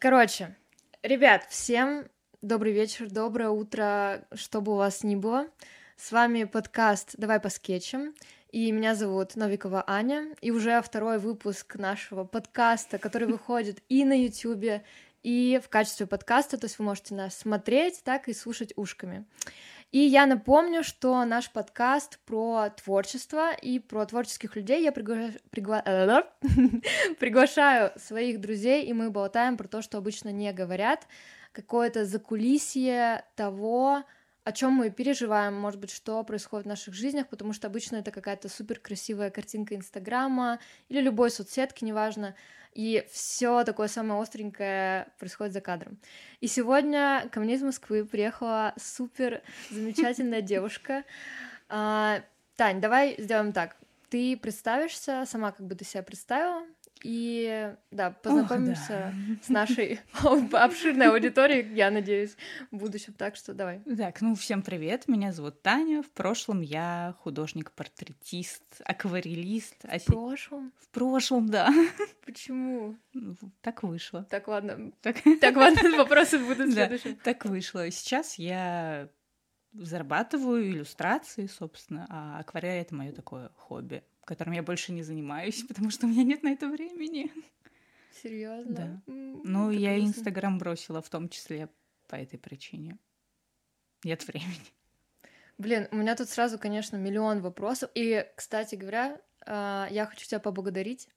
Короче, 0.00 0.54
ребят, 1.02 1.44
всем 1.50 2.06
добрый 2.40 2.72
вечер, 2.72 3.10
доброе 3.10 3.50
утро, 3.50 4.24
что 4.32 4.60
бы 4.60 4.74
у 4.74 4.76
вас 4.76 5.02
ни 5.02 5.16
было. 5.16 5.48
С 5.96 6.12
вами 6.12 6.44
подкаст 6.44 7.16
«Давай 7.18 7.40
по 7.40 7.48
скетчам», 7.48 8.14
и 8.52 8.70
меня 8.70 8.94
зовут 8.94 9.34
Новикова 9.34 9.82
Аня, 9.88 10.36
и 10.40 10.52
уже 10.52 10.80
второй 10.82 11.18
выпуск 11.18 11.74
нашего 11.74 12.22
подкаста, 12.22 12.98
который 12.98 13.26
выходит 13.32 13.82
и 13.88 14.04
на 14.04 14.12
Ютубе, 14.12 14.84
и 15.24 15.60
в 15.60 15.68
качестве 15.68 16.06
подкаста, 16.06 16.58
то 16.58 16.66
есть 16.66 16.78
вы 16.78 16.84
можете 16.84 17.16
нас 17.16 17.36
смотреть, 17.36 18.04
так 18.04 18.28
и 18.28 18.34
слушать 18.34 18.72
ушками. 18.76 19.24
И 19.90 20.00
я 20.00 20.26
напомню, 20.26 20.84
что 20.84 21.24
наш 21.24 21.50
подкаст 21.50 22.18
про 22.26 22.68
творчество 22.70 23.54
и 23.54 23.78
про 23.78 24.04
творческих 24.04 24.54
людей. 24.54 24.82
Я 24.82 24.92
пригла... 24.92 25.30
Пригла... 25.50 25.82
приглашаю 27.18 27.92
своих 27.96 28.38
друзей, 28.38 28.84
и 28.84 28.92
мы 28.92 29.10
болтаем 29.10 29.56
про 29.56 29.66
то, 29.66 29.80
что 29.80 29.96
обычно 29.96 30.28
не 30.28 30.52
говорят, 30.52 31.06
какое-то 31.52 32.04
закулисье 32.04 33.24
того, 33.34 34.04
о 34.44 34.52
чем 34.52 34.72
мы 34.72 34.90
переживаем, 34.90 35.54
может 35.54 35.80
быть, 35.80 35.90
что 35.90 36.22
происходит 36.22 36.66
в 36.66 36.68
наших 36.68 36.92
жизнях, 36.92 37.26
потому 37.28 37.54
что 37.54 37.66
обычно 37.66 37.96
это 37.96 38.10
какая-то 38.10 38.50
супер 38.50 38.78
красивая 38.80 39.30
картинка 39.30 39.74
Инстаграма 39.74 40.58
или 40.90 41.00
любой 41.00 41.30
соцсетки, 41.30 41.84
неважно, 41.84 42.34
и 42.72 43.06
все 43.10 43.64
такое 43.64 43.88
самое 43.88 44.20
остренькое 44.20 45.08
происходит 45.18 45.52
за 45.52 45.60
кадром. 45.60 45.98
И 46.40 46.46
сегодня 46.46 47.28
ко 47.32 47.40
мне 47.40 47.54
из 47.54 47.62
Москвы 47.62 48.04
приехала 48.04 48.74
супер 48.76 49.42
замечательная 49.70 50.42
девушка. 50.42 51.04
А, 51.68 52.22
Тань, 52.56 52.80
давай 52.80 53.16
сделаем 53.18 53.52
так. 53.52 53.76
Ты 54.10 54.36
представишься, 54.36 55.24
сама 55.26 55.52
как 55.52 55.66
бы 55.66 55.74
ты 55.74 55.84
себя 55.84 56.02
представила, 56.02 56.64
и 57.02 57.74
да, 57.90 58.10
познакомимся 58.10 59.12
Ох, 59.12 59.28
да. 59.28 59.36
с 59.42 59.48
нашей 59.48 60.00
обширной 60.52 61.08
аудиторией, 61.08 61.74
я 61.74 61.90
надеюсь, 61.90 62.36
в 62.70 62.76
будущем. 62.76 63.14
Так 63.14 63.36
что 63.36 63.54
давай. 63.54 63.80
Так, 63.80 64.20
ну 64.20 64.34
всем 64.34 64.62
привет, 64.62 65.08
меня 65.08 65.32
зовут 65.32 65.62
Таня. 65.62 66.02
В 66.02 66.10
прошлом 66.10 66.60
я 66.60 67.14
художник-портретист, 67.20 68.80
акварелист. 68.84 69.82
В 69.82 69.86
а 69.86 69.98
прошлом? 70.06 70.72
В 70.80 70.88
прошлом, 70.88 71.48
да. 71.48 71.70
Почему? 72.24 72.96
Ну, 73.12 73.36
так 73.60 73.82
вышло. 73.82 74.24
Так, 74.24 74.48
ладно. 74.48 74.92
Так, 75.02 75.16
так 75.40 75.56
ладно, 75.56 75.96
вопросы 75.96 76.38
будут 76.38 76.72
следующим. 76.72 77.14
Да, 77.14 77.20
так 77.24 77.44
вышло. 77.44 77.90
Сейчас 77.90 78.36
я 78.36 79.08
зарабатываю 79.72 80.70
иллюстрации, 80.70 81.46
собственно, 81.46 82.06
а 82.08 82.38
акварель— 82.40 82.80
это 82.82 82.94
мое 82.94 83.12
такое 83.12 83.50
хобби 83.54 84.02
которым 84.28 84.52
я 84.52 84.62
больше 84.62 84.92
не 84.92 85.02
занимаюсь, 85.02 85.62
потому 85.68 85.90
что 85.90 86.06
у 86.06 86.10
меня 86.10 86.22
нет 86.22 86.42
на 86.42 86.50
это 86.52 86.68
времени. 86.68 87.32
Серьезно? 88.22 88.74
Да. 88.74 89.02
Ну, 89.06 89.70
я 89.70 89.98
Инстаграм 89.98 90.58
бросила 90.58 91.00
в 91.00 91.08
том 91.08 91.28
числе 91.28 91.68
по 92.08 92.16
этой 92.16 92.38
причине. 92.38 92.98
Нет 94.04 94.26
времени. 94.28 94.68
Блин, 95.56 95.88
у 95.90 95.96
меня 95.96 96.14
тут 96.14 96.28
сразу, 96.28 96.58
конечно, 96.58 96.96
миллион 96.96 97.40
вопросов. 97.40 97.90
И, 97.94 98.24
кстати 98.36 98.76
говоря, 98.76 99.20
а, 99.46 99.88
я 99.90 100.06
хочу 100.06 100.26
тебя 100.26 100.40
поблагодарить, 100.40 101.08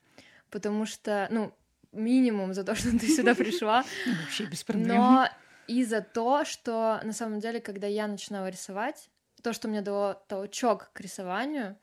потому 0.50 0.86
что, 0.86 1.28
ну, 1.32 1.54
минимум 1.92 2.54
за 2.54 2.64
то, 2.64 2.76
что 2.80 2.92
ты 2.98 3.08
сюда 3.08 3.36
пришла. 3.36 3.84
Вообще 4.24 4.46
без 4.46 4.64
проблем. 4.64 4.88
Но 4.88 5.28
и 5.68 5.84
за 5.84 6.02
то, 6.02 6.46
что 6.46 7.02
на 7.04 7.14
самом 7.14 7.40
деле, 7.40 7.60
когда 7.60 7.88
я 7.88 8.08
начинала 8.08 8.50
рисовать, 8.50 9.10
то, 9.44 9.54
что 9.54 9.68
мне 9.68 9.82
дало 9.82 10.14
толчок 10.28 10.92
к 10.94 11.02
рисованию, 11.02 11.78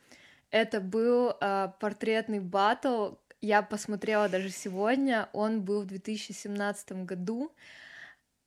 это 0.50 0.80
был 0.80 1.36
э, 1.40 1.68
портретный 1.80 2.40
батл. 2.40 3.14
Я 3.40 3.62
посмотрела 3.62 4.28
даже 4.28 4.50
сегодня. 4.50 5.28
Он 5.32 5.62
был 5.62 5.82
в 5.82 5.86
2017 5.86 7.04
году 7.04 7.52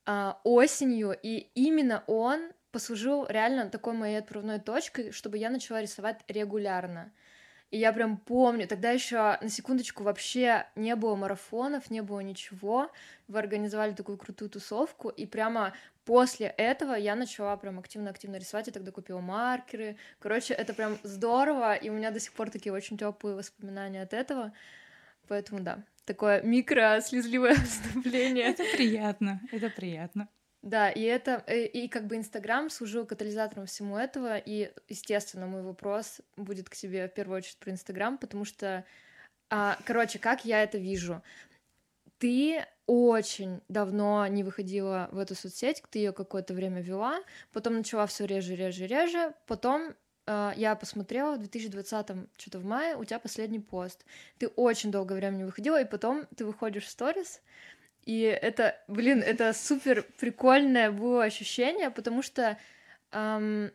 э, 0.05 0.33
осенью, 0.43 1.17
и 1.21 1.49
именно 1.55 2.03
он 2.07 2.51
послужил 2.71 3.25
реально 3.27 3.69
такой 3.69 3.93
моей 3.93 4.17
отправной 4.17 4.59
точкой, 4.59 5.11
чтобы 5.11 5.37
я 5.37 5.49
начала 5.49 5.81
рисовать 5.81 6.21
регулярно. 6.27 7.11
И 7.71 7.77
я 7.77 7.93
прям 7.93 8.17
помню, 8.17 8.67
тогда 8.67 8.91
еще 8.91 9.37
на 9.41 9.47
секундочку 9.47 10.03
вообще 10.03 10.67
не 10.75 10.93
было 10.97 11.15
марафонов, 11.15 11.89
не 11.89 12.01
было 12.01 12.19
ничего. 12.19 12.91
Вы 13.29 13.39
организовали 13.39 13.93
такую 13.93 14.17
крутую 14.17 14.49
тусовку, 14.49 15.07
и 15.07 15.25
прямо 15.25 15.73
после 16.03 16.47
этого 16.47 16.95
я 16.95 17.15
начала 17.15 17.55
прям 17.55 17.79
активно-активно 17.79 18.35
рисовать. 18.35 18.67
Я 18.67 18.73
тогда 18.73 18.91
купила 18.91 19.21
маркеры. 19.21 19.95
Короче, 20.19 20.53
это 20.53 20.73
прям 20.73 20.97
здорово, 21.03 21.73
и 21.75 21.89
у 21.89 21.93
меня 21.93 22.11
до 22.11 22.19
сих 22.19 22.33
пор 22.33 22.49
такие 22.49 22.73
очень 22.73 22.97
теплые 22.97 23.37
воспоминания 23.37 24.01
от 24.01 24.13
этого. 24.13 24.51
Поэтому 25.29 25.61
да, 25.61 25.81
такое 26.03 26.41
микро-слезливое 26.41 27.55
вступление. 27.63 28.47
Это 28.47 28.63
приятно, 28.75 29.39
это 29.49 29.69
приятно. 29.69 30.27
Да, 30.61 30.91
и 30.91 31.01
это, 31.01 31.43
э, 31.47 31.65
и, 31.65 31.87
как 31.87 32.05
бы 32.05 32.15
Инстаграм 32.15 32.69
служил 32.69 33.05
катализатором 33.05 33.65
всему 33.65 33.97
этого, 33.97 34.37
и, 34.37 34.71
естественно, 34.87 35.47
мой 35.47 35.63
вопрос 35.63 36.21
будет 36.37 36.69
к 36.69 36.75
тебе 36.75 37.07
в 37.07 37.13
первую 37.13 37.37
очередь 37.37 37.57
про 37.57 37.71
Инстаграм, 37.71 38.17
потому 38.17 38.45
что, 38.45 38.85
а, 39.49 39.77
короче, 39.85 40.19
как 40.19 40.45
я 40.45 40.63
это 40.63 40.77
вижу? 40.77 41.23
Ты 42.19 42.65
очень 42.87 43.61
давно 43.69 44.27
не 44.27 44.43
выходила 44.43 45.09
в 45.11 45.17
эту 45.19 45.35
соцсеть, 45.35 45.83
ты 45.89 45.99
ее 45.99 46.13
какое-то 46.13 46.53
время 46.53 46.81
вела, 46.81 47.21
потом 47.51 47.75
начала 47.77 48.05
все 48.07 48.25
реже, 48.25 48.55
реже, 48.55 48.85
реже, 48.87 49.33
потом 49.47 49.95
э, 50.27 50.51
я 50.57 50.75
посмотрела 50.75 51.35
в 51.35 51.39
2020 51.39 52.07
что-то 52.37 52.59
в 52.59 52.65
мае, 52.65 52.95
у 52.97 53.03
тебя 53.05 53.19
последний 53.19 53.59
пост. 53.59 54.05
Ты 54.37 54.47
очень 54.49 54.91
долгое 54.91 55.15
время 55.15 55.37
не 55.37 55.45
выходила, 55.45 55.81
и 55.81 55.85
потом 55.85 56.27
ты 56.35 56.45
выходишь 56.45 56.85
в 56.85 56.89
сторис, 56.89 57.41
и 58.03 58.21
это, 58.21 58.77
блин, 58.87 59.21
это 59.21 59.53
супер 59.53 60.03
прикольное 60.17 60.91
было 60.91 61.23
ощущение, 61.23 61.91
потому 61.91 62.21
что 62.21 62.57
эм, 63.11 63.71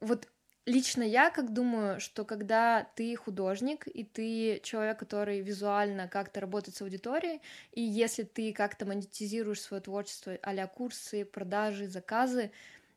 вот 0.00 0.28
лично 0.66 1.02
я 1.02 1.30
как 1.30 1.52
думаю, 1.52 2.00
что 2.00 2.24
когда 2.24 2.86
ты 2.94 3.16
художник 3.16 3.86
и 3.86 4.04
ты 4.04 4.60
человек, 4.62 4.98
который 4.98 5.40
визуально 5.40 6.08
как-то 6.08 6.40
работает 6.40 6.76
с 6.76 6.82
аудиторией, 6.82 7.40
и 7.72 7.82
если 7.82 8.22
ты 8.22 8.52
как-то 8.52 8.86
монетизируешь 8.86 9.60
свое 9.60 9.82
творчество 9.82 10.38
а 10.42 10.66
курсы, 10.66 11.24
продажи, 11.24 11.86
заказы, 11.88 12.50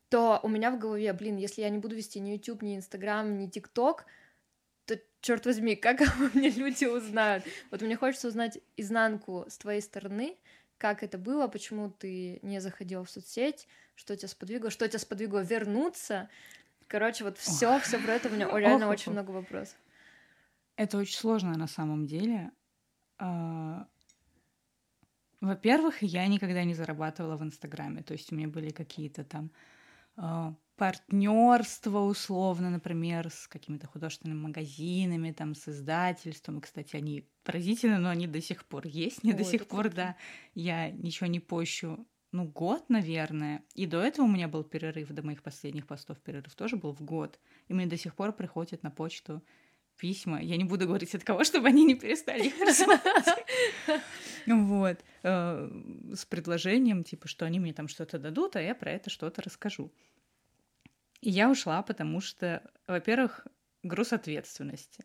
то 0.08 0.40
у 0.42 0.48
меня 0.48 0.70
в 0.70 0.78
голове, 0.78 1.12
блин, 1.12 1.36
если 1.36 1.62
я 1.62 1.68
не 1.68 1.78
буду 1.78 1.94
вести 1.94 2.20
ни 2.20 2.30
YouTube, 2.30 2.62
ни 2.62 2.76
Instagram, 2.76 3.38
ни 3.38 3.48
TikTok, 3.48 4.04
то, 4.86 4.98
черт 5.20 5.44
возьми, 5.44 5.76
как 5.76 6.00
обо 6.00 6.30
мне 6.34 6.50
люди 6.50 6.86
узнают? 6.86 7.44
Вот 7.70 7.82
мне 7.82 7.96
хочется 7.96 8.28
узнать 8.28 8.58
изнанку 8.76 9.44
с 9.48 9.58
твоей 9.58 9.82
стороны, 9.82 10.36
как 10.78 11.02
это 11.02 11.18
было, 11.18 11.48
почему 11.48 11.90
ты 11.90 12.38
не 12.42 12.60
заходил 12.60 13.04
в 13.04 13.10
соцсеть, 13.10 13.68
что 13.96 14.16
тебя 14.16 14.28
сподвигло, 14.28 14.70
что 14.70 14.88
тебя 14.88 14.98
сподвигло 14.98 15.40
вернуться. 15.40 16.30
Короче, 16.86 17.24
вот 17.24 17.36
все, 17.36 17.78
все 17.80 17.98
про 17.98 18.14
это 18.14 18.28
у 18.28 18.32
меня 18.32 18.46
реально 18.56 18.86
Ох, 18.86 18.92
очень 18.92 19.12
много 19.12 19.32
вопросов. 19.32 19.76
Это 20.76 20.96
очень 20.96 21.16
сложно 21.16 21.58
на 21.58 21.66
самом 21.66 22.06
деле. 22.06 22.52
А, 23.18 23.88
во-первых, 25.40 26.02
я 26.02 26.26
никогда 26.28 26.64
не 26.64 26.74
зарабатывала 26.74 27.36
в 27.36 27.42
Инстаграме, 27.42 28.02
то 28.02 28.12
есть 28.12 28.32
у 28.32 28.36
меня 28.36 28.48
были 28.48 28.70
какие-то 28.70 29.24
там 29.24 29.50
а, 30.16 30.54
партнерство 30.78 31.98
условно, 31.98 32.70
например, 32.70 33.30
с 33.30 33.48
какими-то 33.48 33.88
художественными 33.88 34.38
магазинами, 34.38 35.32
там, 35.32 35.54
с 35.54 35.68
издательством. 35.68 36.58
И, 36.58 36.60
кстати, 36.60 36.96
они 36.96 37.28
поразительны, 37.42 37.98
но 37.98 38.08
они 38.10 38.26
до 38.26 38.40
сих 38.40 38.64
пор 38.64 38.86
есть. 38.86 39.24
Не 39.24 39.32
Ой, 39.32 39.38
до 39.38 39.44
сих 39.44 39.66
пор, 39.66 39.86
круто. 39.86 39.96
да. 39.96 40.16
Я 40.54 40.90
ничего 40.90 41.26
не 41.26 41.40
пощу, 41.40 42.06
ну, 42.30 42.44
год, 42.44 42.88
наверное. 42.88 43.64
И 43.74 43.86
до 43.86 44.00
этого 44.00 44.26
у 44.26 44.28
меня 44.28 44.46
был 44.46 44.62
перерыв, 44.62 45.08
до 45.08 45.22
моих 45.22 45.42
последних 45.42 45.86
постов 45.86 46.18
перерыв 46.20 46.54
тоже 46.54 46.76
был 46.76 46.92
в 46.92 47.02
год. 47.02 47.40
И 47.66 47.74
мне 47.74 47.86
до 47.86 47.96
сих 47.96 48.14
пор 48.14 48.32
приходят 48.32 48.82
на 48.84 48.90
почту 48.90 49.42
письма. 49.96 50.40
Я 50.40 50.56
не 50.56 50.64
буду 50.64 50.86
говорить 50.86 51.14
от 51.14 51.24
кого, 51.24 51.42
чтобы 51.42 51.68
они 51.68 51.84
не 51.84 51.96
перестали 51.96 52.46
их 52.46 52.58
присылать. 52.58 53.02
Вот. 54.46 54.98
Э, 55.24 55.70
с 56.14 56.24
предложением, 56.24 57.02
типа, 57.02 57.26
что 57.28 57.44
они 57.44 57.58
мне 57.58 57.72
там 57.72 57.88
что-то 57.88 58.18
дадут, 58.18 58.56
а 58.56 58.62
я 58.62 58.74
про 58.74 58.92
это 58.92 59.10
что-то 59.10 59.42
расскажу. 59.42 59.92
И 61.28 61.30
я 61.30 61.50
ушла, 61.50 61.82
потому 61.82 62.22
что, 62.22 62.62
во-первых, 62.86 63.46
груз 63.82 64.14
ответственности, 64.14 65.04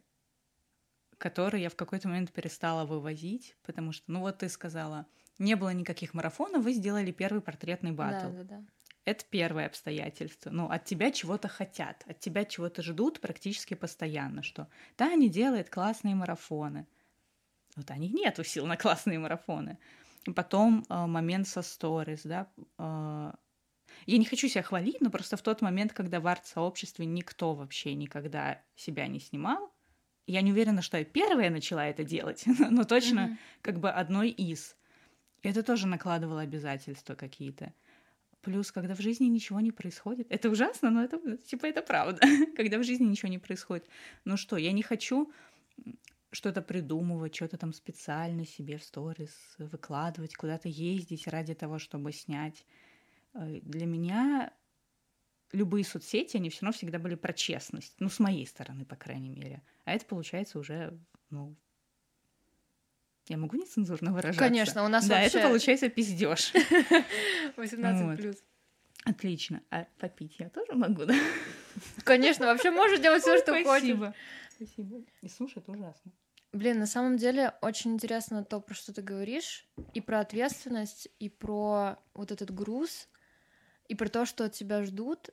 который 1.17 1.61
я 1.61 1.69
в 1.69 1.75
какой-то 1.75 2.07
момент 2.07 2.31
перестала 2.31 2.85
вывозить, 2.85 3.57
потому 3.61 3.91
что, 3.91 4.09
ну 4.09 4.21
вот 4.21 4.37
ты 4.37 4.47
сказала, 4.47 5.05
не 5.37 5.55
было 5.55 5.73
никаких 5.73 6.13
марафонов, 6.13 6.63
вы 6.63 6.71
сделали 6.71 7.11
первый 7.11 7.41
портретный 7.41 7.91
батл. 7.91 8.29
Да, 8.29 8.37
да, 8.37 8.43
да. 8.43 8.63
Это 9.03 9.25
первое 9.29 9.65
обстоятельство. 9.65 10.49
Ну, 10.49 10.69
от 10.69 10.85
тебя 10.85 11.11
чего-то 11.11 11.49
хотят, 11.49 12.05
от 12.07 12.21
тебя 12.21 12.45
чего-то 12.45 12.81
ждут 12.81 13.19
практически 13.19 13.73
постоянно, 13.73 14.43
что 14.43 14.69
Таня 14.95 15.27
делает 15.27 15.69
классные 15.69 16.15
марафоны. 16.15 16.87
Вот 17.75 17.91
у 17.91 17.95
них 17.95 18.13
нет 18.13 18.39
сил 18.47 18.65
на 18.65 18.77
классные 18.77 19.19
марафоны. 19.19 19.77
Потом 20.33 20.85
э, 20.87 21.05
момент 21.05 21.49
со 21.49 21.61
сторис, 21.61 22.21
да, 22.23 22.47
э, 22.77 23.33
я 24.05 24.17
не 24.17 24.25
хочу 24.25 24.47
себя 24.47 24.63
хвалить, 24.63 25.01
но 25.01 25.09
просто 25.09 25.37
в 25.37 25.41
тот 25.41 25.61
момент, 25.61 25.93
когда 25.93 26.19
в 26.19 26.27
арт-сообществе 26.27 27.05
никто 27.05 27.53
вообще 27.53 27.93
никогда 27.93 28.61
себя 28.75 29.07
не 29.07 29.19
снимал, 29.19 29.73
я 30.25 30.41
не 30.41 30.51
уверена, 30.51 30.81
что 30.81 30.97
я 30.97 31.05
первая 31.05 31.49
начала 31.49 31.85
это 31.85 32.03
делать, 32.03 32.43
но 32.69 32.83
точно 32.83 33.19
mm-hmm. 33.19 33.37
как 33.61 33.79
бы 33.79 33.89
одной 33.89 34.29
из. 34.29 34.75
Это 35.41 35.63
тоже 35.63 35.87
накладывало 35.87 36.41
обязательства 36.41 37.15
какие-то. 37.15 37.73
Плюс, 38.41 38.71
когда 38.71 38.95
в 38.95 39.01
жизни 39.01 39.25
ничего 39.25 39.59
не 39.59 39.71
происходит. 39.71 40.27
Это 40.29 40.49
ужасно, 40.49 40.89
но 40.89 41.03
это 41.03 41.37
типа 41.37 41.65
это 41.65 41.81
правда. 41.81 42.21
когда 42.55 42.77
в 42.77 42.83
жизни 42.83 43.05
ничего 43.05 43.29
не 43.29 43.39
происходит. 43.39 43.87
Ну 44.25 44.37
что, 44.37 44.57
я 44.57 44.71
не 44.71 44.83
хочу 44.83 45.31
что-то 46.31 46.61
придумывать, 46.61 47.35
что-то 47.35 47.57
там 47.57 47.73
специально 47.73 48.45
себе 48.45 48.77
в 48.77 48.83
сторис 48.83 49.33
выкладывать, 49.57 50.35
куда-то 50.35 50.67
ездить 50.67 51.27
ради 51.27 51.53
того, 51.53 51.79
чтобы 51.79 52.11
снять. 52.11 52.65
Э, 53.33 53.59
для 53.61 53.85
меня 53.85 54.53
любые 55.51 55.83
соцсети, 55.85 56.37
они 56.37 56.49
все 56.49 56.65
равно 56.65 56.77
всегда 56.77 56.99
были 56.99 57.15
про 57.15 57.33
честность. 57.33 57.95
Ну, 57.99 58.09
с 58.09 58.19
моей 58.19 58.45
стороны, 58.47 58.85
по 58.85 58.95
крайней 58.95 59.29
мере. 59.29 59.61
А 59.85 59.93
это 59.93 60.05
получается 60.05 60.59
уже, 60.59 60.97
ну, 61.29 61.55
я 63.27 63.37
могу 63.37 63.55
нецензурно 63.55 64.11
выражаться? 64.11 64.39
Конечно, 64.39 64.83
у 64.83 64.87
нас 64.89 65.07
Да, 65.07 65.21
вообще... 65.21 65.39
это 65.39 65.47
получается 65.47 65.89
пиздеж. 65.89 66.51
18 67.55 68.17
плюс. 68.19 68.35
Отлично. 69.05 69.61
А 69.69 69.85
попить 69.99 70.35
я 70.39 70.49
тоже 70.49 70.73
могу, 70.73 71.05
да? 71.05 71.15
Конечно, 72.03 72.47
вообще 72.47 72.71
можешь 72.71 72.99
делать 72.99 73.21
все, 73.21 73.37
что 73.37 73.51
хочешь. 73.53 73.65
Спасибо. 73.65 74.13
Спасибо. 74.49 75.01
И 75.21 75.29
слушай, 75.29 75.59
это 75.59 75.71
ужасно. 75.71 76.11
Блин, 76.51 76.79
на 76.79 76.85
самом 76.85 77.17
деле 77.17 77.53
очень 77.61 77.93
интересно 77.93 78.43
то, 78.43 78.59
про 78.59 78.75
что 78.75 78.93
ты 78.93 79.01
говоришь, 79.01 79.67
и 79.93 80.01
про 80.01 80.19
ответственность, 80.19 81.07
и 81.19 81.27
про 81.27 81.97
вот 82.13 82.31
этот 82.31 82.53
груз, 82.53 83.09
и 83.87 83.95
про 83.95 84.09
то, 84.09 84.25
что 84.25 84.45
от 84.45 84.53
тебя 84.53 84.83
ждут, 84.83 85.29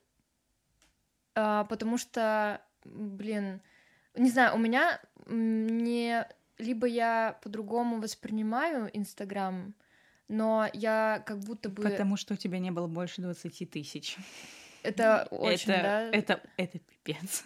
а, 1.35 1.64
потому 1.64 1.99
что, 1.99 2.62
блин, 2.85 3.61
не 4.14 4.31
знаю, 4.31 4.55
у 4.55 4.58
меня 4.58 5.00
не 5.26 6.26
либо 6.58 6.87
я 6.87 7.38
по-другому 7.43 8.00
воспринимаю 8.00 8.91
Инстаграм, 8.93 9.75
но 10.29 10.69
я 10.73 11.23
как 11.26 11.41
будто 11.41 11.69
бы... 11.69 11.82
Потому 11.82 12.17
что 12.17 12.35
у 12.35 12.37
тебя 12.37 12.58
не 12.58 12.70
было 12.70 12.87
больше 12.87 13.23
20 13.23 13.70
тысяч. 13.70 14.17
Это 14.82 15.26
очень, 15.31 15.73
это, 15.73 15.82
да? 15.82 16.02
Это, 16.11 16.43
это 16.56 16.79
пипец. 16.79 17.44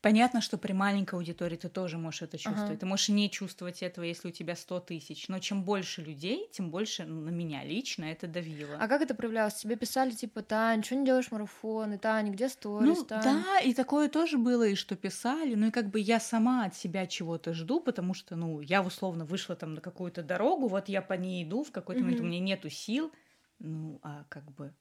Понятно, 0.00 0.40
что 0.40 0.58
при 0.58 0.72
маленькой 0.72 1.16
аудитории 1.16 1.56
ты 1.56 1.68
тоже 1.68 1.98
можешь 1.98 2.22
это 2.22 2.38
чувствовать. 2.38 2.70
Ага. 2.70 2.80
Ты 2.80 2.86
можешь 2.86 3.08
не 3.08 3.30
чувствовать 3.30 3.82
этого, 3.82 4.04
если 4.04 4.28
у 4.28 4.30
тебя 4.30 4.56
100 4.56 4.80
тысяч. 4.80 5.28
Но 5.28 5.38
чем 5.38 5.64
больше 5.64 6.02
людей, 6.02 6.48
тем 6.52 6.70
больше 6.70 7.04
на 7.04 7.30
меня 7.30 7.64
лично 7.64 8.04
это 8.04 8.26
давило. 8.26 8.76
А 8.78 8.88
как 8.88 9.02
это 9.02 9.14
проявлялось? 9.14 9.54
Тебе 9.54 9.76
писали, 9.76 10.10
типа, 10.10 10.42
Тань, 10.42 10.82
что 10.82 10.96
не 10.96 11.04
делаешь 11.04 11.30
марафоны? 11.30 11.98
Тань, 11.98 12.32
где 12.32 12.48
сторис? 12.48 12.98
Ну, 12.98 13.04
Тань? 13.04 13.22
да, 13.22 13.60
и 13.60 13.74
такое 13.74 14.08
тоже 14.08 14.38
было, 14.38 14.66
и 14.66 14.74
что 14.74 14.96
писали. 14.96 15.54
Ну, 15.54 15.68
и 15.68 15.70
как 15.70 15.90
бы 15.90 16.00
я 16.00 16.20
сама 16.20 16.64
от 16.66 16.74
себя 16.74 17.06
чего-то 17.06 17.52
жду, 17.52 17.80
потому 17.80 18.14
что, 18.14 18.36
ну, 18.36 18.60
я 18.60 18.82
условно 18.82 19.24
вышла 19.24 19.56
там 19.56 19.74
на 19.74 19.80
какую-то 19.80 20.22
дорогу, 20.22 20.68
вот 20.68 20.88
я 20.88 21.02
по 21.02 21.14
ней 21.14 21.44
иду, 21.44 21.64
в 21.64 21.70
какой-то 21.70 22.00
mm-hmm. 22.00 22.04
момент 22.04 22.20
у 22.20 22.24
меня 22.24 22.40
нету 22.40 22.70
сил. 22.70 23.12
Ну, 23.58 24.00
а 24.02 24.24
как 24.28 24.50
бы... 24.52 24.74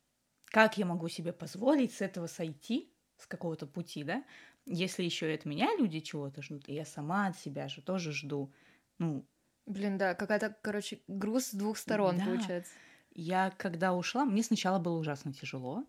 Как 0.45 0.77
я 0.77 0.85
могу 0.85 1.07
себе 1.07 1.31
позволить 1.31 1.93
с 1.93 2.01
этого 2.01 2.27
сойти, 2.27 2.91
с 3.17 3.25
какого-то 3.25 3.67
пути, 3.67 4.03
да? 4.03 4.23
Если 4.65 5.03
еще 5.03 5.31
и 5.31 5.35
от 5.35 5.45
меня 5.45 5.75
люди 5.77 5.99
чего-то 5.99 6.41
ждут, 6.41 6.69
и 6.69 6.73
я 6.73 6.85
сама 6.85 7.27
от 7.27 7.37
себя 7.37 7.67
же 7.67 7.81
тоже 7.81 8.11
жду. 8.11 8.53
Ну, 8.99 9.27
Блин, 9.65 9.97
да, 9.97 10.13
какая-то, 10.15 10.55
короче, 10.61 11.01
груз 11.07 11.47
с 11.47 11.53
двух 11.53 11.77
сторон 11.77 12.19
да. 12.19 12.21
получается. 12.21 12.73
Я 13.13 13.51
когда 13.51 13.93
ушла, 13.93 14.25
мне 14.25 14.43
сначала 14.43 14.79
было 14.79 14.97
ужасно 14.97 15.33
тяжело. 15.33 15.85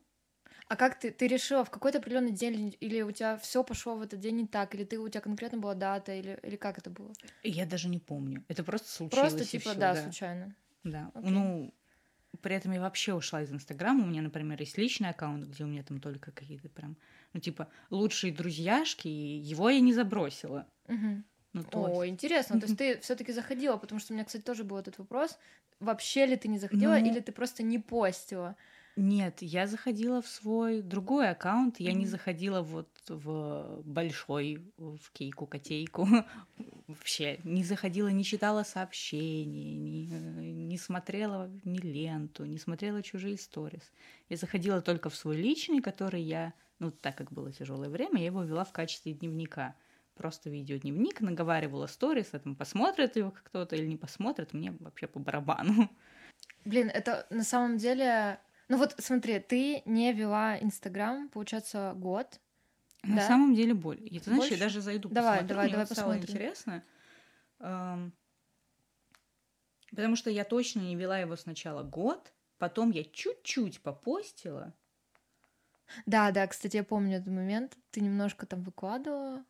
А 0.68 0.74
как 0.76 0.98
ты, 0.98 1.12
ты 1.12 1.28
решила 1.28 1.64
в 1.64 1.70
какой-то 1.70 1.98
определенный 1.98 2.32
день, 2.32 2.76
или 2.80 3.02
у 3.02 3.12
тебя 3.12 3.36
все 3.36 3.62
пошло 3.62 3.94
в 3.94 4.02
этот 4.02 4.18
день 4.18 4.36
не 4.36 4.46
так, 4.48 4.74
или 4.74 4.82
ты 4.84 4.98
у 4.98 5.08
тебя 5.08 5.20
конкретно 5.20 5.58
была 5.58 5.74
дата, 5.74 6.12
или, 6.14 6.38
или 6.42 6.56
как 6.56 6.78
это 6.78 6.90
было? 6.90 7.16
Я 7.42 7.66
даже 7.66 7.88
не 7.88 7.98
помню. 7.98 8.44
Это 8.48 8.64
просто 8.64 8.88
случилось. 8.88 9.10
Просто 9.32 9.44
типа, 9.46 9.70
всё, 9.70 9.80
да, 9.80 9.92
да, 9.92 10.02
случайно. 10.02 10.56
Да. 10.84 11.12
Okay. 11.14 11.22
Ну, 11.22 11.74
при 12.40 12.56
этом 12.56 12.72
я 12.72 12.80
вообще 12.80 13.14
ушла 13.14 13.42
из 13.42 13.52
Инстаграма. 13.52 14.04
У 14.04 14.08
меня, 14.08 14.22
например, 14.22 14.58
есть 14.60 14.78
личный 14.78 15.10
аккаунт, 15.10 15.46
где 15.46 15.64
у 15.64 15.66
меня 15.66 15.82
там 15.82 16.00
только 16.00 16.32
какие-то 16.32 16.68
прям, 16.68 16.96
ну, 17.32 17.40
типа, 17.40 17.68
лучшие 17.90 18.32
друзьяшки, 18.32 19.08
и 19.08 19.38
его 19.38 19.68
я 19.68 19.80
не 19.80 19.92
забросила. 19.92 20.66
Угу. 20.88 21.22
Ну, 21.52 21.64
то 21.64 21.84
О, 21.84 22.04
есть... 22.04 22.12
интересно. 22.12 22.58
То 22.60 22.66
есть 22.66 22.78
ты 22.78 22.98
все-таки 23.00 23.32
заходила, 23.32 23.76
потому 23.76 24.00
что 24.00 24.12
у 24.12 24.16
меня, 24.16 24.24
кстати, 24.24 24.42
тоже 24.42 24.64
был 24.64 24.78
этот 24.78 24.98
вопрос. 24.98 25.38
Вообще 25.78 26.26
ли 26.26 26.36
ты 26.36 26.48
не 26.48 26.58
заходила, 26.58 26.92
ну... 26.98 27.10
или 27.10 27.20
ты 27.20 27.32
просто 27.32 27.62
не 27.62 27.78
постила? 27.78 28.56
Нет, 28.96 29.40
я 29.40 29.66
заходила 29.66 30.20
в 30.20 30.28
свой 30.28 30.82
другой 30.82 31.30
аккаунт, 31.30 31.80
я 31.80 31.92
mm-hmm. 31.92 31.94
не 31.94 32.06
заходила 32.06 32.60
вот 32.60 32.88
в 33.08 33.80
большой, 33.84 34.62
в 34.76 35.10
кейку-котейку, 35.12 36.06
вообще 36.86 37.40
не 37.42 37.64
заходила, 37.64 38.08
не 38.08 38.22
читала 38.22 38.64
сообщения, 38.64 39.76
не, 39.76 40.06
не 40.52 40.76
смотрела 40.76 41.50
ни 41.64 41.78
ленту, 41.78 42.44
не 42.44 42.58
смотрела 42.58 43.02
чужие 43.02 43.38
сторис. 43.38 43.90
Я 44.28 44.36
заходила 44.36 44.82
только 44.82 45.08
в 45.08 45.16
свой 45.16 45.36
личный, 45.36 45.80
который 45.80 46.20
я, 46.20 46.52
ну 46.78 46.90
так 46.90 47.16
как 47.16 47.32
было 47.32 47.50
тяжелое 47.50 47.88
время, 47.88 48.18
я 48.20 48.26
его 48.26 48.42
вела 48.42 48.64
в 48.64 48.72
качестве 48.72 49.14
дневника. 49.14 49.74
Просто 50.16 50.50
видеодневник, 50.50 51.22
наговаривала 51.22 51.86
сторис, 51.86 52.28
а 52.32 52.38
там 52.38 52.54
посмотрит 52.54 53.16
его 53.16 53.30
кто-то 53.30 53.74
или 53.74 53.86
не 53.86 53.96
посмотрит, 53.96 54.52
мне 54.52 54.72
вообще 54.80 55.06
по 55.06 55.18
барабану. 55.18 55.88
Блин, 56.66 56.90
это 56.92 57.26
на 57.30 57.42
самом 57.42 57.78
деле 57.78 58.38
ну 58.68 58.76
вот 58.76 58.94
смотри, 58.98 59.38
ты 59.40 59.82
не 59.84 60.12
вела 60.12 60.58
Инстаграм, 60.58 61.28
получается, 61.28 61.92
год. 61.96 62.40
На 63.02 63.16
да? 63.16 63.26
самом 63.26 63.54
деле 63.54 63.74
боль. 63.74 63.98
И 64.00 64.18
ты 64.20 64.26
знаешь, 64.26 64.42
Больше? 64.42 64.54
я 64.54 64.60
даже 64.60 64.80
зайду 64.80 65.08
давай, 65.08 65.38
посмотрю, 65.40 65.48
давай, 65.48 65.64
мне 65.64 65.72
давай 65.72 65.86
вот 65.86 65.96
стало 65.96 66.12
посмотрим. 66.12 66.34
интересно. 66.34 66.84
Потому 69.90 70.16
что 70.16 70.30
я 70.30 70.44
точно 70.44 70.80
не 70.80 70.96
вела 70.96 71.18
его 71.18 71.36
сначала 71.36 71.82
год, 71.82 72.32
потом 72.58 72.92
я 72.92 73.04
чуть-чуть 73.04 73.80
попостила. 73.82 74.72
Да, 76.06 76.30
да, 76.30 76.46
кстати, 76.46 76.76
я 76.76 76.84
помню 76.84 77.16
этот 77.16 77.32
момент. 77.32 77.76
Ты 77.90 78.00
немножко 78.00 78.46
там 78.46 78.62
выкладывала, 78.62 79.44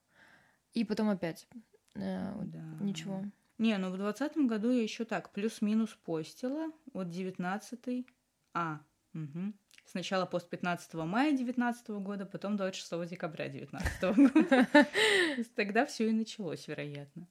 и 0.72 0.84
потом 0.84 1.10
опять. 1.10 1.46
Э, 1.94 2.32
да. 2.42 2.64
Ничего. 2.80 3.22
Не, 3.58 3.76
ну 3.78 3.90
в 3.90 3.96
двадцатом 3.98 4.48
году 4.48 4.70
я 4.72 4.82
еще 4.82 5.04
так, 5.04 5.30
плюс-минус 5.30 5.90
постила. 6.04 6.72
Вот 6.92 7.10
девятнадцатый. 7.10 8.08
А, 8.54 8.80
Угу. 9.14 9.52
Сначала 9.84 10.26
пост 10.26 10.48
15 10.48 10.94
мая 10.94 11.30
2019 11.30 11.88
года, 12.02 12.24
потом 12.24 12.56
26 12.56 13.10
декабря 13.10 13.48
2019 13.48 14.32
года. 14.32 14.68
Тогда 15.54 15.86
все 15.86 16.08
и 16.08 16.12
началось, 16.12 16.66
вероятно. 16.68 17.26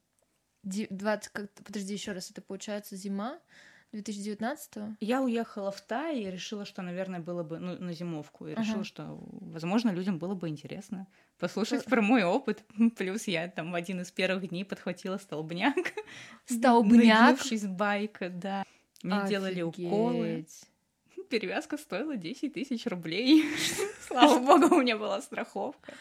20, 0.62 1.32
как, 1.32 1.50
подожди, 1.64 1.92
еще 1.92 2.12
раз, 2.12 2.30
это 2.30 2.40
получается 2.40 2.94
зима 2.94 3.40
2019 3.92 4.76
-го? 4.76 4.94
Я 5.00 5.22
уехала 5.22 5.70
в 5.70 5.80
Тай 5.80 6.22
и 6.22 6.30
решила, 6.30 6.64
что, 6.64 6.82
наверное, 6.82 7.20
было 7.20 7.42
бы, 7.42 7.58
ну, 7.58 7.76
на 7.78 7.92
зимовку, 7.92 8.46
и 8.46 8.54
решила, 8.54 8.76
ага. 8.76 8.84
что, 8.84 9.18
возможно, 9.40 9.90
людям 9.90 10.18
было 10.18 10.34
бы 10.34 10.48
интересно 10.48 11.06
послушать 11.38 11.84
про 11.84 12.00
мой 12.00 12.22
опыт. 12.22 12.64
Плюс 12.96 13.26
я 13.26 13.48
там 13.48 13.72
в 13.72 13.74
один 13.74 14.00
из 14.00 14.12
первых 14.12 14.48
дней 14.48 14.64
подхватила 14.64 15.18
столбняк. 15.18 15.76
Столбняк? 16.46 17.40
с 17.40 17.66
байка, 17.66 18.30
да. 18.30 18.64
Мне 19.02 19.16
Офигеть. 19.16 19.30
делали 19.30 19.62
уколы 19.62 20.46
перевязка 21.32 21.78
стоила 21.78 22.16
10 22.16 22.52
тысяч 22.52 22.86
рублей. 22.86 23.44
Слава 24.06 24.38
богу, 24.38 24.74
у 24.74 24.82
меня 24.82 24.98
была 24.98 25.22
страховка. 25.22 25.94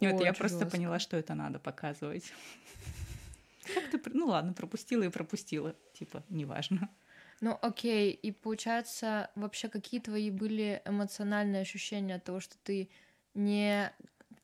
И 0.00 0.08
вот 0.08 0.24
я 0.24 0.32
просто 0.32 0.64
поняла, 0.64 0.98
что 0.98 1.18
это 1.18 1.34
надо 1.34 1.58
показывать. 1.58 2.32
Как 3.74 3.90
ты... 3.90 4.00
Ну 4.14 4.28
ладно, 4.28 4.54
пропустила 4.54 5.02
и 5.02 5.10
пропустила. 5.10 5.76
Типа, 5.92 6.24
неважно. 6.30 6.88
Ну 7.42 7.58
окей, 7.60 8.10
и 8.10 8.32
получается, 8.32 9.30
вообще 9.34 9.68
какие 9.68 10.00
твои 10.00 10.30
были 10.30 10.80
эмоциональные 10.86 11.60
ощущения 11.60 12.14
от 12.14 12.24
того, 12.24 12.40
что 12.40 12.56
ты 12.62 12.88
не 13.34 13.92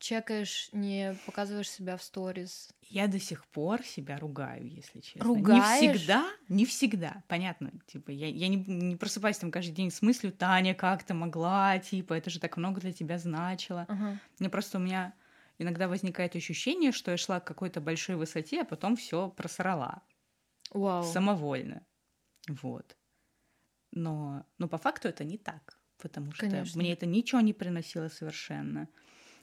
чекаешь, 0.06 0.68
не 0.72 1.16
показываешь 1.26 1.70
себя 1.70 1.96
в 1.96 2.02
сторис? 2.02 2.70
Я 2.82 3.08
до 3.08 3.18
сих 3.18 3.44
пор 3.46 3.82
себя 3.82 4.18
ругаю, 4.18 4.68
если 4.68 5.00
честно. 5.00 5.25
Ругаешь? 5.25 5.82
Не 5.82 5.92
всегда, 5.92 6.26
не 6.48 6.66
всегда, 6.66 7.22
понятно. 7.28 7.72
Типа, 7.86 8.10
я, 8.10 8.28
я 8.28 8.48
не, 8.48 8.56
не 8.56 8.96
просыпаюсь 8.96 9.38
там 9.38 9.50
каждый 9.50 9.72
день 9.72 9.90
с 9.90 10.02
мыслью, 10.02 10.32
Таня, 10.32 10.75
как 10.75 11.02
ты 11.02 11.14
могла, 11.14 11.78
типа, 11.78 12.14
это 12.14 12.30
же 12.30 12.38
так 12.38 12.56
много 12.56 12.80
для 12.80 12.92
тебя 12.92 13.18
значило. 13.18 13.86
Ага. 13.88 14.20
Мне 14.38 14.48
просто 14.48 14.78
у 14.78 14.80
меня 14.80 15.12
иногда 15.58 15.88
возникает 15.88 16.36
ощущение, 16.36 16.92
что 16.92 17.10
я 17.10 17.16
шла 17.16 17.40
к 17.40 17.46
какой-то 17.46 17.80
большой 17.80 18.16
высоте, 18.16 18.62
а 18.62 18.64
потом 18.64 18.96
все 18.96 19.30
просрала. 19.30 20.02
Вау. 20.70 21.02
Самовольно. 21.02 21.84
Вот. 22.48 22.96
Но, 23.92 24.46
но 24.58 24.68
по 24.68 24.78
факту 24.78 25.08
это 25.08 25.25
не 25.25 25.38
так, 25.38 25.78
потому 25.98 26.32
что 26.32 26.46
Конечно. 26.48 26.80
мне 26.80 26.92
это 26.92 27.06
ничего 27.06 27.40
не 27.40 27.52
приносило 27.52 28.08
совершенно. 28.08 28.88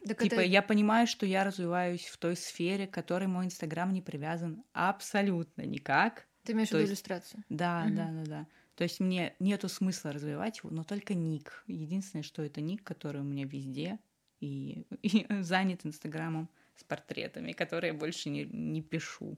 Так 0.08 0.22
типа, 0.22 0.36
это... 0.36 0.44
я 0.44 0.62
понимаю, 0.62 1.08
что 1.08 1.26
я 1.26 1.44
развиваюсь 1.44 2.06
в 2.06 2.18
той 2.18 2.36
сфере, 2.36 2.88
к 2.88 2.92
которой 2.94 3.28
мой 3.28 3.46
Инстаграм 3.46 3.92
не 3.94 4.02
привязан 4.02 4.64
абсолютно 4.74 5.62
никак. 5.62 6.28
Ты 6.44 6.52
имеешь 6.54 6.70
в 6.70 6.74
виду 6.74 6.86
иллюстрацию? 6.86 7.44
Да, 7.50 7.86
угу. 7.86 7.96
да, 7.96 8.10
да, 8.12 8.24
да. 8.26 8.48
То 8.76 8.84
есть 8.84 9.00
мне 9.00 9.36
нету 9.40 9.70
смысла 9.70 10.12
развивать 10.12 10.60
его, 10.60 10.70
но 10.72 10.84
только 10.84 11.14
ник. 11.14 11.64
Единственное, 11.68 12.24
что 12.24 12.42
это 12.42 12.60
ник, 12.60 12.84
который 12.84 13.22
у 13.22 13.24
меня 13.24 13.46
везде 13.46 14.00
и, 14.40 14.86
и 15.02 15.26
занят 15.42 15.86
Инстаграмом 15.86 16.50
с 16.76 16.84
портретами, 16.84 17.52
которые 17.52 17.94
я 17.94 17.98
больше 17.98 18.30
не, 18.30 18.46
не 18.46 18.82
пишу, 18.82 19.38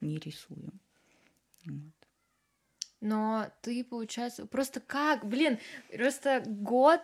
не 0.00 0.18
рисую. 0.18 0.72
Вот. 1.64 1.92
Но 3.00 3.50
ты, 3.62 3.82
получается, 3.84 4.46
просто 4.46 4.80
как, 4.80 5.24
блин, 5.26 5.58
просто 5.92 6.42
год 6.46 7.00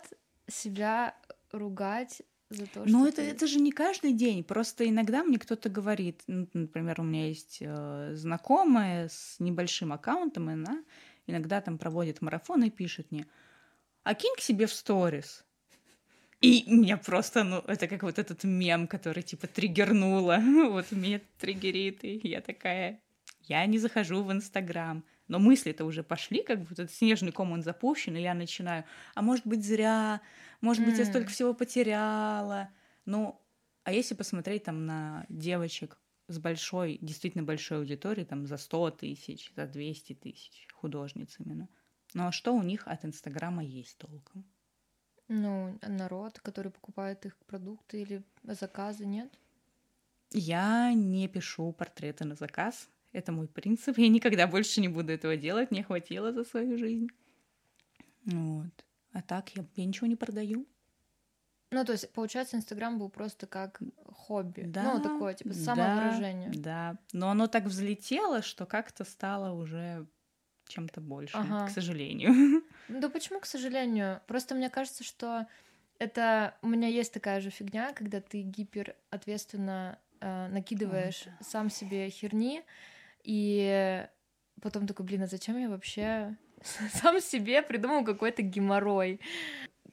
себя 0.47 1.15
ругать 1.51 2.21
за 2.49 2.65
то, 2.67 2.85
что... 2.85 2.85
Ну, 2.85 3.05
это, 3.05 3.17
ты... 3.17 3.23
это 3.23 3.47
же 3.47 3.59
не 3.59 3.71
каждый 3.71 4.13
день. 4.13 4.43
Просто 4.43 4.87
иногда 4.87 5.23
мне 5.23 5.37
кто-то 5.37 5.69
говорит, 5.69 6.21
ну, 6.27 6.47
например, 6.53 7.01
у 7.01 7.03
меня 7.03 7.27
есть 7.27 7.59
э, 7.61 8.11
знакомая 8.15 9.09
с 9.09 9.39
небольшим 9.39 9.93
аккаунтом, 9.93 10.49
и 10.49 10.53
она 10.53 10.83
иногда 11.27 11.61
там 11.61 11.77
проводит 11.77 12.21
марафон 12.21 12.63
и 12.63 12.69
пишет 12.69 13.11
мне, 13.11 13.27
а 14.03 14.15
кинь 14.15 14.35
к 14.35 14.41
себе 14.41 14.65
в 14.65 14.73
сторис. 14.73 15.43
И 16.41 16.63
меня 16.67 16.97
просто, 16.97 17.43
ну, 17.43 17.57
это 17.67 17.87
как 17.87 18.03
вот 18.03 18.17
этот 18.17 18.45
мем, 18.45 18.87
который 18.87 19.23
типа 19.23 19.47
триггернула. 19.47 20.39
вот 20.69 20.91
меня 20.91 21.19
триггерит, 21.37 22.03
и 22.03 22.21
я 22.23 22.41
такая, 22.41 23.01
я 23.43 23.65
не 23.65 23.77
захожу 23.77 24.23
в 24.23 24.31
Инстаграм. 24.31 25.03
Но 25.29 25.39
мысли-то 25.39 25.85
уже 25.85 26.03
пошли, 26.03 26.43
как 26.43 26.63
бы 26.63 26.67
этот 26.71 26.91
снежный 26.91 27.31
ком, 27.31 27.51
он 27.53 27.61
запущен, 27.61 28.17
и 28.17 28.21
я 28.21 28.33
начинаю, 28.33 28.83
а 29.15 29.21
может 29.21 29.47
быть 29.47 29.63
зря, 29.63 30.21
может 30.59 30.83
быть, 30.83 30.97
я 30.97 31.05
столько 31.05 31.29
всего 31.29 31.53
потеряла. 31.53 32.69
Ну, 33.05 33.39
а 33.83 33.93
если 33.93 34.15
посмотреть 34.15 34.63
там 34.63 34.85
на 34.85 35.25
девочек 35.29 36.01
с 36.27 36.39
большой, 36.39 36.97
действительно 37.01 37.43
большой 37.43 37.77
аудиторией, 37.77 38.25
там 38.25 38.45
за 38.45 38.57
100 38.57 38.91
тысяч, 38.91 39.53
за 39.55 39.67
200 39.67 40.15
тысяч 40.15 40.67
художниц 40.73 41.37
именно. 41.39 41.69
Ну 42.13 42.27
а 42.27 42.31
что 42.31 42.53
у 42.53 42.63
них 42.63 42.87
от 42.87 43.05
Инстаграма 43.05 43.63
есть 43.63 43.97
толком? 43.99 44.43
Ну, 45.27 45.77
народ, 45.83 46.39
который 46.39 46.71
покупает 46.71 47.25
их 47.27 47.37
продукты 47.45 48.01
или 48.01 48.23
заказы, 48.43 49.05
нет? 49.05 49.31
Я 50.31 50.91
не 50.93 51.27
пишу 51.27 51.71
портреты 51.71 52.25
на 52.25 52.35
заказ. 52.35 52.89
Это 53.11 53.31
мой 53.31 53.47
принцип. 53.47 53.97
Я 53.97 54.07
никогда 54.07 54.47
больше 54.47 54.81
не 54.81 54.87
буду 54.87 55.11
этого 55.11 55.35
делать. 55.35 55.71
Мне 55.71 55.83
хватило 55.83 56.31
за 56.31 56.43
свою 56.43 56.77
жизнь. 56.77 57.07
Вот. 58.25 58.85
А 59.13 59.21
так 59.21 59.49
я, 59.55 59.65
я 59.75 59.85
ничего 59.85 60.07
не 60.07 60.15
продаю. 60.15 60.67
Ну, 61.71 61.85
то 61.85 61.91
есть, 61.91 62.11
получается, 62.13 62.57
Инстаграм 62.57 62.97
был 62.97 63.09
просто 63.09 63.45
как 63.45 63.79
хобби. 64.07 64.61
Да, 64.61 64.95
ну, 64.95 65.03
такое, 65.03 65.35
типа, 65.35 65.53
самовыражение. 65.53 66.49
Да, 66.49 66.93
да. 66.93 66.97
Но 67.13 67.29
оно 67.29 67.47
так 67.47 67.65
взлетело, 67.65 68.41
что 68.41 68.65
как-то 68.65 69.03
стало 69.03 69.53
уже 69.53 70.07
чем-то 70.67 71.01
больше, 71.01 71.35
ага. 71.37 71.67
к 71.67 71.69
сожалению. 71.69 72.63
Да 72.87 73.07
почему, 73.07 73.39
к 73.39 73.45
сожалению? 73.45 74.19
Просто 74.25 74.55
мне 74.55 74.67
кажется, 74.67 75.03
что 75.03 75.45
это... 75.99 76.57
У 76.63 76.67
меня 76.67 76.87
есть 76.87 77.13
такая 77.13 77.39
же 77.39 77.51
фигня, 77.51 77.93
когда 77.93 78.19
ты 78.19 78.41
гиперответственно 78.41 79.99
э, 80.21 80.47
накидываешь 80.47 81.23
Ой, 81.27 81.33
да. 81.39 81.45
сам 81.45 81.69
себе 81.69 82.09
херни, 82.09 82.63
и 83.23 84.07
потом 84.61 84.87
такой, 84.87 85.05
блин, 85.05 85.23
а 85.23 85.27
зачем 85.27 85.57
я 85.57 85.69
вообще 85.69 86.35
сам 86.93 87.19
себе 87.21 87.61
придумал 87.61 88.03
какой-то 88.03 88.41
геморрой? 88.41 89.19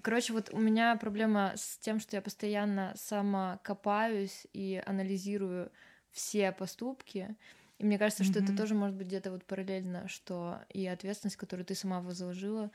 Короче, 0.02 0.32
вот 0.32 0.50
у 0.52 0.58
меня 0.58 0.94
проблема 0.96 1.54
с 1.56 1.78
тем, 1.78 1.98
что 1.98 2.16
я 2.16 2.22
постоянно 2.22 2.92
сама 2.96 3.58
копаюсь 3.64 4.46
и 4.52 4.80
анализирую 4.86 5.72
все 6.12 6.52
поступки. 6.52 7.36
И 7.78 7.84
мне 7.84 7.98
кажется, 7.98 8.22
mm-hmm. 8.22 8.30
что 8.30 8.38
это 8.38 8.56
тоже 8.56 8.74
может 8.74 8.96
быть 8.96 9.08
где-то 9.08 9.32
вот 9.32 9.44
параллельно, 9.44 10.06
что 10.08 10.60
и 10.70 10.86
ответственность, 10.86 11.36
которую 11.36 11.66
ты 11.66 11.74
сама 11.74 12.00
возложила 12.00 12.70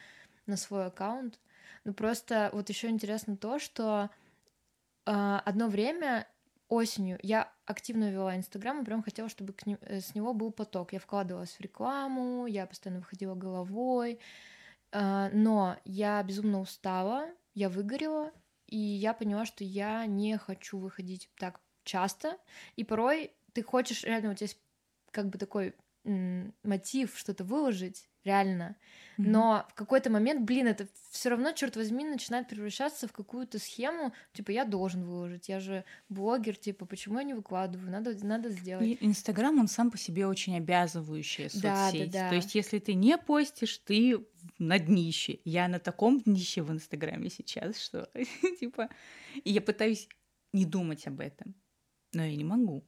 на 0.46 0.58
свой 0.58 0.88
аккаунт. 0.88 1.40
Ну 1.86 1.94
просто 1.94 2.50
вот 2.54 2.70
еще 2.70 2.90
интересно 2.90 3.38
то, 3.38 3.60
что 3.60 4.10
э, 5.06 5.40
одно 5.46 5.70
время 5.70 6.28
осенью 6.72 7.20
я 7.22 7.52
активно 7.66 8.10
вела 8.10 8.36
Инстаграм 8.38 8.82
и 8.82 8.86
прям 8.86 9.04
хотела, 9.04 9.28
чтобы 9.28 9.54
ним, 9.66 9.78
э, 9.82 10.00
с 10.00 10.16
него 10.16 10.34
был 10.34 10.52
поток. 10.52 10.94
Я 10.94 11.00
вкладывалась 11.00 11.52
в 11.52 11.60
рекламу, 11.60 12.46
я 12.46 12.66
постоянно 12.66 13.02
выходила 13.02 13.36
головой, 13.36 14.20
а, 14.94 15.30
но 15.34 15.78
я 15.84 16.24
безумно 16.24 16.62
устала, 16.62 17.28
я 17.54 17.68
выгорела, 17.70 18.32
и 18.68 18.78
я 18.78 19.14
поняла, 19.14 19.46
что 19.46 19.66
я 19.66 20.06
не 20.06 20.38
хочу 20.38 20.80
выходить 20.80 21.30
так 21.38 21.60
часто, 21.84 22.38
и 22.78 22.86
порой 22.86 23.34
ты 23.52 23.64
хочешь, 23.64 24.06
реально, 24.06 24.32
у 24.32 24.34
тебя 24.34 24.46
есть 24.46 24.60
как 25.12 25.28
бы 25.30 25.38
такой 25.38 25.76
мотив 26.64 27.18
что-то 27.18 27.44
выложить, 27.44 28.10
реально. 28.24 28.76
Mm-hmm. 29.18 29.28
Но 29.28 29.66
в 29.70 29.74
какой-то 29.74 30.10
момент, 30.10 30.42
блин, 30.42 30.68
это 30.68 30.88
все 31.12 31.30
равно, 31.30 31.52
черт 31.52 31.76
возьми, 31.76 32.06
начинает 32.06 32.48
превращаться 32.48 33.08
в 33.08 33.12
какую-то 33.12 33.60
схему, 33.60 34.14
типа, 34.34 34.52
я 34.52 34.66
должен 34.66 35.04
выложить, 35.04 35.50
я 35.50 35.60
же 35.60 35.84
блогер, 36.10 36.56
типа, 36.56 36.86
почему 36.86 37.20
я 37.20 37.24
не 37.24 37.34
выкладываю, 37.34 37.92
надо, 37.92 38.16
надо 38.26 38.50
сделать. 38.50 38.86
И 38.86 38.98
Инстаграм, 39.02 39.60
он 39.60 39.68
сам 39.68 39.92
по 39.92 39.98
себе 39.98 40.28
очень 40.28 40.58
обязывающая 40.58 41.50
соцсеть. 41.50 41.62
Да, 41.62 41.92
да, 41.92 42.24
да. 42.24 42.30
То 42.30 42.36
есть, 42.36 42.56
если 42.56 42.80
ты 42.80 42.94
не 42.94 43.18
постишь, 43.18 43.78
ты 43.80 44.26
на 44.58 44.80
днище. 44.80 45.40
Я 45.44 45.68
на 45.68 45.80
таком 45.80 46.20
днище 46.20 46.62
в 46.62 46.72
Инстаграме 46.72 47.30
сейчас, 47.30 47.80
что, 47.80 48.10
типа, 48.60 48.90
и 49.44 49.52
я 49.52 49.62
пытаюсь 49.62 50.08
не 50.54 50.66
думать 50.66 51.08
об 51.08 51.20
этом, 51.20 51.56
но 52.14 52.24
я 52.24 52.36
не 52.36 52.44
могу. 52.44 52.88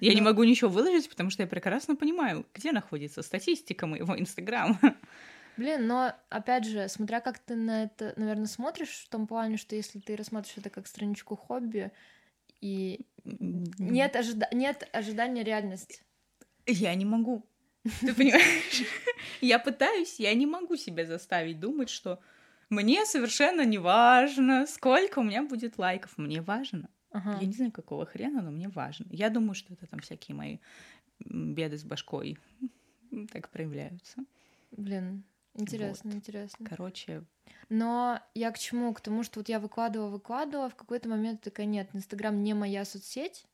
Я 0.00 0.10
Но... 0.10 0.14
не 0.16 0.20
могу 0.20 0.44
ничего 0.44 0.70
выложить, 0.70 1.08
потому 1.08 1.30
что 1.30 1.42
я 1.42 1.46
прекрасно 1.46 1.96
понимаю, 1.96 2.46
где 2.54 2.72
находится 2.72 3.22
статистика 3.22 3.86
моего 3.86 4.18
Инстаграма. 4.18 4.78
Блин, 5.56 5.86
но 5.86 6.14
опять 6.30 6.64
же, 6.64 6.88
смотря 6.88 7.20
как 7.20 7.38
ты 7.38 7.54
на 7.54 7.84
это, 7.84 8.14
наверное, 8.16 8.46
смотришь, 8.46 9.04
в 9.04 9.08
том 9.08 9.26
плане, 9.26 9.56
что 9.56 9.76
если 9.76 9.98
ты 9.98 10.16
рассматриваешь 10.16 10.58
это 10.58 10.70
как 10.70 10.86
страничку 10.86 11.36
хобби, 11.36 11.92
и 12.60 13.06
нет, 13.24 14.16
ожида... 14.16 14.48
нет 14.52 14.88
ожидания 14.92 15.42
реальности. 15.42 16.02
Я 16.66 16.94
не 16.94 17.04
могу. 17.04 17.44
Ты 18.00 18.14
понимаешь? 18.14 18.82
Я 19.40 19.58
пытаюсь, 19.58 20.20
я 20.20 20.34
не 20.34 20.46
могу 20.46 20.76
себя 20.76 21.06
заставить 21.06 21.58
думать, 21.58 21.88
что 21.88 22.20
мне 22.68 23.04
совершенно 23.06 23.64
не 23.64 23.78
важно, 23.78 24.66
сколько 24.66 25.20
у 25.20 25.22
меня 25.22 25.42
будет 25.42 25.78
лайков. 25.78 26.16
Мне 26.18 26.42
важно 26.42 26.90
Ага. 27.12 27.38
Я 27.40 27.46
не 27.46 27.52
знаю, 27.52 27.72
какого 27.72 28.06
хрена, 28.06 28.42
но 28.42 28.50
мне 28.50 28.68
важно. 28.68 29.06
Я 29.10 29.30
думаю, 29.30 29.54
что 29.54 29.72
это 29.72 29.86
там 29.86 30.00
всякие 30.00 30.34
мои 30.34 30.58
беды 31.18 31.76
с 31.76 31.84
башкой 31.84 32.38
так 33.32 33.48
проявляются. 33.48 34.24
Блин, 34.70 35.24
интересно, 35.54 36.10
вот. 36.10 36.16
интересно. 36.16 36.66
Короче. 36.68 37.24
Но 37.68 38.20
я 38.34 38.50
к 38.52 38.58
чему? 38.58 38.94
К 38.94 39.00
тому, 39.00 39.22
что 39.22 39.40
вот 39.40 39.48
я 39.48 39.58
выкладывала, 39.58 40.10
выкладывала, 40.10 40.70
в 40.70 40.76
какой-то 40.76 41.08
момент 41.08 41.40
такая, 41.40 41.66
нет, 41.66 41.90
Инстаграм 41.92 42.42
не 42.42 42.54
моя 42.54 42.84
соцсеть, 42.84 43.46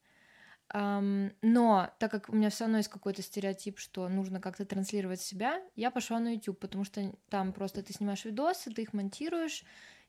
Um, 0.74 1.32
но 1.42 1.90
так 2.00 2.10
как 2.10 2.28
у 2.28 2.34
меня 2.34 2.50
все 2.50 2.64
равно 2.64 2.78
есть 2.78 2.88
какой-то 2.88 3.22
стереотип, 3.22 3.78
что 3.78 4.08
нужно 4.08 4.40
как-то 4.40 4.64
транслировать 4.64 5.20
себя, 5.20 5.62
я 5.76 5.92
пошла 5.92 6.18
на 6.18 6.34
YouTube, 6.34 6.58
потому 6.58 6.82
что 6.82 7.14
там 7.28 7.52
просто 7.52 7.84
ты 7.84 7.92
снимаешь 7.92 8.24
видосы, 8.24 8.72
ты 8.72 8.82
их 8.82 8.92
монтируешь, 8.92 9.64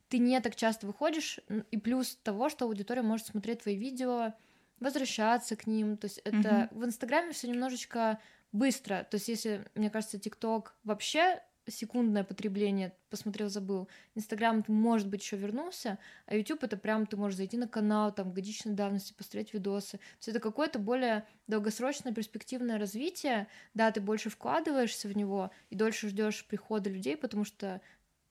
ты 0.09 0.17
не 0.19 0.39
так 0.39 0.55
часто 0.55 0.87
выходишь, 0.87 1.39
и 1.71 1.77
плюс 1.77 2.15
того, 2.23 2.49
что 2.49 2.65
аудитория 2.65 3.01
может 3.01 3.27
смотреть 3.27 3.63
твои 3.63 3.75
видео, 3.75 4.33
возвращаться 4.79 5.55
к 5.55 5.67
ним, 5.67 5.97
то 5.97 6.05
есть 6.05 6.19
это 6.19 6.69
mm-hmm. 6.71 6.79
в 6.79 6.85
Инстаграме 6.85 7.33
все 7.33 7.47
немножечко 7.47 8.19
быстро, 8.51 9.07
то 9.09 9.15
есть 9.15 9.27
если, 9.27 9.65
мне 9.75 9.89
кажется, 9.89 10.19
ТикТок 10.19 10.75
вообще 10.83 11.41
секундное 11.69 12.23
потребление, 12.23 12.93
посмотрел, 13.09 13.49
забыл. 13.49 13.89
Инстаграм, 14.15 14.63
может 14.67 15.07
быть, 15.07 15.21
еще 15.21 15.37
вернулся, 15.37 15.99
а 16.25 16.35
YouTube 16.35 16.63
это 16.63 16.77
прям 16.77 17.05
ты 17.05 17.17
можешь 17.17 17.37
зайти 17.37 17.57
на 17.57 17.67
канал, 17.67 18.13
там, 18.13 18.31
годичной 18.31 18.73
давности, 18.73 19.13
посмотреть 19.13 19.53
видосы. 19.53 19.99
Все 20.19 20.31
это 20.31 20.39
какое-то 20.39 20.79
более 20.79 21.25
долгосрочное 21.47 22.13
перспективное 22.13 22.79
развитие. 22.79 23.47
Да, 23.73 23.91
ты 23.91 24.01
больше 24.01 24.29
вкладываешься 24.29 25.07
в 25.07 25.15
него 25.15 25.51
и 25.69 25.75
дольше 25.75 26.09
ждешь 26.09 26.45
прихода 26.45 26.89
людей, 26.89 27.17
потому 27.17 27.43
что 27.43 27.81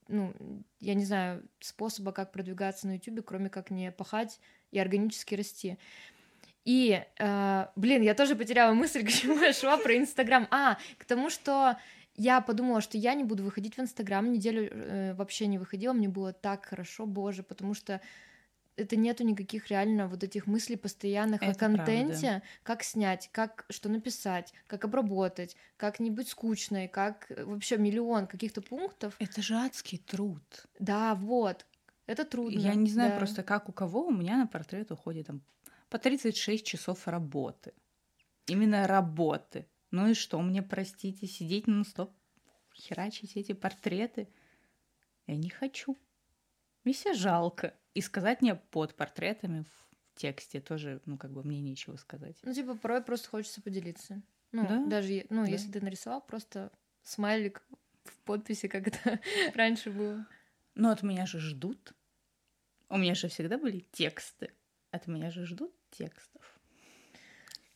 ну, 0.07 0.33
я 0.79 0.93
не 0.93 1.05
знаю 1.05 1.43
способа, 1.59 2.11
как 2.11 2.31
продвигаться 2.31 2.87
на 2.87 2.93
YouTube, 2.93 3.25
кроме 3.25 3.49
как 3.49 3.71
не 3.71 3.91
пахать 3.91 4.39
и 4.71 4.79
органически 4.79 5.35
расти. 5.35 5.77
И, 6.65 7.01
э, 7.19 7.67
блин, 7.75 8.01
я 8.01 8.13
тоже 8.13 8.35
потеряла 8.35 8.73
мысль, 8.73 9.03
к 9.07 9.09
чему 9.09 9.39
я 9.39 9.53
шла 9.53 9.77
про 9.77 9.95
Инстаграм. 9.97 10.47
А, 10.51 10.77
к 10.97 11.05
тому, 11.05 11.29
что 11.29 11.77
я 12.15 12.41
подумала, 12.41 12.81
что 12.81 12.97
я 12.97 13.13
не 13.13 13.23
буду 13.23 13.43
выходить 13.43 13.77
в 13.77 13.79
Инстаграм, 13.79 14.29
неделю 14.29 14.69
э, 14.69 15.13
вообще 15.13 15.47
не 15.47 15.59
выходила, 15.59 15.93
мне 15.93 16.09
было 16.09 16.33
так 16.33 16.65
хорошо, 16.65 17.05
боже, 17.05 17.43
потому 17.43 17.73
что 17.73 18.01
это 18.77 18.95
нету 18.95 19.23
никаких 19.23 19.67
реально 19.67 20.07
вот 20.07 20.23
этих 20.23 20.45
мыслей 20.47 20.77
постоянных 20.77 21.41
это 21.41 21.51
о 21.51 21.55
контенте, 21.55 22.27
правда. 22.27 22.43
как 22.63 22.83
снять, 22.83 23.29
как 23.31 23.65
что 23.69 23.89
написать, 23.89 24.53
как 24.67 24.85
обработать, 24.85 25.57
как 25.75 25.99
не 25.99 26.11
быть 26.11 26.29
скучной, 26.29 26.87
как 26.87 27.29
э, 27.31 27.43
вообще 27.43 27.77
миллион 27.77 28.27
каких-то 28.27 28.61
пунктов. 28.61 29.15
Это 29.19 29.41
же 29.41 29.55
адский 29.55 29.97
труд. 29.97 30.43
Да, 30.79 31.15
вот. 31.15 31.65
Это 32.05 32.23
трудно. 32.23 32.57
Я 32.57 32.75
не 32.75 32.89
знаю 32.89 33.11
да. 33.11 33.17
просто, 33.17 33.43
как 33.43 33.67
у 33.67 33.73
кого 33.73 34.05
у 34.05 34.11
меня 34.11 34.37
на 34.37 34.47
портрет 34.47 34.91
уходит 34.91 35.27
там 35.27 35.41
по 35.89 35.97
36 35.97 36.65
часов 36.65 37.07
работы. 37.07 37.73
Именно 38.45 38.87
работы. 38.87 39.67
Ну 39.91 40.07
и 40.07 40.13
что 40.13 40.39
мне, 40.41 40.61
простите, 40.61 41.27
сидеть 41.27 41.67
на 41.67 41.83
стоп, 41.83 42.13
херачить 42.75 43.35
эти 43.35 43.53
портреты? 43.53 44.29
Я 45.25 45.35
не 45.35 45.49
хочу. 45.49 45.97
Мне 46.83 46.93
себя 46.93 47.13
жалко. 47.13 47.73
И 47.97 48.01
сказать 48.01 48.43
мне 48.43 48.53
под 48.53 48.93
портретами 48.93 49.63
в 49.63 50.19
тексте 50.19 50.61
тоже, 50.61 51.01
ну, 51.07 51.17
как 51.17 51.31
бы 51.31 51.43
мне 51.43 51.61
нечего 51.61 51.95
сказать. 51.95 52.37
Ну, 52.43 52.53
типа, 52.53 52.75
порой 52.75 53.01
просто 53.01 53.27
хочется 53.27 53.59
поделиться. 53.59 54.21
Ну, 54.51 54.67
да? 54.67 54.85
даже, 54.85 55.25
ну, 55.31 55.45
да. 55.45 55.49
если 55.49 55.71
ты 55.71 55.81
нарисовал, 55.81 56.21
просто 56.21 56.71
смайлик 57.01 57.63
в 58.03 58.15
подписи, 58.19 58.67
как 58.67 58.89
это 58.89 59.19
раньше 59.55 59.89
было. 59.89 60.27
Но 60.75 60.91
от 60.91 61.01
меня 61.01 61.25
же 61.25 61.39
ждут. 61.39 61.93
У 62.87 62.97
меня 62.99 63.15
же 63.15 63.29
всегда 63.29 63.57
были 63.57 63.79
тексты. 63.79 64.51
От 64.91 65.07
меня 65.07 65.31
же 65.31 65.47
ждут 65.47 65.73
текстов. 65.89 66.56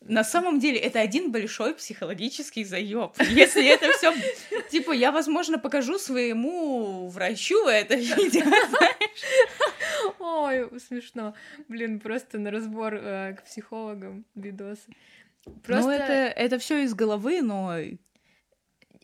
На 0.02 0.24
самом 0.24 0.60
деле 0.60 0.80
это 0.80 1.00
один 1.00 1.32
большой 1.32 1.76
психологический 1.76 2.64
заеб. 2.64 3.14
Если 3.20 3.68
это 3.68 3.92
все, 3.94 4.14
типа, 4.70 4.94
я, 4.94 5.12
возможно, 5.12 5.60
покажу 5.60 6.00
своему 6.00 7.08
врачу 7.08 7.68
это 7.68 7.96
видео, 7.96 8.42
знаешь? 8.42 10.16
Ой, 10.20 10.80
смешно. 10.80 11.36
Блин, 11.68 12.00
просто 12.00 12.40
на 12.40 12.50
разбор 12.50 12.96
э, 12.96 13.36
к 13.36 13.44
психологам 13.44 14.26
видосы. 14.34 14.90
Ну, 15.46 15.54
просто... 15.60 15.84
Ну, 15.84 15.92
это, 15.92 16.14
это 16.14 16.58
все 16.58 16.84
из 16.84 16.96
головы, 16.96 17.42
но... 17.44 17.76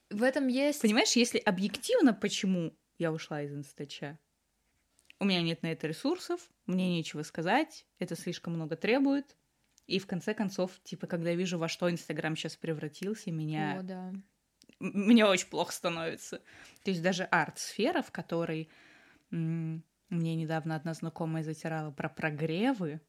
В 0.10 0.24
этом 0.24 0.48
есть... 0.48 0.82
Понимаешь, 0.82 1.12
если 1.12 1.38
объективно, 1.38 2.14
почему 2.14 2.74
я 2.98 3.12
ушла 3.12 3.44
из 3.44 3.54
инстача? 3.54 4.18
У 5.20 5.26
меня 5.26 5.42
нет 5.42 5.62
на 5.62 5.72
это 5.72 5.88
ресурсов, 5.88 6.42
мне 6.66 6.90
нечего 6.90 7.24
сказать, 7.24 7.86
это 8.00 8.16
слишком 8.16 8.54
много 8.54 8.76
требует. 8.76 9.36
И 9.88 10.00
в 10.00 10.08
конце 10.08 10.34
концов, 10.34 10.72
типа, 10.84 11.08
когда 11.08 11.30
я 11.30 11.36
вижу, 11.36 11.58
во 11.58 11.70
что 11.70 11.90
Инстаграм 11.90 12.36
сейчас 12.36 12.56
превратился, 12.56 13.32
меня... 13.32 13.80
О, 13.80 13.84
да. 13.84 14.14
Мне 14.80 15.26
очень 15.26 15.48
плохо 15.48 15.72
становится. 15.72 16.42
То 16.84 16.92
есть 16.92 17.02
даже 17.02 17.24
арт-сфера, 17.24 18.02
в 18.02 18.12
которой 18.12 18.70
мне 19.32 19.82
недавно 20.10 20.76
одна 20.76 20.94
знакомая 20.94 21.44
затирала 21.44 21.92
про 21.92 22.10
прогревы, 22.10 23.02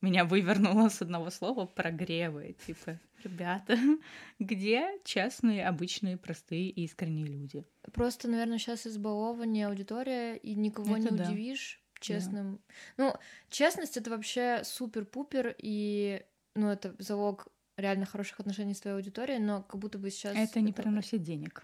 меня 0.00 0.24
вывернуло 0.24 0.88
с 0.88 1.02
одного 1.02 1.30
слова 1.30 1.66
прогревы. 1.66 2.56
Типа, 2.66 3.00
ребята, 3.24 3.76
где 4.38 4.90
честные, 5.04 5.66
обычные, 5.66 6.16
простые 6.16 6.70
и 6.70 6.84
искренние 6.84 7.26
люди? 7.26 7.64
Просто, 7.92 8.28
наверное, 8.28 8.58
сейчас 8.58 8.86
избалование 8.86 9.66
аудитория, 9.66 10.36
и 10.36 10.54
никого 10.54 10.96
это 10.96 11.12
не 11.12 11.18
да. 11.18 11.24
удивишь 11.24 11.82
честным. 12.00 12.60
Да. 12.96 13.04
Ну, 13.04 13.14
честность 13.50 13.96
это 13.96 14.10
вообще 14.10 14.62
супер-пупер, 14.64 15.54
и 15.58 16.24
ну, 16.54 16.70
это 16.70 16.94
залог 16.98 17.48
реально 17.76 18.06
хороших 18.06 18.40
отношений 18.40 18.74
с 18.74 18.80
твоей 18.80 18.96
аудиторией, 18.96 19.38
но 19.38 19.62
как 19.62 19.80
будто 19.80 19.98
бы 19.98 20.10
сейчас... 20.10 20.36
Это 20.36 20.60
не 20.60 20.72
это... 20.72 20.82
приносит 20.82 21.22
денег. 21.22 21.62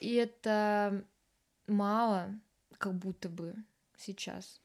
И 0.00 0.14
это 0.14 1.04
мало, 1.66 2.38
как 2.78 2.94
будто 2.94 3.28
бы 3.28 3.54
сейчас 3.96 4.60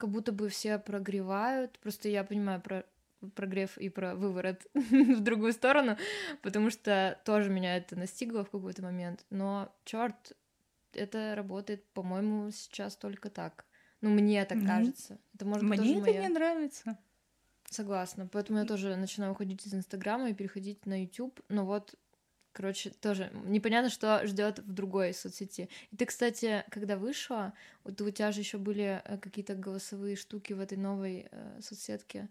как 0.00 0.08
будто 0.08 0.32
бы 0.32 0.48
все 0.48 0.78
прогревают. 0.78 1.78
Просто 1.80 2.08
я 2.08 2.24
понимаю 2.24 2.62
про 2.62 2.86
прогрев 3.34 3.76
и 3.76 3.90
про 3.90 4.14
выворот 4.14 4.66
в 4.74 5.20
другую 5.20 5.52
сторону, 5.52 5.98
потому 6.40 6.70
что 6.70 7.20
тоже 7.26 7.50
меня 7.50 7.76
это 7.76 7.96
настигло 7.96 8.44
в 8.44 8.50
какой-то 8.50 8.82
момент. 8.82 9.26
Но 9.28 9.70
черт, 9.84 10.32
это 10.94 11.34
работает, 11.36 11.84
по-моему, 11.92 12.50
сейчас 12.50 12.96
только 12.96 13.28
так. 13.28 13.66
Ну, 14.00 14.10
мне 14.10 14.44
так 14.44 14.58
mm-hmm. 14.58 14.66
кажется. 14.66 15.18
Это 15.34 15.44
может 15.44 15.68
быть 15.68 15.80
Мне 15.80 15.92
это 15.92 16.00
моя... 16.00 16.20
не 16.22 16.28
нравится. 16.28 16.98
Согласна. 17.68 18.28
Поэтому 18.32 18.58
я 18.58 18.64
тоже 18.64 18.96
начинаю 18.96 19.32
уходить 19.32 19.66
из 19.66 19.74
Инстаграма 19.74 20.30
и 20.30 20.34
переходить 20.34 20.86
на 20.86 21.02
YouTube. 21.02 21.40
Но 21.48 21.64
вот 21.64 21.94
Короче, 22.52 22.90
тоже 22.90 23.30
непонятно, 23.44 23.90
что 23.90 24.26
ждет 24.26 24.58
в 24.58 24.72
другой 24.72 25.14
соцсети. 25.14 25.68
И 25.92 25.96
ты, 25.96 26.04
кстати, 26.04 26.64
когда 26.70 26.96
вышла, 26.96 27.52
вот 27.84 28.00
у 28.00 28.10
тебя 28.10 28.32
же 28.32 28.40
еще 28.40 28.58
были 28.58 29.00
э, 29.04 29.18
какие-то 29.18 29.54
голосовые 29.54 30.16
штуки 30.16 30.52
в 30.52 30.60
этой 30.60 30.76
новой 30.76 31.28
э, 31.30 31.60
соцсетке. 31.62 32.28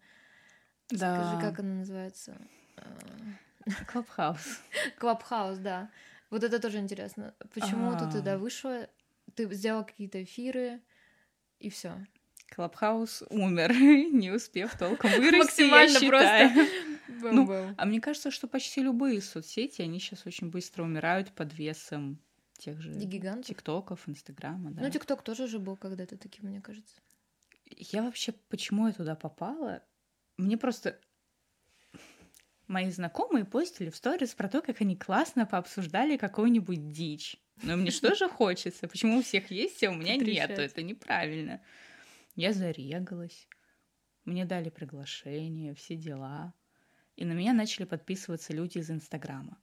Да. 0.89 1.23
Скажи, 1.23 1.41
как 1.49 1.59
она 1.59 1.75
называется? 1.75 2.37
Clubhouse. 3.87 4.59
Clubhouse, 4.99 5.57
да. 5.59 5.89
Вот 6.29 6.43
это 6.43 6.59
тоже 6.59 6.79
интересно. 6.79 7.33
Почему 7.53 7.97
ты 7.97 8.11
туда 8.11 8.37
вышла? 8.37 8.89
Ты 9.35 9.51
сделала 9.53 9.83
какие-то 9.83 10.21
эфиры, 10.21 10.81
и 11.59 11.69
все. 11.69 12.05
Клабхаус 12.49 13.23
умер, 13.29 13.71
не 14.11 14.31
успев 14.31 14.77
толком 14.77 15.11
вырасти, 15.17 15.37
Максимально 15.37 15.99
просто 15.99 16.67
ну, 17.31 17.73
а 17.77 17.85
мне 17.85 18.01
кажется, 18.01 18.31
что 18.31 18.47
почти 18.47 18.81
любые 18.81 19.21
соцсети, 19.21 19.81
они 19.81 19.99
сейчас 19.99 20.25
очень 20.25 20.49
быстро 20.49 20.83
умирают 20.83 21.31
под 21.31 21.53
весом 21.53 22.19
тех 22.57 22.81
же 22.81 22.93
тиктоков, 23.43 24.07
инстаграма, 24.07 24.71
да. 24.71 24.81
Ну, 24.81 24.89
тикток 24.89 25.23
тоже 25.23 25.47
же 25.47 25.59
был 25.59 25.77
когда-то 25.77 26.17
таким, 26.17 26.47
мне 26.47 26.61
кажется. 26.61 26.95
Я 27.65 28.03
вообще, 28.03 28.33
почему 28.49 28.87
я 28.87 28.93
туда 28.93 29.15
попала? 29.15 29.83
Мне 30.37 30.57
просто 30.57 30.99
мои 32.67 32.89
знакомые 32.91 33.45
постили 33.45 33.89
в 33.89 33.95
сторис 33.95 34.33
про 34.33 34.49
то, 34.49 34.61
как 34.61 34.81
они 34.81 34.95
классно 34.95 35.45
пообсуждали 35.45 36.17
какую-нибудь 36.17 36.89
дичь. 36.91 37.37
Но 37.63 37.75
мне 37.75 37.91
что 37.91 38.15
же 38.15 38.27
хочется? 38.29 38.87
Почему 38.87 39.19
у 39.19 39.21
всех 39.21 39.51
есть, 39.51 39.83
а 39.83 39.91
у 39.91 39.95
меня 39.95 40.15
нет? 40.15 40.51
Это 40.51 40.81
неправильно. 40.81 41.61
Я 42.35 42.53
зарегалась. 42.53 43.47
Мне 44.25 44.45
дали 44.45 44.69
приглашение, 44.69 45.73
все 45.73 45.95
дела 45.95 46.53
и 47.19 47.25
на 47.25 47.33
меня 47.33 47.51
начали 47.51 47.83
подписываться 47.83 48.53
люди 48.53 48.77
из 48.77 48.89
Инстаграма. 48.89 49.57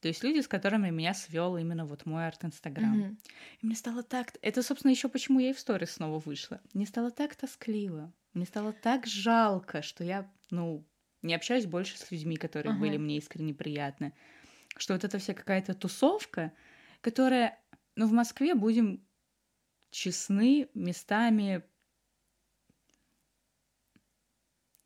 То 0.00 0.08
есть 0.08 0.24
люди, 0.24 0.40
с 0.40 0.48
которыми 0.48 0.88
меня 0.88 1.12
свел 1.12 1.58
именно 1.58 1.84
вот 1.84 2.06
мой 2.06 2.26
арт-инстаграм. 2.26 2.98
Mm-hmm. 2.98 3.16
И 3.60 3.66
мне 3.66 3.76
стало 3.76 4.02
так... 4.02 4.32
Это, 4.40 4.62
собственно, 4.62 4.90
еще 4.90 5.10
почему 5.10 5.38
я 5.38 5.50
и 5.50 5.52
в 5.52 5.60
сторис 5.60 5.92
снова 5.92 6.18
вышла. 6.18 6.62
Мне 6.72 6.86
стало 6.86 7.10
так 7.10 7.36
тоскливо. 7.36 8.10
Мне 8.32 8.46
стало 8.46 8.72
так 8.72 9.06
жалко, 9.06 9.82
что 9.82 10.02
я, 10.02 10.30
ну, 10.50 10.82
не 11.20 11.34
общаюсь 11.34 11.66
больше 11.66 11.98
с 11.98 12.10
людьми, 12.10 12.36
которые 12.36 12.74
uh-huh. 12.74 12.80
были 12.80 12.96
мне 12.96 13.18
искренне 13.18 13.52
приятны. 13.52 14.14
Что 14.78 14.94
вот 14.94 15.04
эта 15.04 15.18
вся 15.18 15.34
какая-то 15.34 15.74
тусовка, 15.74 16.52
которая, 17.04 17.62
ну, 17.96 18.06
в 18.06 18.12
Москве, 18.12 18.54
будем 18.54 19.06
честны, 19.90 20.68
местами 20.74 21.62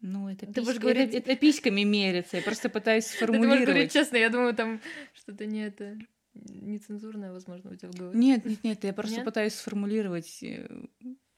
Ну, 0.01 0.29
это, 0.29 0.47
ты 0.47 0.53
писька, 0.53 0.79
говорить... 0.79 1.15
это, 1.15 1.31
это 1.33 1.37
письками 1.41 1.83
мерится. 1.83 2.37
Я 2.37 2.43
просто 2.43 2.69
пытаюсь 2.69 3.07
сформулировать. 3.07 3.43
Ты 3.43 3.49
можешь 3.49 3.67
говорить 3.67 3.93
честно, 3.93 4.17
я 4.17 4.31
думаю, 4.31 4.55
там 4.55 4.81
что-то 5.13 5.45
не 5.47 5.67
это 5.67 5.99
нецензурное, 6.35 7.33
возможно, 7.33 7.73
у 7.73 7.75
тебя 7.75 7.91
в 7.91 7.97
голове. 7.97 8.19
Нет, 8.19 8.45
нет, 8.45 8.63
нет, 8.63 8.85
я 8.85 8.93
просто 8.93 9.17
нет? 9.17 9.25
пытаюсь 9.25 9.55
сформулировать, 9.55 10.41
э, 10.43 10.69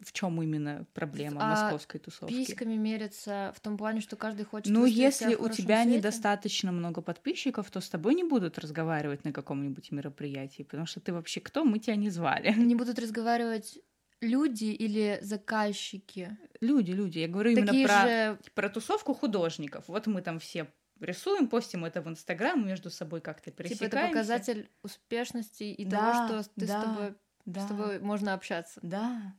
в 0.03 0.13
чем 0.13 0.41
именно 0.43 0.87
проблема 0.95 1.41
а 1.43 1.51
московской 1.51 2.01
тусовки. 2.01 2.33
Письками 2.33 2.75
мерится 2.75 3.53
в 3.57 3.61
том 3.61 3.77
плане, 3.77 4.01
что 4.01 4.17
каждый 4.17 4.45
хочет. 4.45 4.73
Ну, 4.73 4.85
если 4.87 5.35
у 5.35 5.49
тебя 5.49 5.83
свете? 5.83 5.99
недостаточно 5.99 6.73
много 6.73 7.03
подписчиков, 7.03 7.71
то 7.71 7.81
с 7.81 7.89
тобой 7.89 8.15
не 8.15 8.25
будут 8.25 8.59
разговаривать 8.59 9.25
на 9.25 9.33
каком-нибудь 9.33 9.91
мероприятии, 9.93 10.63
потому 10.63 10.87
что 10.87 11.01
ты 11.01 11.13
вообще 11.13 11.41
кто? 11.41 11.65
Мы 11.65 11.79
тебя 11.79 11.97
не 11.97 12.11
звали. 12.11 12.53
Не 12.53 12.75
будут 12.75 12.99
разговаривать 12.99 13.79
люди 14.21 14.67
или 14.67 15.19
заказчики? 15.23 16.37
Люди, 16.61 16.93
люди. 16.93 17.19
Я 17.19 17.29
говорю 17.29 17.55
Такие 17.55 17.85
именно 17.85 17.89
про, 17.89 18.07
же... 18.07 18.39
про 18.55 18.69
тусовку 18.69 19.15
художников. 19.15 19.85
Вот 19.89 20.07
мы 20.07 20.23
там 20.23 20.39
все 20.39 20.67
рисуем, 21.01 21.49
постим 21.49 21.85
это 21.85 22.03
в 22.03 22.09
Инстаграм, 22.09 22.65
между 22.67 22.91
собой 22.91 23.21
как-то 23.21 23.51
пересекаемся. 23.51 23.85
Типа 23.87 23.97
это 23.97 24.09
показатель 24.09 24.71
успешности 24.83 25.65
и 25.65 25.85
да, 25.85 26.29
того, 26.29 26.43
что 26.43 26.51
ты 26.55 26.67
да, 26.67 26.81
с, 26.81 26.85
тобой, 26.85 27.15
да. 27.47 27.61
с 27.61 27.67
тобой 27.67 28.01
можно 28.01 28.35
общаться. 28.35 28.81
Да. 28.83 29.35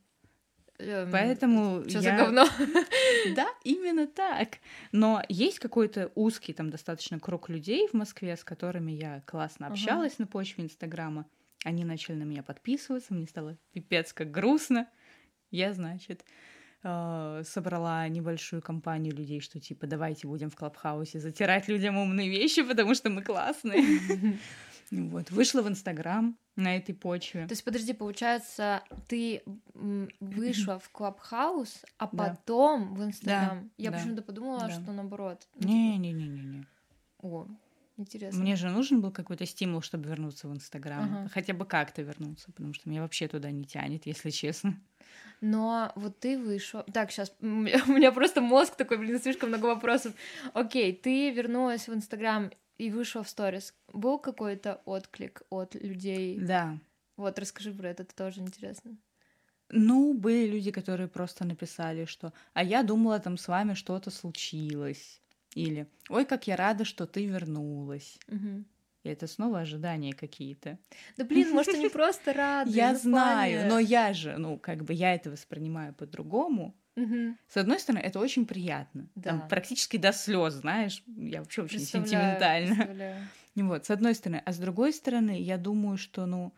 Эм, 0.82 1.12
Поэтому 1.12 1.84
что 1.88 2.00
я... 2.00 2.02
за 2.02 2.12
говно? 2.12 2.48
Да, 3.36 3.48
именно 3.64 4.08
так. 4.08 4.58
Но 4.92 5.24
есть 5.30 5.60
какой-то 5.60 6.12
узкий 6.16 6.54
там 6.54 6.70
достаточно 6.70 7.20
круг 7.20 7.50
людей 7.50 7.88
в 7.88 7.94
Москве, 7.94 8.36
с 8.36 8.44
которыми 8.44 8.92
я 8.92 9.22
классно 9.26 9.68
общалась 9.68 10.14
uh-huh. 10.14 10.24
на 10.24 10.28
почве 10.28 10.64
Инстаграма. 10.64 11.26
Они 11.64 11.86
начали 11.86 12.16
на 12.16 12.24
меня 12.24 12.42
подписываться, 12.42 13.14
мне 13.14 13.28
стало 13.28 13.58
пипец 13.74 14.14
как 14.14 14.32
грустно. 14.32 14.88
Я, 15.52 15.74
значит, 15.74 16.26
э, 16.84 17.44
собрала 17.46 18.08
небольшую 18.08 18.62
компанию 18.64 19.16
людей, 19.16 19.42
что 19.42 19.60
типа 19.60 19.86
давайте 19.86 20.28
будем 20.28 20.50
в 20.50 20.56
Клабхаусе 20.56 21.20
затирать 21.20 21.68
людям 21.68 21.98
умные 21.98 22.30
вещи, 22.30 22.64
потому 22.64 22.96
что 22.96 23.10
мы 23.10 23.22
классные. 23.22 23.84
Вот, 24.92 25.32
вышла 25.32 25.62
в 25.62 25.70
Инстаграм 25.70 26.38
на 26.58 26.76
этой 26.76 26.94
почве. 26.94 27.48
То 27.48 27.54
есть, 27.54 27.64
подожди, 27.64 27.94
получается, 27.94 28.84
ты 29.08 29.42
вышла 29.74 30.80
в 30.80 30.90
Клабхаус, 30.90 31.86
а 31.98 32.08
потом 32.08 32.94
в 32.94 33.04
Инстаграм. 33.04 33.72
Я 33.78 33.92
почему-то 33.92 34.22
подумала, 34.22 34.70
что 34.70 34.92
наоборот. 34.92 35.48
Не-не-не-не-не. 35.56 36.66
О, 37.20 37.48
Интересно. 37.98 38.42
Мне 38.42 38.56
же 38.56 38.70
нужен 38.70 39.00
был 39.00 39.12
какой-то 39.12 39.46
стимул, 39.46 39.82
чтобы 39.82 40.10
вернуться 40.10 40.48
в 40.48 40.54
Инстаграм. 40.54 41.04
Ага. 41.04 41.30
Хотя 41.32 41.54
бы 41.54 41.66
как-то 41.66 42.02
вернуться, 42.02 42.52
потому 42.52 42.74
что 42.74 42.90
меня 42.90 43.02
вообще 43.02 43.28
туда 43.28 43.52
не 43.52 43.64
тянет, 43.64 44.08
если 44.08 44.32
честно. 44.32 44.80
Но 45.40 45.92
вот 45.96 46.20
ты 46.20 46.40
вышел. 46.40 46.84
Так, 46.94 47.12
сейчас 47.12 47.34
у 47.42 47.46
меня 47.46 48.12
просто 48.12 48.42
мозг 48.42 48.76
такой, 48.76 48.98
блин, 48.98 49.20
слишком 49.20 49.50
много 49.50 49.66
вопросов. 49.66 50.14
Окей, 50.54 50.94
ты 50.96 51.32
вернулась 51.32 51.88
в 51.88 51.94
Инстаграм 51.94 52.50
и 52.82 52.90
вышла 52.90 53.22
в 53.22 53.30
сторис. 53.30 53.76
Был 53.94 54.18
какой-то 54.18 54.82
отклик 54.86 55.44
от 55.52 55.76
людей? 55.76 56.40
Да. 56.40 56.80
Вот, 57.16 57.38
расскажи 57.38 57.72
про 57.72 57.90
это, 57.90 58.04
это 58.04 58.16
тоже 58.16 58.42
интересно. 58.42 58.98
Ну, 59.70 60.14
были 60.16 60.48
люди, 60.48 60.72
которые 60.72 61.08
просто 61.08 61.46
написали, 61.46 62.06
что 62.06 62.34
«А 62.54 62.64
я 62.64 62.82
думала, 62.82 63.20
там 63.20 63.38
с 63.38 63.48
вами 63.48 63.76
что-то 63.76 64.10
случилось». 64.10 65.22
Или 65.54 65.88
«Ой, 66.10 66.26
как 66.26 66.48
я 66.48 66.56
рада, 66.56 66.84
что 66.84 67.06
ты 67.06 67.28
вернулась». 67.28 68.18
Угу. 68.28 68.64
И 69.04 69.10
это 69.10 69.28
снова 69.28 69.60
ожидания 69.60 70.14
какие-то. 70.14 70.80
Да 71.18 71.24
блин, 71.24 71.52
может, 71.52 71.76
они 71.76 71.90
просто 71.90 72.34
рады. 72.34 72.72
Я 72.72 72.94
ну, 72.94 73.00
знаю, 73.00 73.70
но 73.70 73.78
я 73.78 74.14
же, 74.14 74.38
ну, 74.38 74.58
как 74.58 74.84
бы 74.84 74.94
я 74.94 75.14
это 75.14 75.30
воспринимаю 75.30 75.94
по-другому. 75.94 76.76
С 76.96 77.58
одной 77.58 77.80
стороны, 77.80 78.02
это 78.02 78.20
очень 78.20 78.46
приятно. 78.46 79.08
Да. 79.16 79.32
Там 79.32 79.48
практически 79.48 79.98
до 79.98 80.12
слез, 80.12 80.54
знаешь. 80.54 81.04
Я 81.08 81.40
вообще 81.40 81.64
очень 81.64 81.78
Представляю, 81.78 82.08
сентиментальна. 82.10 82.76
представляю. 82.76 83.28
Вот, 83.56 83.86
с 83.86 83.90
одной 83.90 84.16
стороны. 84.16 84.42
А 84.46 84.54
с 84.54 84.58
другой 84.58 84.94
стороны, 84.94 85.42
я 85.42 85.58
думаю, 85.58 85.98
что, 85.98 86.26
ну, 86.26 86.54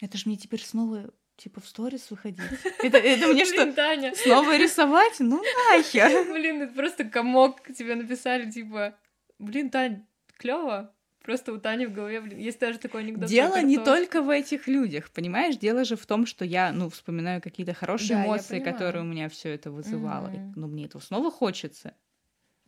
это 0.00 0.16
же 0.16 0.24
мне 0.26 0.36
теперь 0.36 0.62
снова, 0.62 1.10
типа, 1.36 1.60
в 1.60 1.66
сторис 1.66 2.08
выходить. 2.10 2.40
Это, 2.82 2.98
это 2.98 3.26
мне 3.26 3.44
что, 3.44 3.72
Таня, 3.72 4.14
снова 4.14 4.56
рисовать? 4.56 5.16
Ну, 5.18 5.42
нахер. 5.70 6.32
блин, 6.32 6.62
это 6.62 6.72
просто 6.72 7.04
комок 7.04 7.62
тебе 7.76 7.96
написали, 7.96 8.48
типа, 8.48 8.94
блин, 9.40 9.70
Тань, 9.70 10.06
клево. 10.36 10.94
Просто 11.24 11.54
у 11.54 11.58
Тани 11.58 11.86
в 11.86 11.94
голове, 11.94 12.20
блин, 12.20 12.38
есть 12.38 12.60
даже 12.60 12.78
такой 12.78 13.00
анекдот. 13.00 13.30
Дело 13.30 13.62
не 13.62 13.78
только 13.78 14.22
в 14.22 14.28
этих 14.28 14.68
людях, 14.68 15.10
понимаешь? 15.10 15.56
Дело 15.56 15.84
же 15.84 15.96
в 15.96 16.04
том, 16.04 16.26
что 16.26 16.44
я, 16.44 16.70
ну, 16.70 16.90
вспоминаю 16.90 17.40
какие-то 17.40 17.72
хорошие 17.72 18.16
Да, 18.18 18.26
эмоции, 18.26 18.60
которые 18.60 19.02
у 19.02 19.06
меня 19.06 19.30
все 19.30 19.54
это 19.54 19.70
вызывало. 19.70 20.28
И, 20.28 20.36
Мгм. 20.36 20.52
Ну, 20.56 20.66
мне 20.68 20.84
этого 20.84 21.00
снова 21.00 21.30
хочется. 21.30 21.94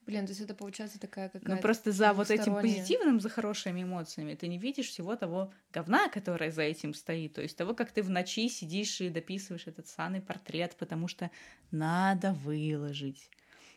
Блин, 0.06 0.24
то 0.24 0.30
есть 0.30 0.40
это 0.40 0.54
получается 0.54 1.00
такая 1.00 1.28
какая-то... 1.28 1.50
Но 1.50 1.60
просто 1.60 1.90
за 1.90 2.12
вот 2.12 2.30
этим 2.30 2.54
позитивным, 2.54 3.20
за 3.20 3.28
хорошими 3.28 3.82
эмоциями 3.82 4.34
ты 4.34 4.46
не 4.46 4.56
видишь 4.56 4.88
всего 4.88 5.16
того 5.16 5.52
говна, 5.72 6.08
которое 6.08 6.52
за 6.52 6.62
этим 6.62 6.94
стоит. 6.94 7.34
То 7.34 7.42
есть 7.42 7.58
того, 7.58 7.74
как 7.74 7.90
ты 7.90 8.02
в 8.02 8.08
ночи 8.10 8.48
сидишь 8.48 9.00
и 9.00 9.08
дописываешь 9.10 9.66
этот 9.66 9.88
саный 9.88 10.20
портрет, 10.20 10.76
потому 10.78 11.08
что 11.08 11.30
надо 11.72 12.32
выложить. 12.32 13.30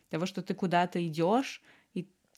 Того, 0.10 0.28
что 0.28 0.44
ты 0.44 0.54
куда-то 0.54 1.06
идешь 1.06 1.64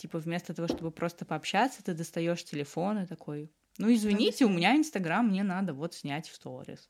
типа 0.01 0.19
вместо 0.19 0.53
того, 0.53 0.67
чтобы 0.67 0.91
просто 0.91 1.25
пообщаться, 1.25 1.83
ты 1.83 1.93
достаешь 1.93 2.43
телефон 2.43 2.99
и 2.99 3.05
такой, 3.07 3.53
ну 3.77 3.93
извините, 3.93 4.45
у 4.45 4.49
снять». 4.49 4.57
меня 4.57 4.75
Инстаграм, 4.75 5.27
мне 5.27 5.43
надо 5.43 5.73
вот 5.73 5.93
снять 5.93 6.27
в 6.29 6.35
сторис. 6.35 6.89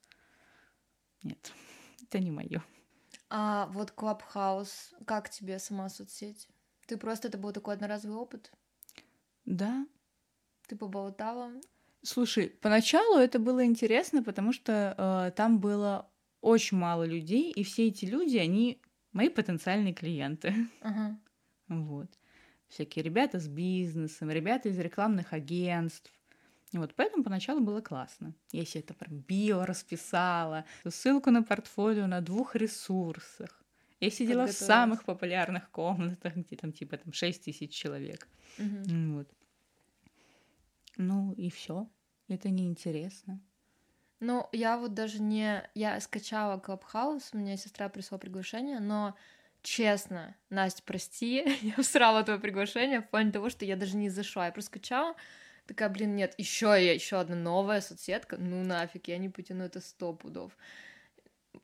Нет, 1.24 1.52
это 2.04 2.20
не 2.20 2.32
мое. 2.32 2.64
А 3.30 3.66
вот 3.68 3.92
Клабхаус, 3.92 4.94
как 5.08 5.30
тебе 5.32 5.58
сама 5.58 5.90
соцсеть? 5.90 6.48
Ты 6.88 6.98
просто, 6.98 7.30
это 7.30 7.38
был 7.40 7.52
такой 7.52 7.74
одноразовый 7.74 8.18
опыт? 8.18 8.54
Да, 9.46 9.86
Ты 10.68 10.76
поболтала? 10.76 11.62
Слушай, 12.04 12.50
поначалу 12.50 13.18
это 13.20 13.38
было 13.40 13.64
интересно, 13.66 14.24
потому 14.24 14.54
что 14.54 14.96
э, 14.98 15.32
там 15.36 15.60
было 15.60 16.12
очень 16.42 16.78
мало 16.78 17.04
людей, 17.04 17.52
и 17.52 17.64
все 17.64 17.88
эти 17.88 18.06
люди, 18.06 18.38
они 18.38 18.82
мои 19.14 19.30
потенциальные 19.30 19.94
клиенты. 19.94 20.54
Ага. 20.82 21.20
Вот. 21.68 22.10
Всякие 22.72 23.04
ребята 23.04 23.38
с 23.38 23.50
бизнесом, 23.50 24.32
ребята 24.32 24.70
из 24.70 24.80
рекламных 24.80 25.34
агентств. 25.34 26.10
И 26.72 26.78
Вот, 26.78 26.96
поэтому 26.96 27.22
поначалу 27.22 27.60
было 27.60 27.82
классно. 27.82 28.34
Я 28.54 28.64
себе 28.64 28.80
это 28.80 28.94
прям 28.94 29.20
био 29.20 29.66
расписала, 29.66 30.64
ссылку 30.88 31.32
на 31.32 31.44
портфолио 31.44 32.08
на 32.08 32.22
двух 32.22 32.56
ресурсах. 32.56 33.62
Я 34.00 34.10
сидела 34.10 34.48
в 34.48 34.54
самых 34.54 35.04
популярных 35.04 35.70
комнатах, 35.70 36.36
где 36.38 36.56
там 36.56 36.72
типа 36.72 36.98
там 36.98 37.12
6 37.12 37.44
тысяч 37.44 37.74
человек. 37.74 38.26
М, 38.58 39.18
Вот. 39.18 39.28
Ну 40.96 41.34
и 41.34 41.50
все. 41.50 41.90
Это 42.30 42.50
неинтересно. 42.50 43.42
Ну, 44.22 44.48
я 44.54 44.78
вот 44.78 44.94
даже 44.94 45.22
не... 45.22 45.70
Я 45.74 46.00
скачала 46.00 46.58
Клабхаус, 46.58 47.32
у 47.34 47.38
меня 47.38 47.58
сестра 47.58 47.90
прислала 47.90 48.20
приглашение, 48.20 48.80
но 48.80 49.16
честно, 49.64 50.36
Настя, 50.50 50.84
прости, 50.86 51.58
я 51.62 51.84
всрала 51.84 52.24
твое 52.24 52.40
приглашение 52.40 53.02
в 53.02 53.10
плане 53.10 53.32
того, 53.32 53.50
что 53.50 53.66
я 53.66 53.76
даже 53.76 53.98
не 53.98 54.10
зашла. 54.10 54.46
Я 54.46 54.52
просто 54.52 54.70
скачала, 54.70 55.16
такая, 55.66 55.90
блин, 55.90 56.16
нет, 56.16 56.34
еще 56.38 56.68
я, 56.68 56.94
еще 56.94 57.20
одна 57.20 57.36
новая 57.36 57.82
соцсетка, 57.82 58.38
ну 58.38 58.64
нафиг, 58.64 59.08
я 59.08 59.18
не 59.18 59.30
потяну 59.30 59.64
это 59.64 59.80
сто 59.82 60.14
пудов. 60.14 60.52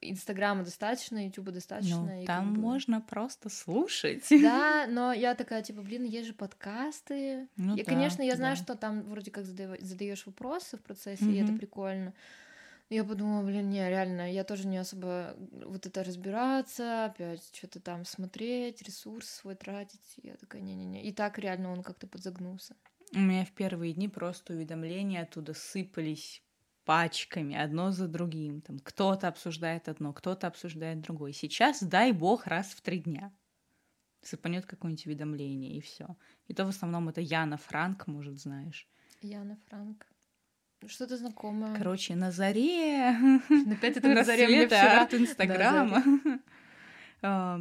Инстаграма 0.01 0.63
достаточно, 0.63 1.25
Ютуба 1.25 1.51
достаточно. 1.51 2.01
Ну, 2.01 2.25
там 2.25 2.45
как 2.45 2.53
бы- 2.55 2.61
можно 2.61 3.01
просто 3.01 3.49
слушать. 3.49 4.25
Да, 4.29 4.85
но 4.89 5.13
я 5.13 5.33
такая, 5.33 5.63
типа, 5.63 5.81
блин, 5.81 6.03
есть 6.03 6.27
же 6.27 6.33
подкасты. 6.33 7.47
Ну 7.55 7.75
и, 7.75 7.83
да, 7.83 7.91
конечно, 7.91 8.21
я 8.21 8.35
знаю, 8.35 8.57
да. 8.57 8.63
что 8.63 8.75
там 8.75 9.03
вроде 9.03 9.31
как 9.31 9.45
задаешь 9.45 10.25
вопросы 10.25 10.77
в 10.77 10.81
процессе, 10.81 11.25
и 11.31 11.37
это 11.37 11.53
прикольно. 11.53 12.13
Я 12.89 13.03
подумала, 13.03 13.43
блин, 13.43 13.69
не, 13.69 13.89
реально, 13.89 14.31
я 14.31 14.45
тоже 14.45 14.65
не 14.65 14.77
особо 14.77 15.35
вот 15.65 15.85
это 15.85 16.03
разбираться, 16.03 17.05
опять 17.05 17.43
что-то 17.53 17.81
там 17.81 18.05
смотреть, 18.05 18.81
ресурс 18.81 19.27
свой 19.29 19.55
тратить. 19.55 20.13
Я 20.23 20.37
такая, 20.37 20.61
не-не-не. 20.61 21.03
И 21.03 21.11
так 21.11 21.37
реально 21.37 21.73
он 21.73 21.83
как-то 21.83 22.07
подзагнулся. 22.07 22.77
У 23.13 23.19
меня 23.19 23.43
в 23.43 23.51
первые 23.51 23.93
дни 23.93 24.07
просто 24.07 24.53
уведомления 24.53 25.23
оттуда 25.23 25.53
сыпались 25.53 26.41
пачками, 26.85 27.55
одно 27.55 27.91
за 27.91 28.07
другим. 28.07 28.61
Там 28.61 28.79
кто-то 28.79 29.27
обсуждает 29.27 29.89
одно, 29.89 30.13
кто-то 30.13 30.47
обсуждает 30.47 31.01
другое. 31.01 31.33
Сейчас, 31.33 31.83
дай 31.83 32.13
бог, 32.13 32.47
раз 32.47 32.67
в 32.67 32.81
три 32.81 32.99
дня 32.99 33.33
сыпанет 34.21 34.65
какое-нибудь 34.65 35.05
уведомление, 35.05 35.77
и 35.77 35.81
все. 35.81 36.15
И 36.47 36.53
то 36.53 36.65
в 36.65 36.69
основном 36.69 37.09
это 37.09 37.21
Яна 37.21 37.57
Франк, 37.57 38.07
может, 38.07 38.39
знаешь. 38.39 38.87
Яна 39.21 39.57
Франк. 39.67 40.07
Что-то 40.85 41.17
знакомое. 41.17 41.75
Короче, 41.75 42.15
на 42.15 42.31
заре 42.31 43.09
Опять 43.71 43.97
это 43.97 44.07
на 44.09 44.23
заре 44.23 44.47
мне 44.47 44.67
вчера. 44.67 45.01
арт 45.01 45.13
Инстаграма. 45.15 46.03
А, 47.23 47.59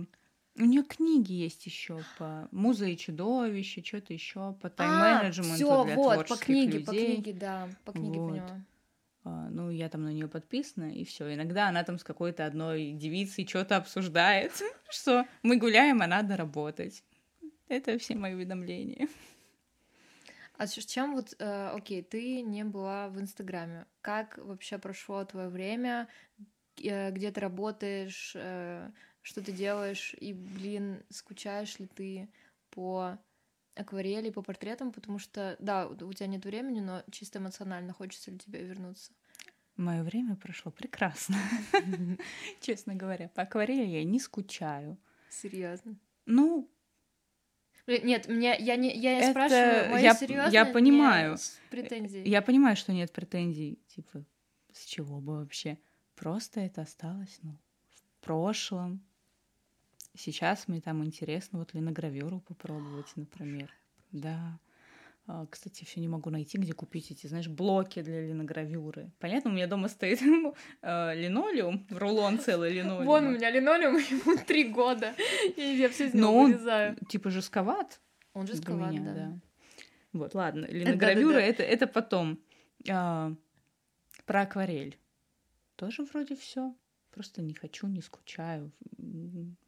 У 0.59 0.65
нее 0.65 0.83
книги 0.83 1.33
есть 1.33 1.65
еще 1.67 2.03
по 2.19 2.47
муза 2.53 2.87
и 2.87 2.97
чудовище, 2.97 3.83
что-то 3.83 4.13
еще 4.13 4.55
по 4.61 4.69
тайм-менеджменту 4.69 5.55
всё, 5.55 5.85
для 5.85 5.95
А, 5.95 5.97
вот, 5.97 6.29
по 6.29 6.37
книге, 6.37 6.81
по 6.81 6.93
книге, 6.93 7.33
да, 7.33 7.69
по 7.85 7.93
книге 7.93 8.19
Вот. 8.21 8.31
поняла. 8.31 8.61
А, 9.25 9.49
Ну, 9.51 9.71
я 9.71 9.89
там 9.89 10.05
на 10.05 10.13
нее 10.13 10.29
подписана, 10.29 10.93
и 10.95 11.05
все. 11.05 11.33
Иногда 11.35 11.69
она 11.69 11.83
там 11.85 11.99
с 11.99 12.05
какой-то 12.05 12.45
одной 12.47 12.93
девицей 12.93 13.47
что-то 13.47 13.77
обсуждает, 13.79 14.53
что 14.91 15.27
мы 15.43 15.57
гуляем, 15.57 16.03
а 16.03 16.07
надо 16.07 16.37
работать. 16.37 17.03
Это 17.69 17.99
все 17.99 18.15
мои 18.15 18.35
уведомления. 18.35 19.09
А 20.59 20.67
с 20.67 20.73
чем 20.73 21.15
вот, 21.15 21.35
э, 21.39 21.69
окей, 21.69 22.03
ты 22.03 22.43
не 22.43 22.65
была 22.65 23.09
в 23.09 23.21
Инстаграме. 23.21 23.87
Как 24.01 24.39
вообще 24.39 24.79
прошло 24.79 25.25
твое 25.25 25.49
время? 25.49 26.09
Э, 26.83 27.11
где 27.11 27.31
ты 27.31 27.41
работаешь? 27.41 28.33
э, 28.35 28.91
что 29.23 29.43
ты 29.43 29.53
делаешь? 29.53 30.15
И, 30.21 30.33
блин, 30.33 31.03
скучаешь 31.11 31.79
ли 31.81 31.87
ты 31.87 32.29
по 32.71 33.19
акварели, 33.75 34.31
по 34.31 34.41
портретам? 34.41 34.93
Потому 34.93 35.19
что, 35.19 35.57
да, 35.59 35.89
у 35.89 36.13
тебя 36.13 36.29
нет 36.29 36.45
времени, 36.45 36.81
но 36.81 37.03
чисто 37.11 37.41
эмоционально 37.41 37.93
хочется 37.93 38.31
ли 38.31 38.39
тебе 38.39 38.65
вернуться? 38.65 39.13
Мое 39.77 40.03
время 40.05 40.37
прошло 40.37 40.71
прекрасно. 40.71 41.37
Честно 42.61 42.95
говоря, 42.95 43.29
по 43.29 43.43
акварели 43.43 43.85
я 43.85 44.05
не 44.05 44.21
скучаю. 44.21 44.97
Серьезно. 45.29 45.99
Ну, 46.25 46.71
Нет, 47.87 48.27
мне 48.29 48.57
я 48.59 48.77
не 48.77 48.95
я 48.97 49.19
Это 49.21 49.31
спрашиваю, 49.31 49.91
моё 49.91 50.03
я- 50.05 50.15
серьёзно, 50.15 50.51
я 50.53 50.65
понимаю. 50.67 51.39
с 51.39 51.59
претензией. 51.71 52.29
я 52.29 52.43
понимаю, 52.43 52.77
что 52.77 52.93
нет 52.93 53.13
претензий, 53.13 53.79
типа, 53.89 54.25
с 54.73 54.85
чего 54.85 55.21
бы 55.21 55.39
вообще. 55.39 55.79
Просто 56.17 56.61
это 56.61 56.83
осталось, 56.83 57.39
ну, 57.43 57.57
в 58.21 58.25
прошлом. 58.25 59.01
Сейчас 60.15 60.67
мне 60.67 60.81
там 60.81 61.05
интересно 61.05 61.59
вот 61.59 61.75
линогравюру 61.75 62.41
попробовать, 62.41 63.13
например. 63.17 63.71
Да. 64.13 64.59
А, 65.29 65.47
Кстати, 65.47 65.85
все 65.85 66.01
не 66.01 66.09
могу 66.09 66.31
найти, 66.31 66.57
где 66.57 66.73
купить 66.73 67.11
эти, 67.11 67.27
знаешь, 67.27 67.49
блоки 67.49 68.01
для 68.03 68.27
линогравюры. 68.27 69.11
Понятно, 69.19 69.51
у 69.51 69.55
меня 69.55 69.67
дома 69.67 69.89
стоит 69.89 70.21
э, 70.83 71.15
линолеум, 71.17 71.85
рулон 71.91 72.39
целый 72.39 72.73
линолеум. 72.73 73.07
Вон 73.07 73.27
у 73.27 73.31
меня 73.33 73.51
линолеум, 73.51 73.97
ему 74.11 74.39
три 74.47 74.65
года. 74.65 75.15
И 75.57 75.63
я 75.63 75.89
все 75.89 76.07
из 76.07 76.15
Но 76.15 76.31
него 76.31 76.39
он 76.39 76.53
вырезаю. 76.53 76.97
типа 77.09 77.31
жестковат. 77.31 78.01
Он 78.35 78.47
же 78.47 78.53
для 78.53 78.63
сковат, 78.63 78.93
меня, 78.93 79.15
да. 79.15 79.39
Вот, 80.13 80.35
ладно, 80.35 80.67
линогравюра 80.67 81.39
это, 81.39 81.63
это 81.63 81.87
потом. 81.87 82.39
А, 82.89 83.33
про 84.27 84.43
акварель. 84.43 84.99
Тоже 85.77 86.05
вроде 86.05 86.37
все. 86.37 86.75
Просто 87.17 87.41
не 87.41 87.55
хочу, 87.55 87.87
не 87.87 88.03
скучаю. 88.03 88.71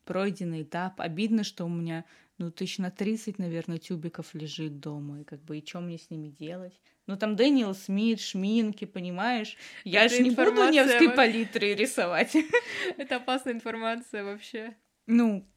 Пройденный 0.05 0.65
этап. 0.65 1.01
Обидно, 1.01 1.45
что 1.45 1.65
у 1.65 1.71
меня, 1.71 2.05
ну, 2.37 2.51
тысяч 2.51 2.77
на 2.77 2.91
30, 2.91 3.39
наверное, 3.39 3.79
тюбиков 3.79 4.35
лежит 4.35 4.81
дома. 4.81 5.23
И 5.23 5.25
как 5.25 5.43
бы, 5.43 5.57
и 5.57 5.67
что 5.67 5.81
мне 5.81 5.97
с 5.97 6.11
ними 6.11 6.29
делать? 6.29 6.79
Ну, 7.07 7.17
там 7.17 7.37
Дэниел 7.37 7.75
Смит, 7.75 8.21
шминки, 8.21 8.85
понимаешь? 8.85 9.57
Я 9.83 10.05
Это 10.05 10.17
же 10.17 10.25
не 10.25 10.31
буду 10.33 10.51
Невской 10.69 11.11
палитрой 11.11 11.75
рисовать. 11.75 12.37
Это 12.99 13.17
опасная 13.17 13.55
информация 13.55 14.25
вообще. 14.25 14.77
Ну, 15.07 15.49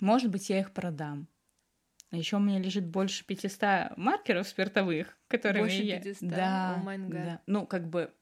может 0.00 0.32
быть, 0.32 0.50
я 0.50 0.58
их 0.58 0.72
продам. 0.72 1.28
А 2.10 2.16
еще 2.16 2.38
у 2.38 2.40
меня 2.40 2.58
лежит 2.58 2.86
больше 2.88 3.24
500 3.24 3.96
маркеров 3.96 4.48
спиртовых, 4.48 5.16
которыми 5.28 5.60
Больше 5.60 5.82
я... 5.82 6.00
500? 6.00 6.28
Да, 6.28 6.74
О 6.74 6.82
май 6.82 6.98
гад. 6.98 7.10
да. 7.10 7.42
Ну, 7.46 7.66
как 7.68 7.88
бы 7.88 8.12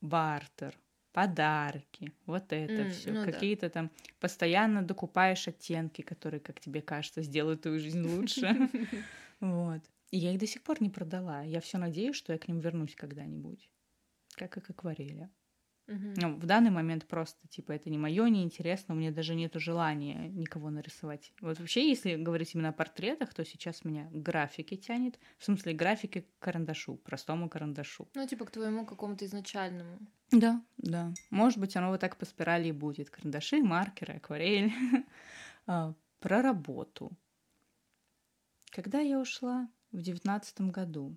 бартер, 0.00 0.78
подарки, 1.12 2.12
вот 2.26 2.52
это 2.52 2.86
М, 2.86 2.86
все. 2.86 3.14
ну 3.14 3.26
да. 3.26 3.42
Какие-то 3.42 3.70
там 3.70 3.90
постоянно 4.20 4.82
докупаешь 4.82 5.48
оттенки, 5.48 6.02
которые, 6.02 6.40
как 6.40 6.60
тебе 6.60 6.82
кажется, 6.82 7.22
сделают 7.22 7.62
твою 7.62 7.78
жизнь 7.80 8.02
лучше. 8.02 8.48
Вот. 9.40 9.82
И 10.10 10.18
я 10.18 10.32
их 10.34 10.38
до 10.40 10.46
сих 10.46 10.62
пор 10.62 10.82
не 10.82 10.90
продала. 10.90 11.42
Я 11.42 11.60
все 11.60 11.78
надеюсь, 11.78 12.16
что 12.16 12.32
я 12.32 12.38
к 12.38 12.48
ним 12.48 12.60
вернусь 12.60 12.94
когда-нибудь. 12.96 13.70
Как 14.36 14.56
и 14.58 14.60
к 14.60 14.70
акварели. 14.70 15.30
Ну, 16.16 16.36
в 16.36 16.46
данный 16.46 16.70
момент 16.70 17.06
просто, 17.06 17.48
типа, 17.48 17.72
это 17.72 17.90
не 17.90 17.98
мое, 17.98 18.28
не 18.28 18.42
интересно, 18.42 18.94
у 18.94 18.98
меня 18.98 19.10
даже 19.10 19.34
нету 19.34 19.58
желания 19.58 20.28
никого 20.28 20.70
нарисовать. 20.70 21.32
Вот 21.40 21.58
вообще, 21.58 21.88
если 21.88 22.16
говорить 22.16 22.54
именно 22.54 22.68
о 22.68 22.72
портретах, 22.72 23.34
то 23.34 23.44
сейчас 23.44 23.84
меня 23.84 24.06
к 24.06 24.22
графике 24.22 24.76
тянет. 24.76 25.18
В 25.38 25.44
смысле, 25.44 25.72
графике 25.72 26.22
к 26.22 26.26
карандашу, 26.38 26.96
простому 26.96 27.48
карандашу. 27.48 28.08
Ну, 28.14 28.26
типа 28.26 28.44
к 28.44 28.50
твоему 28.50 28.86
какому-то 28.86 29.24
изначальному. 29.24 29.98
Да, 30.30 30.62
да. 30.76 31.12
Может 31.30 31.58
быть, 31.58 31.76
оно 31.76 31.88
вот 31.88 32.00
так 32.00 32.16
по 32.16 32.24
спирали 32.24 32.68
и 32.68 32.72
будет. 32.72 33.10
Карандаши, 33.10 33.62
маркеры, 33.62 34.14
акварель. 34.14 34.72
А, 35.66 35.94
Про 36.20 36.42
работу. 36.42 37.12
Когда 38.70 38.98
я 39.00 39.20
ушла? 39.20 39.68
В 39.92 40.00
девятнадцатом 40.00 40.70
году. 40.70 41.16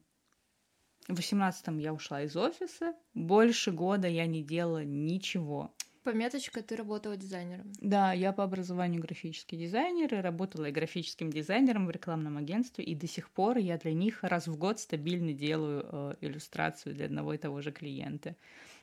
В 1.07 1.15
восемнадцатом 1.15 1.77
я 1.79 1.93
ушла 1.93 2.21
из 2.21 2.35
офиса. 2.37 2.93
Больше 3.13 3.71
года 3.71 4.07
я 4.07 4.25
не 4.25 4.41
делала 4.41 4.83
ничего. 4.83 5.73
Пометочка, 6.03 6.61
ты 6.61 6.75
работала 6.75 7.15
дизайнером. 7.15 7.71
Да, 7.79 8.11
я 8.11 8.33
по 8.33 8.43
образованию 8.43 9.01
графический 9.01 9.57
дизайнер 9.57 10.13
и 10.13 10.17
работала 10.17 10.65
и 10.65 10.71
графическим 10.71 11.29
дизайнером 11.29 11.87
в 11.87 11.91
рекламном 11.91 12.37
агентстве, 12.37 12.83
и 12.83 12.93
до 12.93 13.07
сих 13.07 13.29
пор 13.29 13.57
я 13.57 13.77
для 13.77 13.93
них 13.93 14.21
раз 14.21 14.47
в 14.47 14.57
год 14.57 14.81
стабильно 14.81 15.31
делаю 15.31 15.85
э, 15.89 16.15
иллюстрацию 16.19 16.93
для 16.93 17.05
одного 17.05 17.33
и 17.33 17.37
того 17.37 17.61
же 17.61 17.71
клиента. 17.71 18.35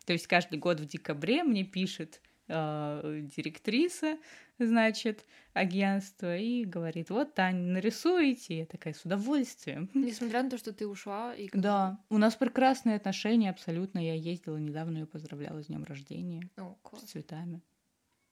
То 0.06 0.14
есть 0.14 0.26
каждый 0.26 0.58
год 0.58 0.80
в 0.80 0.86
декабре 0.86 1.44
мне 1.44 1.62
пишет 1.62 2.22
э, 2.50 3.20
директриса, 3.36 4.18
значит, 4.58 5.24
агентства 5.52 6.36
и 6.36 6.64
говорит, 6.64 7.10
вот, 7.10 7.34
Таня, 7.34 7.60
нарисуете? 7.60 8.58
Я 8.58 8.66
такая, 8.66 8.94
с 8.94 9.04
удовольствием. 9.04 9.88
Несмотря 9.94 10.42
на 10.42 10.50
то, 10.50 10.58
что 10.58 10.72
ты 10.72 10.86
ушла 10.86 11.34
и... 11.34 11.48
Да, 11.52 11.98
у 12.10 12.18
нас 12.18 12.34
прекрасные 12.36 12.96
отношения 12.96 13.50
абсолютно. 13.50 13.98
Я 13.98 14.14
ездила 14.14 14.56
недавно, 14.56 14.98
ее 14.98 15.06
поздравляла 15.06 15.62
с 15.62 15.66
днем 15.66 15.84
рождения. 15.84 16.42
О, 16.56 16.76
с 16.96 17.02
цветами. 17.02 17.62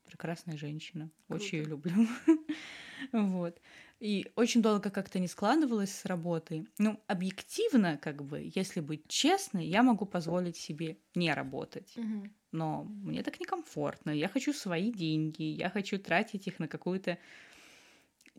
Прекрасная 0.05 0.57
женщина. 0.57 1.11
Круто. 1.27 1.45
Очень 1.45 1.59
ее 1.59 1.65
люблю. 1.65 2.07
Вот. 3.13 3.61
И 4.01 4.31
очень 4.35 4.61
долго 4.63 4.91
как-то 4.91 5.19
не 5.19 5.29
складывалось 5.29 5.95
с 5.95 6.05
работой. 6.05 6.67
Ну, 6.79 7.01
объективно, 7.07 7.97
как 7.97 8.25
бы, 8.25 8.51
если 8.55 8.81
быть 8.81 9.07
честной, 9.09 9.67
я 9.67 9.83
могу 9.83 10.05
позволить 10.05 10.57
себе 10.57 10.99
не 11.15 11.33
работать. 11.33 11.93
Мгм. 11.97 12.33
Но 12.53 12.85
мне 12.85 13.23
так 13.23 13.41
некомфортно. 13.41 14.11
Я 14.11 14.29
хочу 14.29 14.53
свои 14.53 14.91
деньги, 14.91 15.43
я 15.43 15.69
хочу 15.69 15.99
тратить 15.99 16.47
их 16.47 16.59
на 16.59 16.69
какую-то 16.69 17.19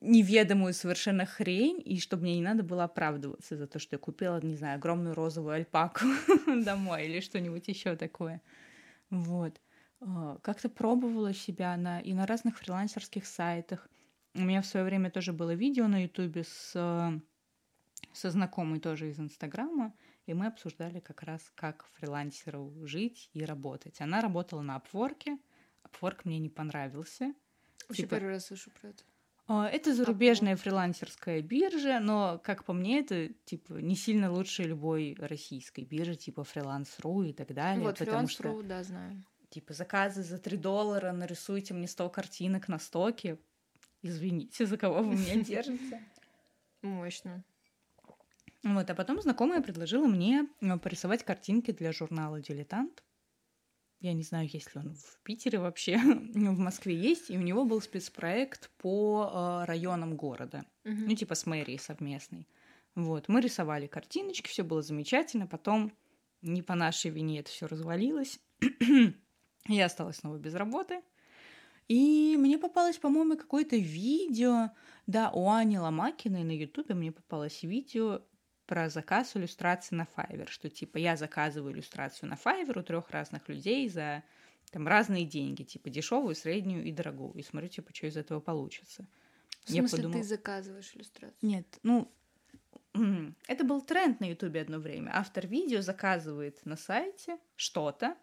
неведомую 0.01 0.73
совершенно 0.73 1.25
хрень, 1.25 1.81
и 1.83 1.99
чтобы 1.99 2.23
мне 2.23 2.35
не 2.35 2.41
надо 2.41 2.63
было 2.63 2.85
оправдываться 2.85 3.57
за 3.57 3.67
то, 3.67 3.79
что 3.79 3.95
я 3.95 3.99
купила, 3.99 4.39
не 4.41 4.55
знаю, 4.55 4.75
огромную 4.75 5.13
розовую 5.13 5.55
альпаку 5.55 6.05
домой 6.47 7.05
или 7.05 7.19
что-нибудь 7.19 7.67
еще 7.67 7.95
такое. 7.95 8.41
Вот. 9.09 9.59
А, 10.01 10.37
Как-то 10.41 10.69
пробовала 10.69 11.33
себя 11.33 11.75
на, 11.77 11.99
и 11.99 12.13
на 12.13 12.25
разных 12.25 12.57
фрилансерских 12.57 13.25
сайтах. 13.25 13.87
У 14.35 14.41
меня 14.41 14.61
в 14.61 14.65
свое 14.65 14.85
время 14.85 15.11
тоже 15.11 15.33
было 15.33 15.53
видео 15.53 15.87
на 15.87 16.03
Ютубе 16.03 16.43
с, 16.43 16.71
э, 16.75 17.19
со 18.13 18.31
знакомой 18.31 18.79
тоже 18.79 19.09
из 19.09 19.19
Инстаграма, 19.19 19.93
и 20.29 20.33
мы 20.33 20.47
обсуждали 20.47 20.99
как 20.99 21.23
раз, 21.23 21.51
как 21.55 21.85
фрилансеру 21.93 22.73
жить 22.85 23.29
и 23.33 23.43
работать. 23.43 23.99
Она 24.01 24.21
работала 24.21 24.61
на 24.61 24.77
Upwork. 24.77 25.25
Upwork 25.83 26.21
мне 26.25 26.39
не 26.39 26.49
понравился. 26.49 27.33
Вообще 27.87 28.03
Типа- 28.03 28.15
первый 28.17 28.33
раз 28.33 28.45
слышу 28.45 28.69
про 28.79 28.89
это. 28.89 29.03
А, 29.47 29.67
Это 29.67 29.95
зарубежная 29.95 30.55
фрилансерская 30.55 31.41
биржа, 31.41 31.99
но, 31.99 32.39
как 32.43 32.63
по 32.65 32.73
мне, 32.73 32.99
это 32.99 33.29
типа 33.45 33.73
не 33.73 33.95
сильно 33.95 34.31
лучше 34.31 34.61
любой 34.63 35.15
российской 35.19 35.83
биржи, 35.85 36.15
типа 36.15 36.43
фриланс.ру 36.43 37.23
и 37.23 37.33
так 37.33 37.51
далее. 37.55 37.83
вот, 37.83 37.97
потому 37.97 38.27
что, 38.27 38.61
да, 38.61 38.83
знаю. 38.83 39.23
типа, 39.49 39.73
заказы 39.73 40.21
за 40.21 40.37
3 40.37 40.55
доллара, 40.57 41.11
нарисуйте 41.11 41.73
мне 41.73 41.87
100 41.87 42.09
картинок 42.11 42.67
на 42.67 42.77
стоке. 42.77 43.39
Извините, 44.03 44.67
за 44.67 44.77
кого 44.77 45.01
вы 45.01 45.15
меня 45.15 45.35
держите. 45.43 45.99
Мощно. 46.83 47.43
Вот, 48.63 48.89
а 48.89 48.95
потом 48.95 49.21
знакомая 49.21 49.61
предложила 49.61 50.07
мне 50.07 50.47
э, 50.61 50.77
порисовать 50.77 51.23
картинки 51.23 51.71
для 51.71 51.91
журнала 51.91 52.41
«Дилетант». 52.41 53.03
Я 54.01 54.13
не 54.13 54.23
знаю, 54.23 54.47
есть 54.47 54.73
ли 54.73 54.81
он 54.81 54.95
в 54.95 55.19
Питере 55.23 55.59
вообще, 55.59 55.97
в 55.97 56.59
Москве 56.59 56.95
есть, 56.95 57.29
и 57.29 57.37
у 57.37 57.41
него 57.41 57.65
был 57.65 57.81
спецпроект 57.81 58.69
по 58.77 59.29
э, 59.63 59.65
районам 59.65 60.15
города. 60.15 60.65
Мгм. 60.83 61.07
ну, 61.07 61.15
типа 61.15 61.35
с 61.35 61.45
мэрией 61.45 61.79
совместной. 61.79 62.47
Вот, 62.95 63.29
мы 63.29 63.41
рисовали 63.41 63.87
картиночки, 63.87 64.47
все 64.47 64.63
было 64.63 64.81
замечательно, 64.81 65.47
потом 65.47 65.93
не 66.41 66.61
по 66.61 66.75
нашей 66.75 67.11
вине 67.11 67.39
это 67.39 67.49
все 67.49 67.67
развалилось. 67.67 68.39
Я 69.67 69.85
осталась 69.85 70.17
снова 70.17 70.37
без 70.37 70.55
работы. 70.55 71.01
И 71.87 72.35
мне 72.37 72.57
попалось, 72.57 72.97
по-моему, 72.97 73.35
какое-то 73.35 73.75
видео, 73.75 74.71
да, 75.07 75.31
у 75.31 75.49
Ани 75.49 75.79
Ломакиной 75.79 76.43
на 76.43 76.55
Ютубе 76.55 76.93
мне 76.93 77.11
попалось 77.11 77.63
видео 77.63 78.21
про 78.69 78.87
заказ 78.87 79.35
иллюстрации 79.35 79.95
на 79.95 80.07
Fiverr, 80.15 80.47
что 80.47 80.69
типа 80.69 80.97
я 80.97 81.17
заказываю 81.17 81.73
иллюстрацию 81.73 82.29
на 82.29 82.35
Fiverr 82.35 82.79
у 82.79 82.83
трех 82.83 83.09
разных 83.09 83.49
людей 83.49 83.89
за 83.89 84.23
там 84.69 84.87
разные 84.87 85.25
деньги, 85.25 85.63
типа 85.63 85.89
дешевую, 85.89 86.35
среднюю 86.35 86.83
и 86.85 86.91
дорогую. 86.91 87.33
И 87.33 87.41
смотрю, 87.41 87.67
типа, 87.69 87.91
что 87.95 88.05
из 88.05 88.15
этого 88.15 88.39
получится. 88.39 89.07
В 89.65 89.71
Я 89.71 89.81
смысле, 89.81 89.97
подумала- 89.97 90.21
ты 90.21 90.27
заказываешь 90.27 90.95
иллюстрацию? 90.95 91.49
Нет, 91.49 91.79
ну, 91.81 92.13
это 93.47 93.63
был 93.63 93.81
тренд 93.81 94.19
на 94.19 94.25
Ютубе 94.29 94.61
одно 94.61 94.77
время. 94.77 95.09
Автор 95.15 95.47
видео 95.47 95.81
заказывает 95.81 96.63
на 96.63 96.77
сайте 96.77 97.39
что-то, 97.55 98.15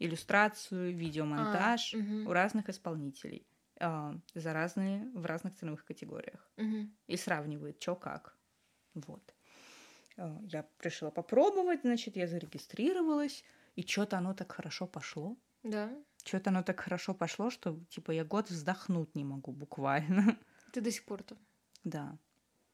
иллюстрацию, 0.00 0.96
видеомонтаж 0.96 1.94
А, 1.94 1.98
мгм. 1.98 2.26
у 2.26 2.32
разных 2.32 2.68
исполнителей 2.68 3.46
а, 3.78 4.18
за 4.34 4.52
разные, 4.52 5.08
в 5.14 5.24
разных 5.26 5.54
ценовых 5.54 5.84
категориях. 5.84 6.50
Мгм. 6.56 6.92
И 7.06 7.16
сравнивает, 7.16 7.80
что 7.80 7.94
как. 7.94 8.36
Вот. 8.94 9.35
А, 10.16 10.40
Я 10.44 10.66
решила 10.80 11.10
попробовать, 11.10 11.80
значит, 11.82 12.16
я 12.16 12.26
зарегистрировалась, 12.26 13.44
и 13.76 13.82
что-то 13.82 14.18
оно 14.18 14.34
так 14.34 14.52
хорошо 14.52 14.86
пошло. 14.86 15.36
Да. 15.62 15.90
Что-то 16.24 16.50
оно 16.50 16.62
так 16.62 16.80
хорошо 16.80 17.14
пошло, 17.14 17.50
что, 17.50 17.78
типа, 17.88 18.12
я 18.12 18.24
год 18.24 18.50
вздохнуть 18.50 19.14
не 19.14 19.24
могу 19.24 19.52
буквально. 19.52 20.38
Ты 20.72 20.80
до 20.80 20.90
сих 20.90 21.04
пор 21.04 21.22
там. 21.22 21.38
Да. 21.84 22.18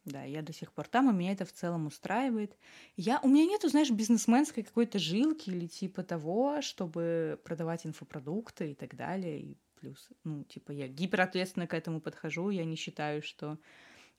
Да, 0.05 0.25
я 0.25 0.43
до 0.43 0.53
сих 0.53 0.73
пор 0.73 0.89
там, 0.89 1.11
и 1.11 1.13
меня 1.13 1.33
это 1.33 1.45
в 1.45 1.53
целом 1.53 1.87
устраивает. 1.87 2.57
Я, 2.97 3.21
у 3.23 3.29
меня 3.29 3.47
нету, 3.47 3.69
знаешь, 3.69 3.91
бизнесменской 3.91 4.65
какой-то 4.65 4.99
жилки 4.99 5.51
или 5.51 5.69
типа 5.69 6.03
того, 6.03 6.61
чтобы 6.61 7.41
продавать 7.45 7.87
инфопродукты 7.87 8.73
и 8.73 8.75
так 8.75 8.97
далее. 8.97 9.41
И 9.41 9.57
плюс, 9.77 10.09
ну, 10.25 10.43
типа, 10.45 10.73
я 10.73 10.89
гиперответственно 10.89 11.69
к 11.69 11.75
этому 11.75 12.01
подхожу. 12.01 12.51
Я 12.51 12.65
не 12.65 12.75
считаю, 12.75 13.23
что 13.23 13.59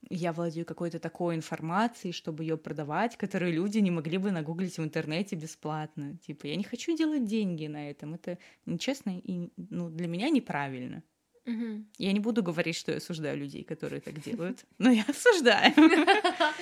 я 0.10 0.34
владею 0.34 0.66
какой-то 0.66 1.00
такой 1.00 1.36
информацией, 1.36 2.14
чтобы 2.14 2.44
ее 2.44 2.58
продавать, 2.58 3.18
которую 3.18 3.54
люди 3.54 3.80
не 3.80 3.92
могли 3.92 4.18
бы 4.18 4.32
нагуглить 4.32 4.78
в 4.78 4.84
интернете 4.84 5.36
бесплатно. 5.36 6.18
Типа, 6.26 6.48
я 6.48 6.56
не 6.56 6.64
хочу 6.64 6.96
делать 6.96 7.26
деньги 7.26 7.68
на 7.68 7.90
этом. 7.90 8.14
Это 8.14 8.38
нечестно 8.66 9.18
и 9.18 9.50
ну, 9.58 9.90
для 9.90 10.08
меня 10.08 10.30
неправильно. 10.30 11.04
Мгм. 11.46 11.88
Я 11.98 12.14
не 12.14 12.20
буду 12.20 12.42
говорить, 12.42 12.76
что 12.76 12.92
я 12.92 12.98
осуждаю 12.98 13.38
людей, 13.38 13.64
которые 13.64 14.02
так 14.02 14.20
делают, 14.22 14.66
но 14.78 14.92
я 14.92 15.04
осуждаю. 15.08 15.74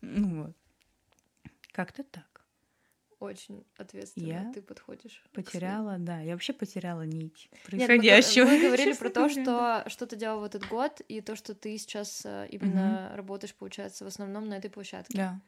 Ну. 0.00 0.54
Как-то 1.72 2.04
так. 2.04 2.37
Очень 3.20 3.64
ответственно 3.76 4.26
Я 4.26 4.52
ты 4.52 4.62
подходишь. 4.62 5.24
Потеряла, 5.32 5.96
да, 5.98 6.20
я 6.20 6.34
вообще 6.34 6.52
потеряла 6.52 7.02
нить 7.02 7.48
Нет, 7.50 7.60
мы, 7.64 7.68
происходящего. 7.86 8.44
мы 8.44 8.62
говорили 8.66 8.92
про 8.92 9.10
то, 9.10 9.28
что 9.28 9.84
что 9.88 10.06
ты 10.06 10.16
делал 10.16 10.40
в 10.40 10.44
этот 10.44 10.68
год, 10.68 11.00
и 11.08 11.20
то, 11.20 11.34
что 11.34 11.54
ты 11.54 11.76
сейчас 11.78 12.22
э, 12.24 12.46
именно 12.50 13.10
работаешь, 13.14 13.54
получается, 13.54 14.04
в 14.04 14.08
основном 14.08 14.48
на 14.48 14.54
этой 14.54 14.70
площадке. 14.70 15.16
Да, 15.16 15.40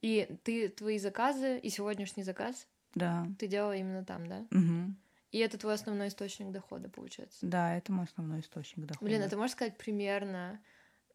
И 0.00 0.28
ты 0.44 0.68
твои 0.68 0.98
заказы 0.98 1.58
и 1.58 1.68
сегодняшний 1.68 2.22
заказ 2.22 2.66
да. 2.94 3.26
ты 3.38 3.48
делала 3.48 3.76
именно 3.76 4.04
там, 4.04 4.26
да? 4.26 4.46
мгм. 4.50 4.96
И 5.30 5.38
это 5.38 5.58
твой 5.58 5.74
основной 5.74 6.08
источник 6.08 6.52
дохода, 6.52 6.88
получается. 6.88 7.38
Да, 7.42 7.76
это 7.76 7.90
мой 7.90 8.04
основной 8.04 8.40
источник 8.40 8.86
дохода. 8.86 9.04
Блин, 9.04 9.20
а 9.20 9.28
ты 9.28 9.36
можешь 9.36 9.52
сказать 9.56 9.76
примерно 9.76 10.60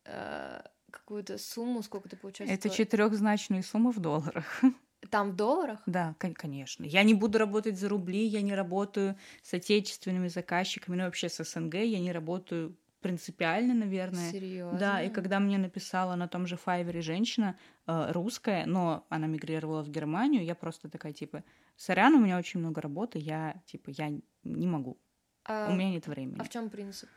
э, 0.04 0.62
какую-то 0.91 1.38
сумму, 1.38 1.82
сколько 1.82 2.10
ты 2.10 2.17
получаешь? 2.17 2.52
Это 2.52 2.69
четырехзначные 2.69 3.63
суммы 3.63 3.91
в 3.91 3.99
долларах. 3.99 4.62
Там 5.09 5.31
в 5.31 5.35
долларах? 5.35 5.81
Да, 5.85 6.15
кон- 6.19 6.33
конечно. 6.33 6.83
Я 6.83 7.03
не 7.03 7.13
буду 7.13 7.38
работать 7.38 7.77
за 7.79 7.89
рубли, 7.89 8.25
я 8.25 8.41
не 8.41 8.53
работаю 8.53 9.17
с 9.41 9.53
отечественными 9.53 10.27
заказчиками, 10.27 10.97
ну 10.97 11.03
вообще 11.05 11.29
с 11.29 11.43
СНГ, 11.43 11.75
я 11.75 11.99
не 11.99 12.12
работаю 12.12 12.77
принципиально, 13.01 13.73
наверное. 13.73 14.29
Серьезно? 14.31 14.77
Да, 14.77 15.01
и 15.01 15.09
когда 15.09 15.39
мне 15.39 15.57
написала 15.57 16.15
на 16.15 16.27
том 16.27 16.45
же 16.47 16.57
Файвере 16.57 17.01
женщина 17.01 17.57
э, 17.88 18.12
русская, 18.12 18.65
но 18.65 19.05
она 19.09 19.27
мигрировала 19.27 19.83
в 19.83 19.89
Германию, 19.89 20.43
я 20.43 20.53
просто 20.53 20.89
такая 20.89 21.13
типа, 21.13 21.43
сорян, 21.77 22.13
у 22.13 22.19
меня 22.19 22.38
очень 22.38 22.59
много 22.59 22.81
работы, 22.81 23.17
я 23.19 23.62
типа 23.65 23.89
я 23.91 24.09
не 24.43 24.67
могу, 24.67 24.97
А, 25.45 25.69
у 25.71 25.75
меня 25.75 25.91
нет 25.91 26.07
времени. 26.07 26.41
а 26.41 26.43
в 26.43 26.49
чем 26.49 26.69
принцип? 26.69 27.09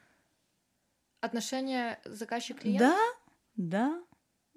Отношения 1.20 2.00
заказчик-клиент? 2.04 2.80
Да, 2.80 2.98
да. 3.56 4.02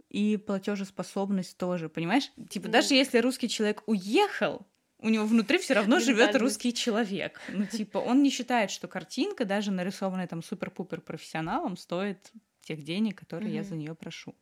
И 0.10 0.38
платежеспособность 0.38 1.58
тоже, 1.58 1.89
понимаешь? 1.89 2.32
Типа, 2.50 2.68
Ну. 2.68 2.74
даже 2.74 2.94
если 2.94 3.20
русский 3.20 3.50
человек 3.50 3.84
уехал, 3.88 4.65
у 5.00 5.10
него 5.10 5.26
внутри 5.26 5.58
все 5.58 5.74
равно 5.74 6.00
живет 6.00 6.36
русский 6.36 6.74
человек. 6.74 7.41
Ну, 7.50 7.65
типа, 7.65 7.98
он 7.98 8.24
не 8.24 8.30
считает, 8.30 8.72
что 8.72 8.88
картинка, 8.88 9.46
даже 9.46 9.72
нарисованная 9.72 10.28
там 10.28 10.41
супер-пупер 10.41 11.02
профессионалом, 11.02 11.78
стоит 11.78 12.32
тех 12.62 12.84
денег, 12.84 13.20
которые 13.20 13.54
я 13.54 13.63
за 13.63 13.76
нее 13.76 13.94
прошу. 13.96 14.36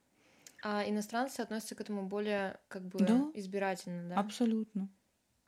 А 0.62 0.88
иностранцы 0.88 1.42
относятся 1.42 1.76
к 1.76 1.82
этому 1.82 2.04
более 2.08 2.60
как 2.70 2.84
бы 2.88 3.00
Да. 3.00 3.32
избирательно, 3.34 4.08
да? 4.10 4.16
Абсолютно. 4.20 4.90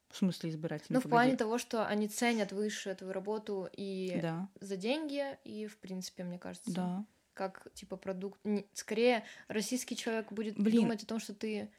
В 0.09 0.17
смысле 0.17 0.49
избирательно? 0.49 0.99
Ну, 0.99 1.05
в 1.05 1.09
плане 1.09 1.35
того, 1.35 1.57
что 1.57 1.85
они 1.85 2.07
ценят 2.07 2.51
выше 2.51 2.93
твою 2.95 3.13
работу 3.13 3.69
и 3.75 4.19
Да, 4.21 4.49
за 4.59 4.75
деньги, 4.77 5.37
и, 5.43 5.67
в 5.67 5.77
принципе, 5.77 6.23
мне 6.23 6.37
кажется, 6.39 6.71
да. 6.71 7.05
Как, 7.35 7.67
типа, 7.73 7.97
продукт... 7.97 8.39
Скорее, 8.73 9.23
российский 9.47 9.95
человек 9.95 10.31
будет 10.31 10.57
Блин. 10.57 10.81
думать 10.81 11.03
о 11.03 11.05
том, 11.05 11.19
что 11.19 11.35
ты... 11.35 11.69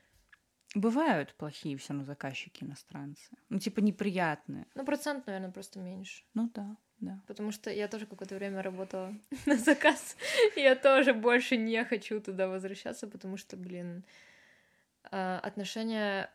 Бывают 0.75 1.35
плохие 1.35 1.77
все 1.79 1.93
равно 1.93 2.05
заказчики 2.05 2.63
иностранцы. 2.63 3.31
Ну, 3.49 3.59
типа, 3.59 3.81
неприятные. 3.81 4.67
Ну, 4.75 4.85
процент, 4.85 5.27
наверное, 5.27 5.51
просто 5.51 5.79
меньше. 5.79 6.23
Ну 6.35 6.51
да, 6.55 6.77
да. 7.01 7.23
Потому 7.27 7.51
что 7.51 7.71
я 7.71 7.89
тоже 7.89 8.07
какое-то 8.07 8.35
время 8.35 8.63
работала 8.63 9.15
на 9.47 9.57
заказ. 9.57 10.17
Я 10.55 10.77
тоже 10.77 11.15
больше 11.15 11.57
не 11.57 11.83
хочу 11.85 12.21
туда 12.21 12.47
возвращаться, 12.49 13.07
потому 13.07 13.37
что, 13.37 13.57
блин, 13.57 14.05
а, 15.11 15.41
отношение 15.41 16.31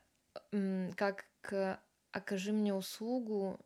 как 0.95 1.25
к 1.41 1.79
окажи 2.11 2.51
мне 2.51 2.73
услугу 2.73 3.59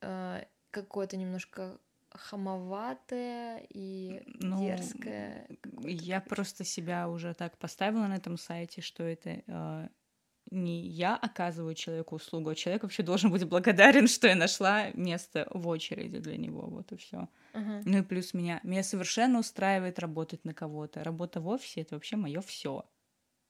а, 0.00 0.44
какое-то 0.70 1.16
немножко 1.16 1.78
хамоватое 2.14 3.66
и 3.68 4.22
Ну, 4.40 4.58
дерзкое. 4.58 5.48
Я 5.82 6.20
просто 6.20 6.64
себя 6.64 7.08
уже 7.08 7.34
так 7.34 7.58
поставила 7.58 8.06
на 8.06 8.16
этом 8.16 8.38
сайте, 8.38 8.80
что 8.80 9.02
это 9.02 9.42
э, 9.46 9.88
не 10.50 10.86
я 10.86 11.16
оказываю 11.16 11.74
человеку 11.74 12.16
услугу, 12.16 12.50
а 12.50 12.54
человек 12.54 12.82
вообще 12.82 13.02
должен 13.02 13.30
быть 13.30 13.44
благодарен, 13.44 14.06
что 14.06 14.28
я 14.28 14.36
нашла 14.36 14.90
место 14.92 15.48
в 15.50 15.66
очереди 15.68 16.18
для 16.18 16.36
него. 16.36 16.62
Вот 16.62 16.92
и 16.92 16.96
все. 16.96 17.28
Ага. 17.52 17.82
Ну 17.84 17.98
и 17.98 18.02
плюс 18.02 18.34
меня. 18.34 18.60
Меня 18.62 18.82
совершенно 18.82 19.38
устраивает 19.40 19.98
работать 19.98 20.44
на 20.44 20.54
кого-то. 20.54 21.02
Работа 21.02 21.40
в 21.40 21.48
офисе 21.48 21.80
это 21.82 21.96
вообще 21.96 22.16
мое 22.16 22.40
все. 22.40 22.88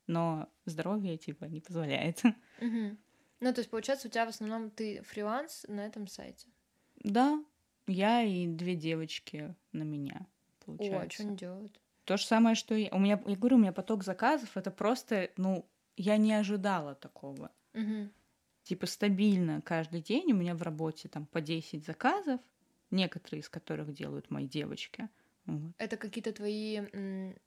Но 0.07 0.49
здоровье, 0.67 1.17
типа, 1.17 1.47
не 1.47 1.61
позволяет. 1.61 2.23
Мгм. 2.61 2.99
Ну, 3.41 3.53
то 3.53 3.61
есть, 3.61 3.71
получается, 3.71 4.09
у 4.09 4.11
тебя 4.11 4.27
в 4.27 4.31
основном 4.31 4.71
ты 4.71 5.03
фриланс 5.03 5.67
на 5.69 5.85
этом 5.85 6.07
сайте. 6.07 6.49
Да, 7.03 7.43
я 7.87 8.23
и 8.23 8.47
две 8.47 8.75
девочки 8.77 9.55
на 9.73 9.83
меня, 9.83 10.21
О, 10.21 10.27
а 10.63 10.65
получается. 10.65 11.15
что 11.19 11.23
они 11.29 11.37
делают? 11.37 11.81
То 12.05 12.17
же 12.17 12.25
самое, 12.25 12.55
что 12.55 12.75
и 12.75 12.91
у 12.91 12.99
меня, 12.99 13.21
я 13.27 13.37
говорю, 13.37 13.57
у 13.57 13.61
меня 13.61 13.73
поток 13.73 14.05
заказов, 14.05 14.57
это 14.57 14.71
просто, 14.71 15.31
ну, 15.37 15.67
я 15.97 16.17
не 16.17 16.33
ожидала 16.35 16.95
такого. 16.95 17.51
Мгм. 17.73 18.13
Типа 18.63 18.87
стабильно 18.87 19.61
каждый 19.63 20.01
день 20.01 20.33
у 20.33 20.37
меня 20.37 20.55
в 20.55 20.63
работе 20.63 21.09
там 21.09 21.27
по 21.27 21.41
10 21.41 21.85
заказов, 21.85 22.41
некоторые 22.91 23.41
из 23.41 23.49
которых 23.49 23.93
делают 23.93 24.31
мои 24.31 24.47
девочки. 24.47 25.09
Вот. 25.47 25.73
Это 25.77 25.97
какие-то 25.99 26.33
твои 26.33 26.81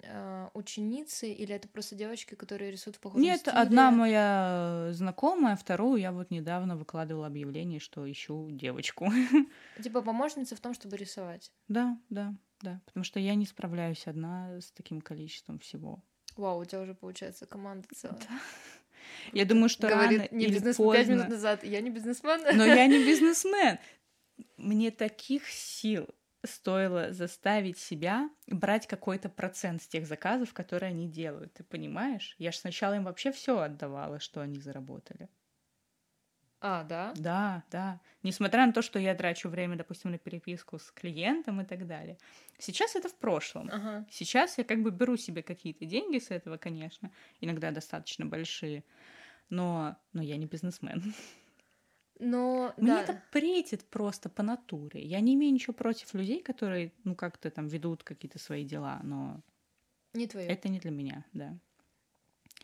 а, 0.05 0.51
ученицы 0.53 1.31
или 1.31 1.53
это 1.55 1.67
просто 1.67 1.95
девочки, 1.95 2.36
которые 2.36 2.71
рисуют 2.71 2.97
в 2.97 2.99
похожем 2.99 3.23
Нет, 3.23 3.39
стиле? 3.39 3.57
одна 3.57 3.89
моя 3.91 4.89
знакомая, 4.91 5.55
вторую 5.55 5.99
я 5.99 6.12
вот 6.12 6.29
недавно 6.29 6.75
выкладывала 6.77 7.25
объявление, 7.27 7.79
что 7.79 8.10
ищу 8.10 8.49
девочку. 8.51 9.12
Типа 9.81 10.01
помощница 10.01 10.55
в 10.55 10.60
том, 10.60 10.73
чтобы 10.75 10.97
рисовать. 10.97 11.51
Да, 11.67 11.97
да, 12.10 12.36
да, 12.62 12.81
потому 12.86 13.03
что 13.03 13.19
я 13.19 13.33
не 13.36 13.45
справляюсь 13.45 14.05
одна 14.05 14.60
с 14.60 14.71
таким 14.71 15.01
количеством 15.01 15.57
всего. 15.60 16.03
Вау, 16.36 16.60
у 16.62 16.65
тебя 16.65 16.81
уже 16.81 16.93
получается 16.93 17.47
команда 17.47 17.88
целая. 17.95 18.19
Я 19.33 19.45
думаю, 19.45 19.69
что 19.69 19.88
Говорит 19.88 20.19
рано 20.19 20.29
не 20.38 20.45
или 20.45 20.53
бизнесмен 20.53 20.91
пять 20.91 21.07
минут 21.07 21.21
поздно- 21.23 21.36
назад. 21.36 21.63
Я 21.63 21.81
не 21.81 21.89
бизнесмен. 21.89 22.41
Но 22.57 22.65
я 22.65 22.86
не 22.88 22.99
бизнесмен. 23.05 23.79
Мне 24.57 24.91
таких 24.91 25.47
сил 25.49 26.07
стоило 26.47 27.13
заставить 27.13 27.77
себя 27.77 28.29
брать 28.47 28.88
какой-то 28.88 29.29
процент 29.29 29.83
с 29.83 29.88
тех 29.88 30.07
заказов, 30.07 30.53
которые 30.53 30.89
они 30.89 31.07
делают. 31.07 31.53
Ты 31.53 31.63
понимаешь? 31.63 32.36
Я 32.39 32.51
же 32.51 32.57
сначала 32.57 32.95
им 32.95 33.03
вообще 33.03 33.31
все 33.31 33.60
отдавала, 33.60 34.19
что 34.19 34.41
они 34.41 34.60
заработали. 34.60 35.29
А, 36.60 36.83
да? 36.83 37.13
Да, 37.15 37.63
да. 37.69 38.01
Несмотря 38.23 38.65
на 38.65 38.73
то, 38.73 38.81
что 38.81 38.97
я 38.97 39.13
трачу 39.13 39.47
время, 39.47 39.75
допустим, 39.75 40.12
на 40.12 40.17
переписку 40.17 40.79
с 40.79 40.91
клиентом 40.91 41.62
и 41.62 41.65
так 41.65 41.86
далее. 41.86 42.17
Сейчас 42.57 42.95
это 42.95 43.10
в 43.10 43.15
прошлом. 43.15 43.69
Ага. 43.71 44.07
Сейчас 44.10 44.57
я 44.57 44.63
как 44.63 44.81
бы 44.81 44.89
беру 44.89 45.17
себе 45.17 45.43
какие-то 45.43 45.86
деньги 45.86 46.17
с 46.17 46.31
этого, 46.31 46.57
конечно, 46.57 47.12
иногда 47.41 47.69
достаточно 47.69 48.25
большие, 48.25 48.83
но, 49.49 49.97
но 50.13 50.23
я 50.23 50.38
не 50.38 50.47
бизнесмен. 50.47 51.13
Но, 52.19 52.73
Мне 52.77 52.88
да. 52.88 53.01
это 53.03 53.21
претит 53.32 53.86
просто 53.86 54.30
по 54.30 54.43
натуре. 54.43 55.01
Я 55.03 55.19
не 55.19 55.36
имею 55.36 55.53
ничего 55.53 55.73
против 55.73 56.13
людей, 56.13 56.41
которые, 56.41 56.91
ну, 57.03 57.15
как-то 57.15 57.51
там 57.51 57.67
ведут 57.67 58.03
какие-то 58.03 58.39
свои 58.39 58.65
дела, 58.65 58.99
но 59.03 59.41
Не 60.13 60.27
твое. 60.27 60.47
это 60.47 60.67
не 60.69 60.80
для 60.80 60.91
меня, 60.91 61.25
да. 61.34 61.58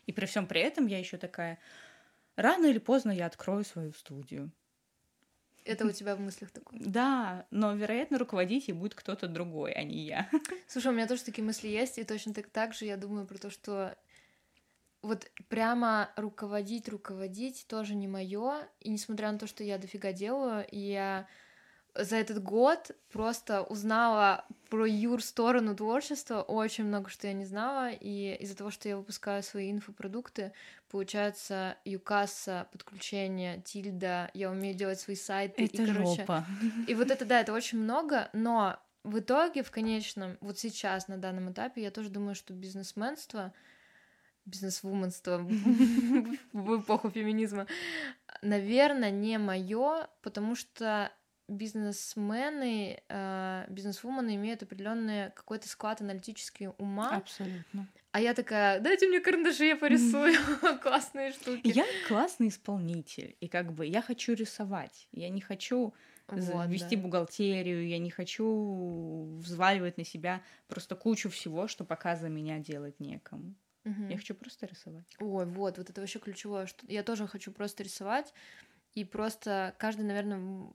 И 0.06 0.12
при 0.12 0.26
всем 0.26 0.46
при 0.46 0.60
этом 0.60 0.86
я 0.86 0.98
еще 0.98 1.16
такая, 1.18 1.58
рано 2.36 2.66
или 2.66 2.78
поздно 2.78 3.12
я 3.12 3.26
открою 3.26 3.64
свою 3.64 3.92
студию. 3.92 4.50
Это 5.64 5.86
у 5.86 5.92
тебя 5.92 6.14
в 6.14 6.20
мыслях 6.20 6.50
такое. 6.50 6.78
Да, 6.78 7.46
но, 7.50 7.74
вероятно, 7.74 8.18
руководить 8.18 8.68
ей 8.68 8.74
будет 8.74 8.94
кто-то 8.94 9.28
другой, 9.28 9.72
а 9.72 9.82
не 9.82 10.04
я. 10.04 10.28
Слушай, 10.66 10.88
у 10.88 10.94
меня 10.94 11.06
тоже 11.06 11.24
такие 11.24 11.42
мысли 11.42 11.68
есть, 11.68 11.98
и 11.98 12.04
точно 12.04 12.34
так, 12.34 12.48
так 12.50 12.74
же 12.74 12.84
я 12.84 12.98
думаю 12.98 13.26
про 13.26 13.38
то, 13.38 13.50
что 13.50 13.96
вот 15.04 15.30
прямо 15.48 16.10
руководить, 16.16 16.88
руководить 16.88 17.66
тоже 17.68 17.94
не 17.94 18.08
мое. 18.08 18.66
И 18.80 18.90
несмотря 18.90 19.30
на 19.30 19.38
то, 19.38 19.46
что 19.46 19.62
я 19.62 19.78
дофига 19.78 20.12
делаю, 20.12 20.66
я 20.70 21.28
за 21.94 22.16
этот 22.16 22.42
год 22.42 22.90
просто 23.12 23.62
узнала 23.62 24.44
про 24.68 24.84
Юр 24.84 25.22
сторону 25.22 25.76
творчества, 25.76 26.42
очень 26.42 26.84
много 26.84 27.08
что 27.08 27.28
я 27.28 27.32
не 27.32 27.44
знала, 27.44 27.90
и 27.90 28.34
из-за 28.40 28.56
того, 28.56 28.70
что 28.70 28.88
я 28.88 28.96
выпускаю 28.96 29.42
свои 29.44 29.70
инфопродукты, 29.70 30.52
получается 30.90 31.76
Юкасса, 31.84 32.66
подключение, 32.72 33.62
Тильда, 33.62 34.30
я 34.34 34.50
умею 34.50 34.74
делать 34.74 34.98
свои 34.98 35.14
сайты, 35.14 35.66
Это 35.66 35.82
и, 35.82 35.86
короче, 35.86 36.22
жопа. 36.22 36.44
и 36.88 36.94
вот 36.94 37.12
это, 37.12 37.24
да, 37.24 37.40
это 37.40 37.52
очень 37.52 37.78
много, 37.78 38.28
но 38.32 38.80
в 39.04 39.18
итоге, 39.20 39.62
в 39.62 39.70
конечном, 39.70 40.36
вот 40.40 40.58
сейчас, 40.58 41.06
на 41.06 41.18
данном 41.18 41.52
этапе, 41.52 41.82
я 41.82 41.92
тоже 41.92 42.08
думаю, 42.08 42.34
что 42.34 42.54
бизнесменство, 42.54 43.52
бизнесвуменство 44.46 45.38
в 46.52 46.80
эпоху 46.80 47.10
феминизма, 47.10 47.66
наверное, 48.42 49.10
не 49.10 49.38
мое, 49.38 50.08
потому 50.22 50.54
что 50.54 51.10
бизнесмены, 51.48 53.02
э, 53.08 53.64
бизнесвумены 53.68 54.34
имеют 54.36 54.62
определенный 54.62 55.30
какой-то 55.30 55.68
склад 55.68 56.00
аналитический 56.00 56.68
ума, 56.78 57.16
Абсолютно. 57.16 57.86
а 58.12 58.20
я 58.20 58.34
такая, 58.34 58.80
дайте 58.80 59.08
мне 59.08 59.20
карандаши, 59.20 59.64
я 59.66 59.76
порисую 59.76 60.34
классные 60.82 61.32
штуки. 61.32 61.60
Я 61.64 61.84
классный 62.08 62.48
исполнитель, 62.48 63.36
и 63.40 63.48
как 63.48 63.72
бы 63.72 63.86
я 63.86 64.00
хочу 64.00 64.32
рисовать. 64.34 65.08
Я 65.12 65.28
не 65.28 65.40
хочу 65.40 65.94
Вот, 66.28 66.68
вести 66.68 66.96
да. 66.96 67.02
бухгалтерию, 67.02 67.86
я 67.86 67.98
не 67.98 68.10
хочу 68.10 69.36
взваливать 69.38 69.98
на 69.98 70.04
себя 70.04 70.40
просто 70.68 70.96
кучу 70.96 71.28
всего, 71.28 71.68
что 71.68 71.84
пока 71.84 72.16
за 72.16 72.30
меня 72.30 72.58
делать 72.58 72.98
некому. 73.00 73.54
Мгм. 73.84 74.10
Я 74.10 74.16
хочу 74.16 74.34
просто 74.34 74.66
рисовать. 74.66 75.16
Ой, 75.20 75.46
вот, 75.46 75.78
вот 75.78 75.90
это 75.90 76.00
вообще 76.00 76.18
ключевое, 76.18 76.66
что 76.66 76.84
я 76.88 77.02
тоже 77.02 77.26
хочу 77.26 77.52
просто 77.52 77.82
рисовать, 77.82 78.34
и 78.94 79.04
просто 79.04 79.74
каждый, 79.78 80.02
наверное, 80.06 80.70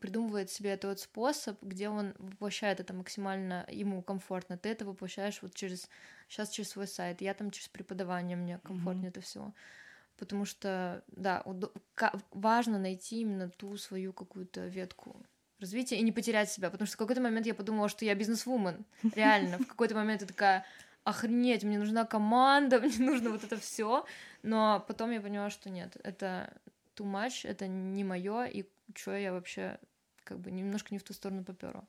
придумывает 0.00 0.50
себе 0.50 0.76
тот 0.76 1.00
способ, 1.00 1.62
где 1.62 1.88
он 1.88 2.14
воплощает 2.18 2.80
это 2.80 2.94
максимально 2.94 3.66
ему 3.70 4.02
комфортно. 4.02 4.58
Ты 4.58 4.70
это 4.70 4.84
воплощаешь 4.86 5.42
вот 5.42 5.54
через 5.54 5.88
сейчас 6.28 6.50
через 6.50 6.70
свой 6.70 6.86
сайт, 6.86 7.20
я 7.20 7.34
там 7.34 7.50
через 7.50 7.68
преподавание 7.68 8.36
мне 8.36 8.58
комфортнее 8.58 9.10
это 9.10 9.20
все. 9.20 9.52
Потому 10.16 10.44
что, 10.44 11.04
да, 11.08 11.44
важно 12.32 12.78
найти 12.78 13.20
именно 13.20 13.50
ту 13.50 13.76
свою 13.76 14.12
какую-то 14.12 14.66
ветку 14.66 15.24
развития 15.60 15.96
и 15.98 16.02
не 16.02 16.12
потерять 16.12 16.50
себя, 16.50 16.70
потому 16.70 16.86
что 16.86 16.96
в 16.96 16.98
какой-то 16.98 17.20
момент 17.20 17.46
я 17.46 17.54
подумала, 17.54 17.88
что 17.88 18.04
я 18.04 18.14
бизнес-вумен, 18.14 18.84
реально, 19.14 19.58
в 19.58 19.66
какой-то 19.66 19.94
момент 19.94 20.22
я 20.22 20.26
такая, 20.26 20.64
охренеть, 21.08 21.64
мне 21.64 21.78
нужна 21.78 22.04
команда, 22.04 22.80
мне 22.80 22.98
нужно 22.98 23.30
вот 23.30 23.44
это 23.44 23.56
все, 23.56 24.04
но 24.42 24.84
потом 24.86 25.10
я 25.10 25.20
поняла, 25.20 25.50
что 25.50 25.70
нет, 25.70 25.96
это 26.04 26.52
too 26.96 27.06
much, 27.06 27.48
это 27.48 27.66
не 27.66 28.04
мое, 28.04 28.44
и 28.44 28.64
что 28.94 29.16
я 29.16 29.32
вообще 29.32 29.78
как 30.24 30.38
бы 30.40 30.50
немножко 30.50 30.88
не 30.94 30.98
в 30.98 31.02
ту 31.02 31.12
сторону 31.14 31.44
поперла. 31.44 31.84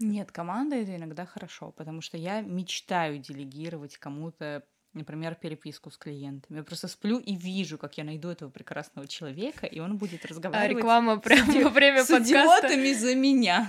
Нет, 0.00 0.32
команда 0.32 0.76
это 0.76 0.96
иногда 0.96 1.24
хорошо, 1.24 1.70
потому 1.70 2.00
что 2.00 2.16
я 2.16 2.40
мечтаю 2.40 3.18
делегировать 3.18 3.96
кому-то 3.98 4.64
например, 4.94 5.34
переписку 5.34 5.90
с 5.90 5.96
клиентами. 5.98 6.58
Я 6.58 6.64
просто 6.64 6.88
сплю 6.88 7.18
и 7.18 7.34
вижу, 7.36 7.78
как 7.78 7.98
я 7.98 8.04
найду 8.04 8.28
этого 8.28 8.48
прекрасного 8.50 9.06
человека, 9.08 9.66
и 9.66 9.80
он 9.80 9.96
будет 9.98 10.24
А 10.24 10.28
разговаривать 10.28 10.78
реклама 10.78 11.18
прямо 11.18 11.52
во 11.64 11.70
время 11.70 12.04
с 12.04 12.08
подкаста. 12.08 12.68
идиотами 12.68 12.92
за 12.92 13.14
меня. 13.14 13.68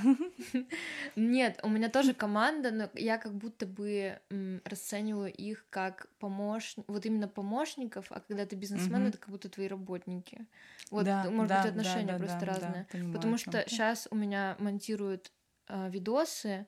Нет, 1.16 1.60
у 1.64 1.70
меня 1.70 1.90
тоже 1.90 2.14
команда, 2.14 2.72
но 2.72 2.90
я 2.94 3.18
как 3.18 3.34
будто 3.34 3.66
бы 3.66 4.20
расцениваю 4.64 5.34
их 5.34 5.66
как 5.70 6.08
помощ... 6.20 6.76
вот 6.88 7.06
именно 7.06 7.28
помощников, 7.28 8.06
а 8.10 8.20
когда 8.20 8.46
ты 8.46 8.56
бизнесмен, 8.56 9.08
это 9.08 9.18
как 9.18 9.30
будто 9.30 9.50
твои 9.50 9.68
работники. 9.68 10.46
Вот, 10.92 11.06
Да, 11.06 11.24
может 11.30 11.50
да, 11.50 11.62
быть, 11.64 11.72
отношения 11.72 12.14
да, 12.14 12.18
просто 12.18 12.46
разные. 12.46 12.88
понимаю, 12.92 13.14
Потому 13.14 13.38
что 13.38 13.64
сейчас 13.68 14.08
у 14.12 14.16
меня 14.16 14.56
монтируют 14.60 15.32
а, 15.68 15.90
видосы 15.90 16.68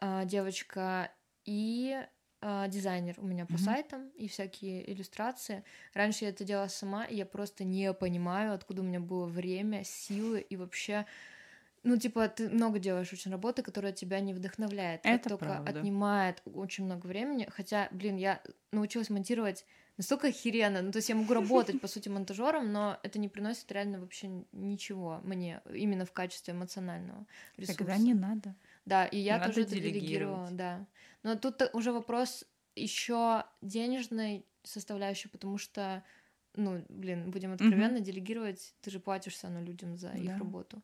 а, 0.00 0.24
девочка 0.24 1.10
и 1.44 1.98
а, 2.42 2.68
дизайнер 2.68 3.14
у 3.18 3.24
меня 3.26 3.46
по 3.46 3.56
Мгм. 3.56 3.58
сайтам 3.58 4.08
и 4.10 4.28
всякие 4.28 4.90
иллюстрации. 4.92 5.64
Раньше 5.94 6.24
я 6.24 6.30
это 6.30 6.44
делала 6.44 6.68
сама, 6.68 7.04
и 7.04 7.16
я 7.16 7.26
просто 7.26 7.64
не 7.64 7.92
понимаю, 7.94 8.52
откуда 8.54 8.82
у 8.82 8.84
меня 8.84 9.00
было 9.00 9.26
время, 9.26 9.84
силы 9.84 10.40
и 10.40 10.56
вообще 10.56 11.06
ну, 11.84 11.96
типа, 11.96 12.28
ты 12.28 12.48
много 12.48 12.78
делаешь 12.78 13.12
очень 13.12 13.32
работы, 13.32 13.62
которая 13.62 13.92
тебя 13.92 14.20
не 14.20 14.34
вдохновляет. 14.34 15.02
Это 15.02 15.30
только 15.30 15.36
правда. 15.36 15.58
отнимает 15.58 16.42
очень 16.44 16.84
много 16.84 17.06
времени. 17.06 17.48
Хотя, 17.50 17.88
блин, 17.90 18.16
я 18.16 18.40
научилась 18.70 19.10
монтировать 19.10 19.66
настолько 19.96 20.28
охеренно. 20.28 20.80
Ну, 20.82 20.92
то 20.92 20.98
есть 20.98 21.08
я 21.08 21.16
могу 21.16 21.34
работать, 21.34 21.80
по 21.80 21.88
сути, 21.88 22.08
монтажером, 22.08 22.72
но 22.72 22.98
это 23.02 23.18
не 23.18 23.28
приносит 23.28 23.70
реально 23.72 24.00
вообще 24.00 24.44
ничего 24.52 25.20
мне, 25.24 25.60
именно 25.72 26.04
в 26.06 26.12
качестве 26.12 26.54
эмоционального 26.54 27.26
ресурса. 27.56 27.66
Тогда 27.66 27.98
не 27.98 28.14
надо. 28.14 28.54
Да, 28.84 29.06
и 29.06 29.18
я 29.18 29.38
Надо 29.38 29.38
тоже 29.38 29.62
это 29.62 29.76
делегировала, 29.76 30.50
да. 30.50 30.86
Но 31.22 31.36
тут 31.36 31.62
уже 31.72 31.92
вопрос 31.92 32.44
еще 32.74 33.44
денежной 33.60 34.46
составляющей, 34.64 35.28
потому 35.28 35.58
что, 35.58 36.04
ну, 36.54 36.84
блин, 36.88 37.30
будем 37.30 37.52
откровенно, 37.52 38.00
делегировать, 38.00 38.74
ты 38.80 38.90
же 38.90 38.98
платишь 39.00 39.34
все 39.34 39.46
равно 39.48 39.62
людям 39.62 39.96
за 39.96 40.12
их 40.14 40.36
Да. 40.36 40.38
работу. 40.38 40.82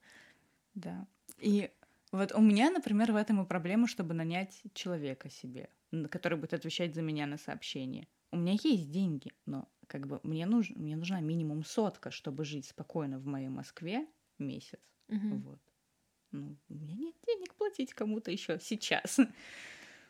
Да. 0.74 1.06
И 1.38 1.70
вот 2.12 2.32
у 2.32 2.40
меня, 2.40 2.70
например, 2.70 3.12
в 3.12 3.16
этом 3.16 3.42
и 3.42 3.46
проблема, 3.46 3.86
чтобы 3.86 4.14
нанять 4.14 4.62
человека 4.74 5.28
себе, 5.30 5.70
который 6.10 6.38
будет 6.38 6.54
отвечать 6.54 6.94
за 6.94 7.02
меня 7.02 7.26
на 7.26 7.38
сообщения. 7.38 8.08
У 8.32 8.36
меня 8.36 8.56
есть 8.62 8.90
деньги, 8.90 9.32
но 9.46 9.70
как 9.86 10.06
бы 10.06 10.20
мне, 10.22 10.46
нужно, 10.46 10.78
мне 10.78 10.96
нужна 10.96 11.20
минимум 11.20 11.64
сотка, 11.64 12.10
чтобы 12.10 12.44
жить 12.44 12.66
спокойно 12.66 13.18
в 13.18 13.26
моей 13.26 13.48
Москве 13.48 14.06
месяц. 14.38 14.80
Мгм. 15.08 15.44
Вот. 15.44 15.60
Ну, 16.32 16.58
у 16.68 16.74
меня 16.74 16.94
нет 16.94 17.16
денег 17.26 17.54
платить 17.54 17.94
кому-то 17.94 18.30
еще 18.30 18.58
сейчас. 18.60 19.18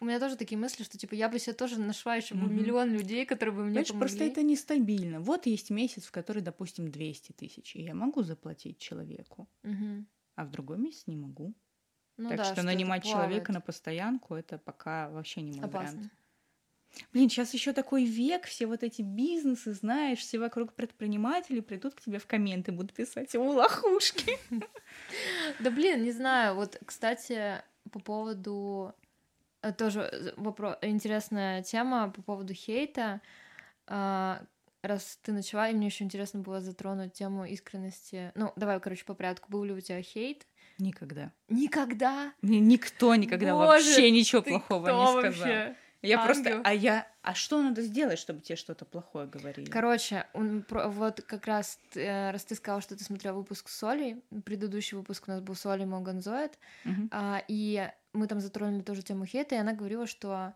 У 0.00 0.04
меня 0.04 0.18
тоже 0.20 0.36
такие 0.36 0.58
мысли, 0.58 0.82
что 0.84 0.98
типа 0.98 1.14
я 1.14 1.28
бы 1.28 1.38
себе 1.38 1.54
тоже 1.54 1.80
нашла 1.80 2.14
еще 2.16 2.34
Мгм. 2.34 2.48
миллион 2.48 2.92
людей, 2.92 3.24
которые 3.26 3.54
бы 3.54 3.64
мне 3.64 3.82
Понимаешь, 3.82 3.84
помогли. 3.84 3.98
просто 3.98 4.24
это 4.24 4.42
нестабильно. 4.42 5.20
Вот 5.20 5.46
есть 5.46 5.70
месяц, 5.70 6.06
в 6.06 6.10
который, 6.12 6.42
допустим, 6.42 6.90
200 6.90 7.32
тысяч, 7.32 7.76
и 7.76 7.82
я 7.82 7.94
могу 7.94 8.22
заплатить 8.22 8.78
человеку, 8.78 9.48
Мгм. 9.64 10.06
а 10.36 10.44
в 10.46 10.50
другой 10.50 10.78
месяц 10.78 11.06
не 11.08 11.16
могу. 11.16 11.54
Ну 12.18 12.32
так 12.32 12.34
да, 12.34 12.44
что, 12.44 12.62
это 12.62 12.62
нанимать 12.62 13.04
человека 13.04 13.52
на 13.52 13.60
постоянку 13.62 14.34
это 14.36 14.58
пока 14.58 15.10
вообще 15.10 15.42
не 15.42 15.52
мой 15.52 15.68
опасно. 15.68 15.70
вариант. 15.70 16.10
Блин, 17.12 17.28
сейчас 17.28 17.54
еще 17.54 17.72
такой 17.72 18.04
век, 18.04 18.46
все 18.46 18.66
вот 18.66 18.82
эти 18.82 19.02
бизнесы, 19.02 19.72
знаешь, 19.72 20.18
все 20.18 20.38
вокруг 20.38 20.72
предприниматели 20.72 21.60
придут 21.60 21.94
к 21.94 22.00
тебе 22.00 22.18
в 22.18 22.26
комменты, 22.26 22.72
будут 22.72 22.92
писать, 22.92 23.34
о, 23.34 23.42
лохушки. 23.42 24.38
Да 25.60 25.70
блин, 25.70 26.02
не 26.02 26.12
знаю. 26.12 26.54
Вот, 26.54 26.78
кстати, 26.84 27.62
по 27.92 28.00
поводу 28.00 28.94
э, 29.62 29.72
тоже 29.72 30.34
вопрос 30.36 30.76
интересная 30.82 31.62
тема 31.62 32.10
по 32.10 32.22
поводу 32.22 32.54
хейта. 32.54 33.20
А, 33.86 34.42
Раз 34.82 35.18
ты 35.22 35.32
начала, 35.32 35.68
и 35.68 35.74
мне 35.74 35.86
еще 35.86 36.04
интересно 36.04 36.38
было 36.40 36.60
затронуть 36.60 37.12
тему 37.12 37.44
искренности. 37.44 38.30
Ну, 38.36 38.52
давай, 38.54 38.78
короче, 38.78 39.04
по 39.04 39.14
порядку. 39.14 39.50
Был 39.50 39.64
ли 39.64 39.72
у 39.72 39.80
тебя 39.80 40.00
хейт? 40.02 40.46
Никогда. 40.78 41.32
Никогда. 41.48 42.32
Никто 42.42 43.16
никогда 43.16 43.54
Боже, 43.54 43.66
вообще 43.66 44.10
ничего 44.12 44.40
плохого 44.40 44.86
не 44.86 44.92
сказал. 44.92 45.14
вообще? 45.14 45.76
Я 46.02 46.18
Ангел. 46.24 46.58
просто, 46.58 46.60
а 46.62 46.72
я, 46.74 47.06
а 47.22 47.34
что 47.34 47.62
надо 47.62 47.82
сделать, 47.82 48.18
чтобы 48.18 48.40
тебе 48.40 48.56
что-то 48.56 48.84
плохое 48.84 49.26
говорили? 49.26 49.70
Короче, 49.70 50.26
он 50.32 50.64
вот 50.70 51.20
как 51.22 51.46
раз, 51.46 51.78
э, 51.94 52.30
раз 52.30 52.44
ты 52.44 52.54
сказал, 52.54 52.80
что 52.80 52.96
ты 52.96 53.04
смотрел 53.04 53.34
выпуск 53.34 53.68
с 53.68 53.82
Олей, 53.84 54.22
предыдущий 54.44 54.96
выпуск 54.96 55.24
у 55.28 55.30
нас 55.30 55.40
был 55.42 55.54
с 55.54 55.66
Олей 55.66 55.84
Моганзоид. 55.84 56.58
А, 57.10 57.42
и 57.48 57.90
мы 58.14 58.26
там 58.28 58.40
затронули 58.40 58.82
тоже 58.82 59.02
тему 59.02 59.26
хейта, 59.26 59.56
и 59.56 59.58
она 59.58 59.74
говорила, 59.74 60.06
что 60.06 60.54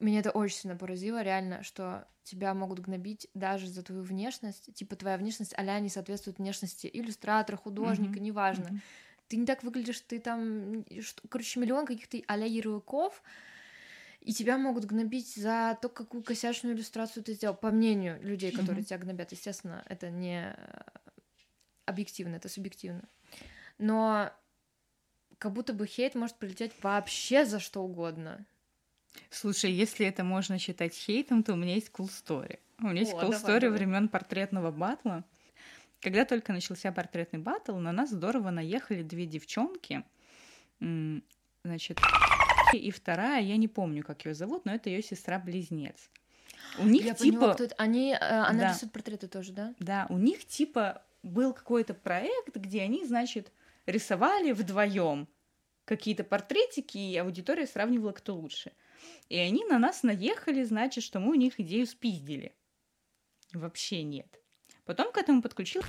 меня 0.00 0.20
это 0.20 0.30
очень 0.32 0.58
сильно 0.58 0.76
поразило, 0.76 1.22
реально, 1.22 1.62
что 1.64 2.08
тебя 2.24 2.54
могут 2.54 2.80
гнобить 2.80 3.28
даже 3.34 3.68
за 3.68 3.82
твою 3.82 4.02
внешность. 4.02 4.74
Типа 4.74 4.96
твоя 4.96 5.18
внешность 5.18 5.54
а 5.56 5.80
не 5.80 5.88
соответствует 5.90 6.38
внешности 6.38 6.90
иллюстратора, 6.92 7.56
художника, 7.56 8.20
Мгм. 8.20 8.20
неважно. 8.20 8.72
Мгм. 8.72 8.82
Ты 9.28 9.36
не 9.38 9.46
так 9.46 9.62
выглядишь, 9.64 10.00
ты 10.02 10.20
там, 10.20 10.84
короче, 11.30 11.60
миллион 11.60 11.86
каких-то 11.86 12.18
а-ля 12.28 12.46
ярлыков, 12.46 13.22
и 14.24 14.32
тебя 14.32 14.56
могут 14.56 14.86
гнобить 14.86 15.34
за 15.34 15.78
то, 15.80 15.88
какую 15.88 16.22
косячную 16.24 16.74
иллюстрацию 16.74 17.22
ты 17.22 17.34
сделал, 17.34 17.54
по 17.54 17.70
мнению 17.70 18.20
людей, 18.22 18.50
которые 18.50 18.76
Мгм. 18.76 18.84
тебя 18.84 18.98
гнобят. 18.98 19.32
Естественно, 19.32 19.84
это 19.86 20.10
не 20.10 20.56
э, 20.56 20.82
объективно, 21.84 22.36
это 22.36 22.48
субъективно. 22.48 23.02
Но 23.78 24.32
как 25.38 25.52
будто 25.52 25.74
бы 25.74 25.86
хейт 25.86 26.14
может 26.14 26.36
прилететь 26.36 26.72
вообще 26.82 27.44
за 27.44 27.60
что 27.60 27.82
угодно. 27.82 28.46
Слушай, 29.30 29.72
если 29.72 30.06
это 30.06 30.24
можно 30.24 30.58
считать 30.58 30.94
хейтом, 30.94 31.42
то 31.42 31.52
у 31.52 31.56
меня 31.56 31.74
есть 31.74 31.90
cool 31.92 32.08
story. 32.08 32.58
У 32.80 32.88
меня 32.88 33.00
есть 33.00 33.12
О, 33.12 33.20
cool 33.20 33.30
давай, 33.30 33.40
story 33.40 33.60
давай. 33.60 33.78
времен 33.78 34.08
портретного 34.08 34.70
батла. 34.70 35.22
Когда 36.00 36.24
только 36.24 36.52
начался 36.52 36.92
портретный 36.92 37.38
батл, 37.40 37.76
на 37.76 37.92
нас 37.92 38.10
здорово 38.10 38.50
наехали 38.50 39.02
две 39.02 39.26
девчонки. 39.26 40.02
Значит, 41.62 41.98
и 42.76 42.90
вторая, 42.90 43.42
я 43.42 43.56
не 43.56 43.68
помню, 43.68 44.02
как 44.02 44.24
ее 44.24 44.34
зовут, 44.34 44.64
но 44.64 44.74
это 44.74 44.90
ее 44.90 45.02
сестра-близнец. 45.02 46.10
У 46.78 46.86
них 46.86 47.04
Я 47.04 47.14
типа... 47.14 47.38
поняла, 47.38 47.54
кто 47.54 47.64
это. 47.64 47.74
Они, 47.76 48.12
э, 48.12 48.16
она 48.18 48.60
Да. 48.60 48.72
рисует 48.72 48.92
портреты 48.92 49.28
тоже, 49.28 49.52
да? 49.52 49.74
Да, 49.78 50.06
у 50.08 50.18
них 50.18 50.44
типа 50.46 51.02
был 51.22 51.52
какой-то 51.52 51.94
проект, 51.94 52.56
где 52.56 52.82
они, 52.82 53.04
значит, 53.04 53.52
рисовали 53.86 54.52
вдвоем 54.52 55.28
какие-то 55.84 56.24
портретики, 56.24 56.98
и 56.98 57.16
аудитория 57.16 57.66
сравнивала, 57.66 58.12
кто 58.12 58.34
лучше. 58.34 58.72
И 59.28 59.36
они 59.36 59.64
на 59.66 59.78
нас 59.78 60.02
наехали, 60.02 60.62
значит, 60.64 61.04
что 61.04 61.20
мы 61.20 61.32
у 61.32 61.34
них 61.34 61.60
идею 61.60 61.86
спиздили. 61.86 62.54
Вообще 63.52 64.02
нет. 64.02 64.40
Потом 64.84 65.12
к 65.12 65.18
этому 65.18 65.42
подключил 65.42 65.82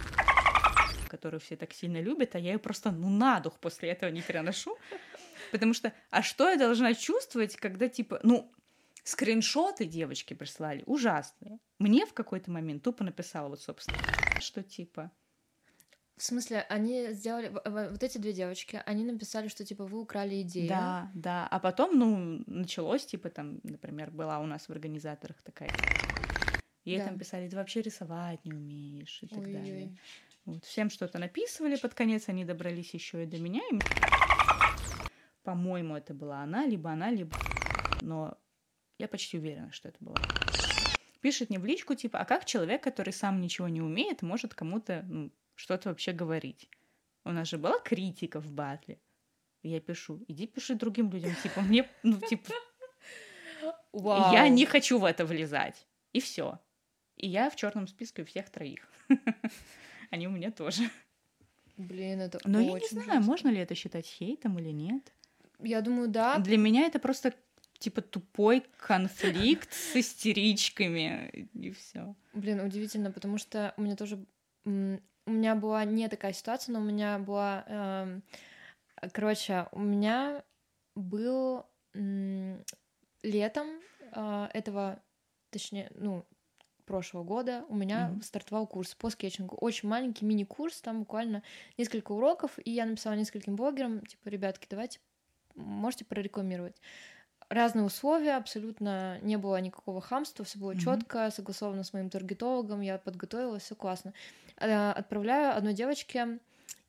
которую 1.15 1.39
все 1.39 1.55
так 1.55 1.73
сильно 1.73 2.01
любят, 2.01 2.36
а 2.36 2.39
я 2.39 2.53
ее 2.53 2.59
просто 2.59 2.91
ну 2.91 3.09
на 3.09 3.39
дух 3.39 3.57
после 3.59 3.89
этого 3.89 4.09
не 4.09 4.21
переношу. 4.21 4.77
Потому 5.56 5.74
что, 5.74 5.93
а 6.12 6.22
что 6.22 6.49
я 6.49 6.58
должна 6.58 6.93
чувствовать, 6.93 7.56
когда 7.56 7.88
типа, 7.88 8.20
ну, 8.24 8.51
скриншоты 9.03 9.86
девочки 9.86 10.34
прислали 10.34 10.84
ужасные. 10.86 11.60
Мне 11.80 12.06
в 12.06 12.14
какой-то 12.14 12.51
момент 12.51 12.84
тупо 12.84 13.03
написала 13.03 13.49
вот, 13.49 13.62
собственно, 13.62 13.99
что 14.39 14.64
типа, 14.64 15.12
В 16.18 16.24
смысле, 16.24 16.66
они 16.70 17.12
сделали... 17.12 17.49
Вот 17.49 18.01
эти 18.03 18.18
две 18.18 18.34
девочки, 18.34 18.82
они 18.86 19.03
написали, 19.03 19.47
что, 19.49 19.66
типа, 19.66 19.86
вы 19.86 19.99
украли 19.99 20.41
идею. 20.41 20.70
да, 20.70 21.12
да. 21.14 21.47
А 21.51 21.60
потом, 21.60 21.99
ну, 21.99 22.43
началось, 22.47 23.06
типа, 23.06 23.30
там, 23.30 23.60
например, 23.64 24.12
была 24.12 24.39
у 24.39 24.45
нас 24.45 24.68
в 24.68 24.72
организаторах 24.72 25.41
такая 25.41 25.70
Ей 26.86 26.99
Да. 26.99 27.06
там 27.06 27.18
писали, 27.18 27.49
ты 27.49 27.56
вообще 27.56 27.82
рисовать 27.82 28.45
не 28.45 28.53
умеешь 28.53 29.20
и 29.24 29.28
так 29.28 29.39
Ой-ой-ой. 29.39 29.60
далее. 29.60 29.97
Вот, 30.45 30.64
всем 30.64 30.91
что-то 30.91 31.18
написывали, 31.18 31.76
под 31.76 31.95
конец 31.95 32.30
они 32.30 32.45
добрались 32.45 32.93
еще 32.93 33.24
и 33.24 33.26
до 33.26 33.38
меня. 33.39 33.62
и 33.72 33.76
По-моему, 35.46 35.96
это 35.96 36.16
была 36.16 36.39
она, 36.39 36.66
либо 36.66 36.89
она, 36.89 37.12
либо... 37.12 37.38
Но 38.02 38.36
я 38.98 39.08
почти 39.08 39.38
уверена, 39.38 39.72
что 39.72 39.89
это 39.89 39.98
была. 40.00 40.18
Пишет 41.22 41.50
мне 41.50 41.60
в 41.60 41.66
личку, 41.66 41.93
типа, 41.93 42.20
а 42.20 42.26
как 42.26 42.46
человек, 42.46 42.84
который 42.84 43.14
сам 43.14 43.39
ничего 43.39 43.68
не 43.68 43.82
умеет, 43.82 44.24
может 44.24 44.56
кому-то 44.56 45.06
ну, 45.08 45.32
что-то 45.54 45.89
вообще 45.89 46.14
говорить? 46.14 46.68
У 47.24 47.32
нас 47.32 47.48
же 47.48 47.58
была 47.58 47.80
критика 47.80 48.39
в 48.39 48.52
батле. 48.52 49.00
И 49.62 49.70
Я 49.70 49.80
пишу, 49.80 50.24
иди 50.28 50.48
пиши 50.48 50.76
другим 50.76 51.12
людям, 51.12 51.36
типа, 51.41 51.62
мне, 51.62 51.89
ну, 52.04 52.20
типа, 52.20 52.52
Вау. 53.93 54.34
я 54.34 54.50
не 54.50 54.66
хочу 54.66 55.00
в 55.00 55.06
это 55.06 55.26
влезать. 55.26 55.88
И 56.12 56.20
все. 56.20 56.60
И 57.18 57.28
я 57.28 57.50
в 57.50 57.56
черном 57.56 57.88
списке 57.88 58.24
у 58.24 58.26
всех 58.26 58.50
троих. 58.50 58.88
Они 60.10 60.28
у 60.28 60.32
меня 60.32 60.52
тоже. 60.52 60.89
Блин, 61.78 62.22
это 62.22 62.39
Но 62.46 62.60
я 62.60 62.74
не 62.74 62.88
знаю, 62.88 63.08
жестко. 63.08 63.22
можно 63.22 63.50
ли 63.50 63.58
это 63.58 63.76
считать 63.76 64.06
хейтом 64.06 64.60
или 64.60 64.70
нет. 64.70 65.14
Я 65.60 65.82
думаю, 65.82 66.08
да. 66.08 66.38
Для 66.39 66.58
меня 66.58 66.86
это 66.86 66.99
просто 66.99 67.34
типа 67.78 68.01
тупой 68.01 68.64
конфликт 68.78 69.74
с 69.74 69.95
истеричками 69.95 71.49
и 71.53 71.72
все. 71.72 72.16
Блин, 72.34 72.62
удивительно, 72.62 73.12
потому 73.12 73.38
что 73.38 73.74
у 73.78 73.82
меня 73.82 73.95
тоже... 73.95 74.24
У 74.66 75.32
меня 75.32 75.56
была 75.56 75.86
не 75.86 76.08
такая 76.08 76.34
ситуация, 76.34 76.74
но 76.74 76.80
у 76.80 76.84
меня 76.84 77.20
была... 77.20 77.66
эм, 77.68 78.24
Короче, 79.12 79.68
у 79.72 79.80
меня 79.80 80.43
был 80.95 81.66
летом 83.24 83.68
э, 84.14 84.47
этого 84.53 85.01
точнее, 85.56 85.89
ну, 85.95 86.26
прошлого 86.86 87.24
года 87.24 87.66
у 87.70 87.76
меня 87.76 88.10
mm-hmm. 88.10 88.24
стартовал 88.24 88.68
курс 88.68 88.93
по 88.93 89.10
скетчингу. 89.10 89.56
Очень 89.56 89.88
маленький 89.88 90.26
мини-курс, 90.26 90.82
там 90.82 90.99
буквально 90.99 91.43
несколько 91.78 92.12
уроков, 92.12 92.60
и 92.64 92.72
я 92.72 92.86
написала 92.86 93.14
нескольким 93.14 93.56
блогерам, 93.56 94.06
типа, 94.06 94.28
ребятки, 94.28 94.68
давайте, 94.70 94.99
можете 95.56 96.06
прорекламировать. 96.06 96.76
Разные 97.49 97.86
условия, 97.86 98.38
абсолютно 98.38 99.20
не 99.22 99.38
было 99.38 99.60
никакого 99.62 100.01
хамства, 100.01 100.43
все 100.45 100.58
было 100.58 100.72
mm-hmm. 100.72 100.80
четко, 100.80 101.30
согласовано 101.32 101.84
с 101.84 101.93
моим 101.93 102.10
таргетологом, 102.10 102.82
я 102.82 102.97
подготовилась, 102.97 103.64
все 103.64 103.76
классно. 103.76 104.14
Э, 104.58 104.91
отправляю 104.91 105.56
одной 105.56 105.74
девочке 105.74 106.39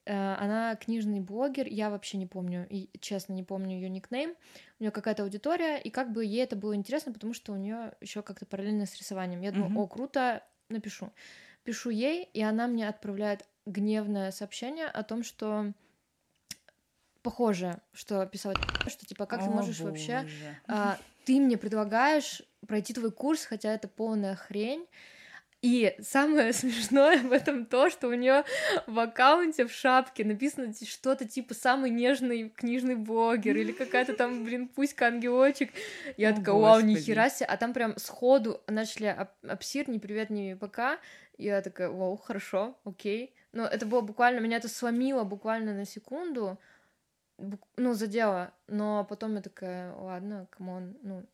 Э, 0.07 0.37
она 0.39 0.77
книжный 0.77 1.21
блогер, 1.21 1.67
я 1.67 1.91
вообще 1.91 2.17
не 2.17 2.27
помню, 2.27 2.67
и 2.71 2.89
честно 3.01 3.33
не 3.33 3.43
помню 3.43 3.77
ее 3.77 3.89
никнейм. 3.91 4.35
У 4.79 4.83
нее 4.83 4.93
какая-то 4.93 5.25
аудитория, 5.25 5.79
и 5.79 5.91
как 5.91 6.13
бы 6.13 6.25
ей 6.25 6.45
это 6.45 6.55
было 6.55 6.75
интересно, 6.77 7.13
потому 7.13 7.35
что 7.35 7.53
у 7.53 7.57
нее 7.57 7.93
еще 8.01 8.23
как-то 8.23 8.47
параллельно 8.47 8.87
с 8.87 8.97
рисованием. 8.97 9.43
Я 9.43 9.51
думаю, 9.51 9.73
mm-hmm. 9.73 9.83
о, 9.83 9.89
круто, 9.89 10.45
напишу. 10.71 11.13
Пишу 11.65 11.91
ей, 11.91 12.31
и 12.33 12.41
она 12.41 12.69
мне 12.69 12.89
отправляет 12.89 13.45
гневное 13.67 14.31
сообщение 14.31 14.87
о 14.87 15.03
том, 15.03 15.25
что 15.25 15.73
похоже, 17.27 17.81
что 17.93 18.25
писала, 18.25 18.55
что 18.87 19.05
типа 19.05 19.27
как 19.27 19.41
о, 19.41 19.45
ты 19.47 19.51
можешь 19.51 19.81
боже. 19.81 19.91
вообще, 19.91 20.29
а, 20.69 20.97
ты 21.25 21.41
мне 21.41 21.59
предлагаешь 21.59 22.43
пройти 22.69 22.95
твой 22.95 23.11
курс, 23.11 23.45
хотя 23.45 23.75
это 23.75 23.89
полная 23.89 24.37
хрень, 24.37 24.87
и 25.61 25.97
самое 26.01 26.53
смешное 26.61 27.19
в 27.19 27.33
этом 27.33 27.67
то, 27.67 27.91
что 27.91 28.07
у 28.07 28.15
нее 28.15 28.45
в 28.87 28.97
аккаунте 29.01 29.67
в 29.67 29.73
шапке 29.73 30.25
написано 30.25 30.73
что-то 30.73 31.27
типа 31.27 31.55
самый 31.55 31.91
нежный 31.91 32.49
книжный 32.49 32.95
блогер 32.95 33.57
или 33.57 33.73
какая-то 33.73 34.15
там, 34.15 34.45
блин, 34.45 34.69
пусть 34.69 35.03
ангелочек. 35.03 35.73
Я 36.17 36.31
О, 36.31 36.37
такая, 36.37 36.55
вау, 36.55 36.81
нихера 36.81 37.29
себе. 37.29 37.47
А 37.47 37.57
там 37.57 37.73
прям 37.73 37.99
сходу 37.99 38.63
начали 38.69 39.17
обсир, 39.43 39.91
не 39.91 39.99
привет, 39.99 40.31
не 40.31 40.55
пока. 40.55 41.01
Я 41.39 41.61
такая, 41.61 41.89
вау, 41.89 42.17
хорошо, 42.17 42.79
окей. 42.85 43.35
Но 43.51 43.67
это 43.67 43.85
было 43.85 44.03
буквально, 44.03 44.39
меня 44.39 44.59
это 44.59 44.69
сломило 44.69 45.25
буквально 45.25 45.75
на 45.75 45.87
секунду, 45.87 46.61
ну, 47.77 47.95
задело. 47.95 48.53
Но 48.69 49.05
потом 49.05 49.35
я 49.35 49.43
такая, 49.43 49.95
ладно, 49.95 50.47
come 50.51 50.77
on, 50.77 50.97
ну, 51.03 51.25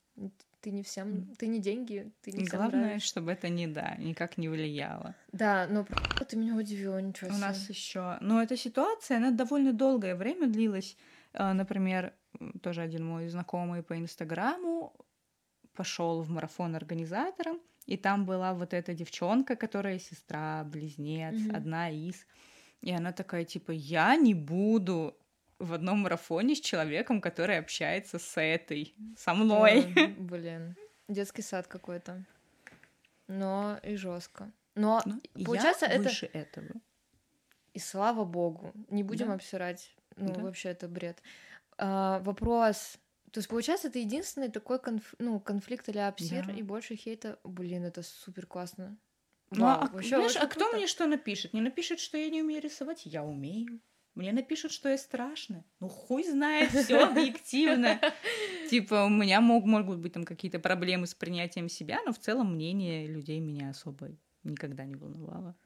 ты 0.60 0.70
не 0.70 0.82
всем, 0.82 1.34
ты 1.36 1.48
не 1.48 1.58
деньги, 1.58 2.12
ты 2.22 2.32
не 2.32 2.44
Главное, 2.44 2.84
нравишься. 2.84 3.08
чтобы 3.08 3.32
это 3.32 3.48
не 3.48 3.66
да, 3.66 3.96
никак 3.98 4.38
не 4.38 4.48
влияло. 4.48 5.14
Да, 5.32 5.66
но 5.68 5.84
ты 6.28 6.36
меня 6.36 6.54
удивила, 6.54 7.00
ничего 7.00 7.30
себе. 7.30 7.38
У 7.38 7.40
нас 7.40 7.68
еще, 7.68 8.18
ну 8.20 8.40
эта 8.40 8.56
ситуация, 8.56 9.16
она 9.16 9.30
довольно 9.32 9.72
долгое 9.72 10.14
время 10.14 10.46
длилась. 10.46 10.96
А, 11.32 11.52
например, 11.52 12.12
тоже 12.62 12.82
один 12.82 13.04
мой 13.04 13.28
знакомый 13.28 13.82
по 13.82 13.98
Инстаграму 13.98 14.94
пошел 15.74 16.22
в 16.22 16.30
марафон 16.30 16.76
организатором, 16.76 17.58
и 17.86 17.96
там 17.96 18.24
была 18.24 18.54
вот 18.54 18.72
эта 18.74 18.94
девчонка, 18.94 19.56
которая 19.56 19.98
сестра, 19.98 20.62
близнец, 20.64 21.34
mm-hmm. 21.34 21.56
одна 21.56 21.90
из. 21.90 22.24
И 22.80 22.92
она 22.92 23.12
такая, 23.12 23.44
типа, 23.44 23.72
я 23.72 24.16
не 24.16 24.34
буду 24.34 25.16
в 25.62 25.72
одном 25.72 26.00
марафоне 26.00 26.54
с 26.54 26.60
человеком, 26.60 27.20
который 27.20 27.58
общается 27.58 28.18
с 28.18 28.40
этой, 28.40 28.94
со 29.16 29.34
мной. 29.34 29.92
Ой, 29.96 30.06
блин, 30.18 30.76
детский 31.08 31.42
сад 31.42 31.66
какой-то. 31.66 32.24
Но 33.28 33.78
и 33.82 33.94
жестко. 33.96 34.50
Но, 34.74 35.00
Но 35.04 35.18
ну, 35.34 35.44
получается, 35.44 35.86
я 35.86 35.92
это 35.92 36.04
выше 36.04 36.26
этого. 36.26 36.72
И 37.74 37.78
слава 37.78 38.24
богу, 38.24 38.72
не 38.88 39.02
будем 39.02 39.28
да. 39.28 39.34
обсирать. 39.34 39.94
Ну, 40.16 40.34
да. 40.34 40.40
вообще, 40.40 40.70
это 40.70 40.88
бред. 40.88 41.22
А, 41.78 42.18
вопрос. 42.20 42.98
То 43.30 43.38
есть, 43.38 43.48
получается, 43.48 43.88
это 43.88 43.98
единственный 43.98 44.50
такой 44.50 44.78
конф... 44.78 45.14
ну, 45.18 45.40
конфликт 45.40 45.88
или 45.88 45.98
обсир, 45.98 46.46
да. 46.46 46.52
и 46.52 46.62
больше 46.62 46.96
хейта. 46.96 47.38
Блин, 47.44 47.84
это 47.84 48.02
супер 48.02 48.46
классно. 48.46 48.96
Ну, 49.50 49.66
а, 49.66 49.88
вообще, 49.92 50.16
знаешь, 50.16 50.36
а 50.36 50.46
кто 50.46 50.72
мне 50.72 50.86
что 50.86 51.06
напишет? 51.06 51.52
Не 51.54 51.60
напишет, 51.60 52.00
что 52.00 52.18
я 52.18 52.28
не 52.28 52.42
умею 52.42 52.62
рисовать? 52.62 53.06
Я 53.06 53.22
умею. 53.22 53.80
Мне 54.14 54.32
напишут, 54.32 54.72
что 54.72 54.90
я 54.90 54.98
страшная. 54.98 55.64
Ну, 55.80 55.88
хуй 55.88 56.24
знает, 56.24 56.70
все 56.70 57.04
объективно. 57.04 57.98
Типа, 58.70 59.04
у 59.04 59.08
меня 59.08 59.40
мог, 59.40 59.64
могут 59.64 59.98
быть 59.98 60.12
там 60.12 60.24
какие-то 60.24 60.58
проблемы 60.58 61.06
с 61.06 61.14
принятием 61.14 61.68
себя, 61.68 62.00
но 62.04 62.12
в 62.12 62.18
целом 62.18 62.54
мнение 62.54 63.06
людей 63.06 63.40
меня 63.40 63.70
особо 63.70 64.10
никогда 64.44 64.84
не 64.84 64.96
волновало. 64.96 65.56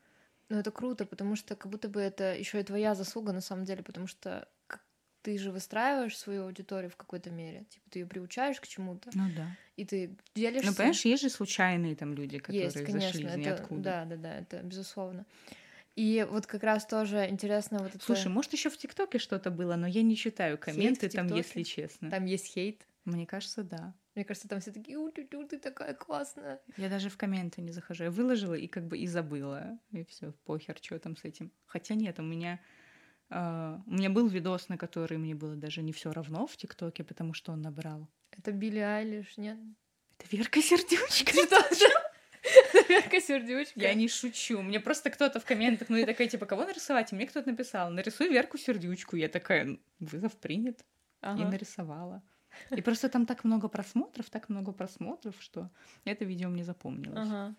Ну, 0.49 0.59
это 0.59 0.71
круто, 0.71 1.07
потому 1.07 1.35
что 1.35 1.57
как 1.57 1.73
будто 1.73 1.89
бы 1.89 2.01
это 2.01 2.37
еще 2.37 2.61
и 2.61 2.65
твоя 2.65 2.95
заслуга 2.95 3.33
на 3.33 3.41
самом 3.41 3.65
деле, 3.65 3.83
потому 3.83 4.07
что 4.07 4.49
ты 5.27 5.39
же 5.39 5.51
выстраиваешь 5.51 6.17
свою 6.17 6.45
аудиторию 6.45 6.89
в 6.89 6.95
какой-то 6.95 7.31
мере. 7.31 7.65
Типа, 7.69 7.91
ты 7.91 7.99
ее 7.99 8.07
приучаешь 8.07 8.61
к 8.61 8.69
чему-то. 8.69 9.11
Ну 9.15 9.25
да. 9.35 9.57
И 9.75 9.85
ты 9.85 10.17
делишься. 10.37 10.71
Ну, 10.71 10.77
понимаешь, 10.77 11.05
есть 11.05 11.23
же 11.25 11.31
случайные 11.31 11.97
там 11.97 12.15
люди, 12.15 12.39
которые 12.39 12.67
есть, 12.67 12.77
конечно, 12.85 13.01
зашли 13.01 13.25
из 13.25 13.31
это, 13.31 13.39
ниоткуда. 13.39 13.83
Да, 13.83 14.05
да, 14.05 14.17
да, 14.17 14.39
это 14.39 14.63
безусловно. 14.63 15.27
И 15.97 16.27
вот 16.31 16.47
как 16.47 16.63
раз 16.63 16.87
тоже 16.87 17.27
интересно 17.29 17.79
вот 17.79 17.95
это... 17.95 18.05
Слушай, 18.05 18.29
может, 18.29 18.53
еще 18.53 18.69
в 18.69 18.77
ТикТоке 18.77 19.19
что-то 19.19 19.51
было, 19.51 19.77
но 19.77 19.87
я 19.87 20.03
не 20.03 20.15
читаю 20.15 20.59
комменты 20.59 21.09
там, 21.09 21.27
если 21.29 21.63
честно. 21.63 22.11
Там 22.11 22.27
есть 22.27 22.53
хейт? 22.53 22.87
Мне 23.07 23.27
кажется, 23.27 23.63
да. 23.63 23.95
Мне 24.15 24.25
кажется, 24.25 24.49
там 24.49 24.61
все 24.61 24.73
такие, 24.73 24.99
у 24.99 25.11
тю 25.11 25.47
ты 25.47 25.59
такая 25.59 25.95
классная. 25.95 26.61
Я 26.77 26.91
даже 26.91 27.09
в 27.09 27.17
комменты 27.17 27.63
не 27.63 27.73
захожу. 27.73 28.05
Я 28.05 28.11
выложила 28.11 28.55
и 28.55 28.67
как 28.67 28.87
бы 28.87 28.99
и 28.99 29.07
забыла. 29.07 29.79
И 29.91 30.05
все, 30.05 30.33
похер, 30.45 30.77
что 30.81 30.99
там 30.99 31.17
с 31.17 31.25
этим. 31.25 31.51
Хотя 31.65 31.95
нет, 31.95 32.19
у 32.19 32.23
меня... 32.23 32.61
Uh, 33.29 33.81
у 33.87 33.95
меня 33.95 34.09
был 34.09 34.29
видос, 34.29 34.69
на 34.69 34.79
который 34.79 35.19
мне 35.19 35.35
было 35.35 35.57
даже 35.57 35.83
не 35.83 35.93
все 35.93 36.13
равно 36.13 36.47
в 36.47 36.57
ТикТоке, 36.57 37.03
потому 37.03 37.35
что 37.35 37.51
он 37.51 37.61
набрал. 37.61 38.09
Это 38.31 38.53
Билли 38.53 38.79
Айлиш, 38.79 39.37
нет? 39.37 39.59
Это 40.17 40.37
Верка 40.37 40.63
Сердючка. 40.63 41.33
Что? 41.75 42.06
Верка 42.89 43.21
Сердючка. 43.21 43.81
Я 43.81 43.95
не 43.95 44.09
шучу. 44.09 44.63
Мне 44.63 44.81
просто 44.81 45.11
кто-то 45.11 45.41
в 45.41 45.45
комментах, 45.45 45.89
ну, 45.89 45.97
я 45.97 46.07
такая, 46.07 46.29
типа, 46.29 46.47
кого 46.47 46.65
нарисовать? 46.65 47.13
И 47.13 47.17
мне 47.17 47.27
кто-то 47.27 47.51
написал, 47.51 47.91
нарисуй 47.91 48.29
Верку 48.29 48.59
Сердючку. 48.59 49.17
Я 49.17 49.29
такая, 49.29 49.79
вызов 50.01 50.37
принят. 50.37 50.85
Ага. 51.21 51.43
И 51.43 51.45
нарисовала. 51.47 52.23
И 52.71 52.81
просто 52.83 53.09
там 53.09 53.27
так 53.27 53.45
много 53.45 53.69
просмотров, 53.69 54.31
так 54.31 54.49
много 54.49 54.73
просмотров, 54.73 55.35
что 55.41 55.71
это 56.05 56.25
видео 56.25 56.49
мне 56.49 56.65
запомнилось. 56.65 57.29
Ага. 57.29 57.55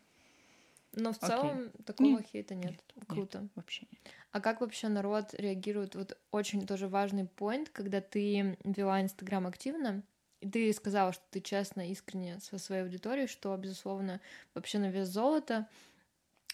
Но 0.93 1.13
в 1.13 1.17
целом 1.19 1.59
Окей. 1.59 1.83
такого 1.85 2.07
нет, 2.07 2.27
хейта 2.27 2.55
нет. 2.55 2.71
нет 2.71 3.05
Круто. 3.07 3.41
Нет, 3.41 3.51
вообще 3.55 3.85
нет. 3.91 4.01
А 4.31 4.41
как 4.41 4.61
вообще 4.61 4.87
народ 4.87 5.33
реагирует? 5.33 5.95
Вот 5.95 6.17
очень 6.31 6.65
тоже 6.65 6.87
важный 6.87 7.25
поинт, 7.25 7.69
когда 7.69 8.01
ты 8.01 8.57
вела 8.63 9.01
Инстаграм 9.01 9.45
активно, 9.45 10.03
и 10.39 10.49
ты 10.49 10.71
сказала, 10.73 11.13
что 11.13 11.23
ты 11.31 11.41
честно, 11.41 11.89
искренне 11.89 12.39
со 12.39 12.57
своей 12.57 12.83
аудиторией, 12.83 13.27
что, 13.27 13.55
безусловно, 13.57 14.21
вообще 14.53 14.77
на 14.79 14.89
вес 14.89 15.07
золота. 15.07 15.67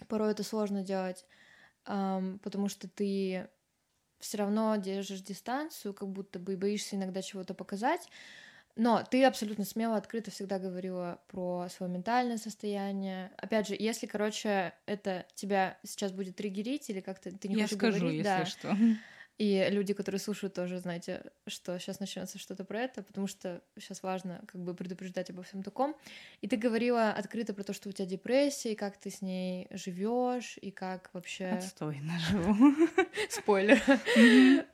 Порой 0.07 0.31
это 0.31 0.43
сложно 0.43 0.83
делать, 0.83 1.25
потому 1.85 2.67
что 2.69 2.87
ты 2.87 3.47
все 4.19 4.37
равно 4.37 4.75
держишь 4.77 5.21
дистанцию, 5.21 5.93
как 5.93 6.09
будто 6.09 6.39
бы 6.39 6.55
боишься 6.55 6.95
иногда 6.95 7.21
чего-то 7.21 7.53
показать. 7.53 8.09
Но 8.75 9.03
ты 9.03 9.23
абсолютно 9.23 9.65
смело, 9.65 9.97
открыто 9.97 10.31
всегда 10.31 10.57
говорила 10.57 11.21
про 11.27 11.67
свое 11.69 11.91
ментальное 11.91 12.37
состояние. 12.37 13.31
Опять 13.37 13.67
же, 13.67 13.75
если, 13.77 14.07
короче, 14.07 14.73
это 14.87 15.27
тебя 15.35 15.77
сейчас 15.83 16.11
будет 16.11 16.37
триггерить 16.37 16.89
или 16.89 16.99
как-то 16.99 17.31
ты 17.31 17.47
не 17.49 17.55
Я 17.55 17.63
хочешь 17.63 17.77
скажу, 17.77 17.99
говорить, 17.99 18.19
если 18.19 18.29
да, 18.29 18.45
что. 18.45 18.75
И 19.39 19.67
люди, 19.71 19.93
которые 19.93 20.19
слушают, 20.19 20.53
тоже 20.53 20.79
знаете, 20.79 21.23
что 21.47 21.79
сейчас 21.79 21.99
начнется 21.99 22.37
что-то 22.37 22.63
про 22.63 22.81
это, 22.81 23.01
потому 23.01 23.25
что 23.25 23.63
сейчас 23.79 24.03
важно 24.03 24.43
как 24.47 24.61
бы 24.61 24.75
предупреждать 24.75 25.31
обо 25.31 25.41
всем 25.41 25.63
таком. 25.63 25.95
И 26.41 26.47
ты 26.47 26.55
говорила 26.55 27.09
открыто 27.11 27.53
про 27.53 27.63
то, 27.63 27.73
что 27.73 27.89
у 27.89 27.91
тебя 27.91 28.05
депрессия, 28.05 28.73
и 28.73 28.75
как 28.75 28.97
ты 28.97 29.09
с 29.09 29.21
ней 29.21 29.67
живешь, 29.71 30.57
и 30.61 30.69
как 30.69 31.09
вообще... 31.13 31.45
Отстойно 31.45 32.13
живу. 32.19 32.87
Спойлер. 33.29 33.81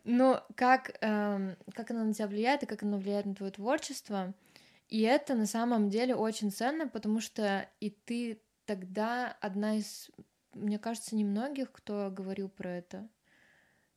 Но 0.03 0.45
как, 0.55 0.97
эм, 1.01 1.55
как 1.73 1.91
она 1.91 2.03
на 2.03 2.13
тебя 2.13 2.27
влияет, 2.27 2.63
и 2.63 2.65
как 2.65 2.83
она 2.83 2.97
влияет 2.97 3.27
на 3.27 3.35
твое 3.35 3.53
творчество. 3.53 4.33
И 4.89 5.01
это 5.03 5.35
на 5.35 5.45
самом 5.45 5.89
деле 5.89 6.15
очень 6.15 6.51
ценно, 6.51 6.87
потому 6.87 7.21
что 7.21 7.69
и 7.79 7.91
ты 7.91 8.41
тогда 8.65 9.37
одна 9.39 9.77
из, 9.77 10.11
мне 10.53 10.79
кажется, 10.79 11.15
немногих, 11.15 11.71
кто 11.71 12.11
говорил 12.11 12.49
про 12.49 12.71
это. 12.71 13.07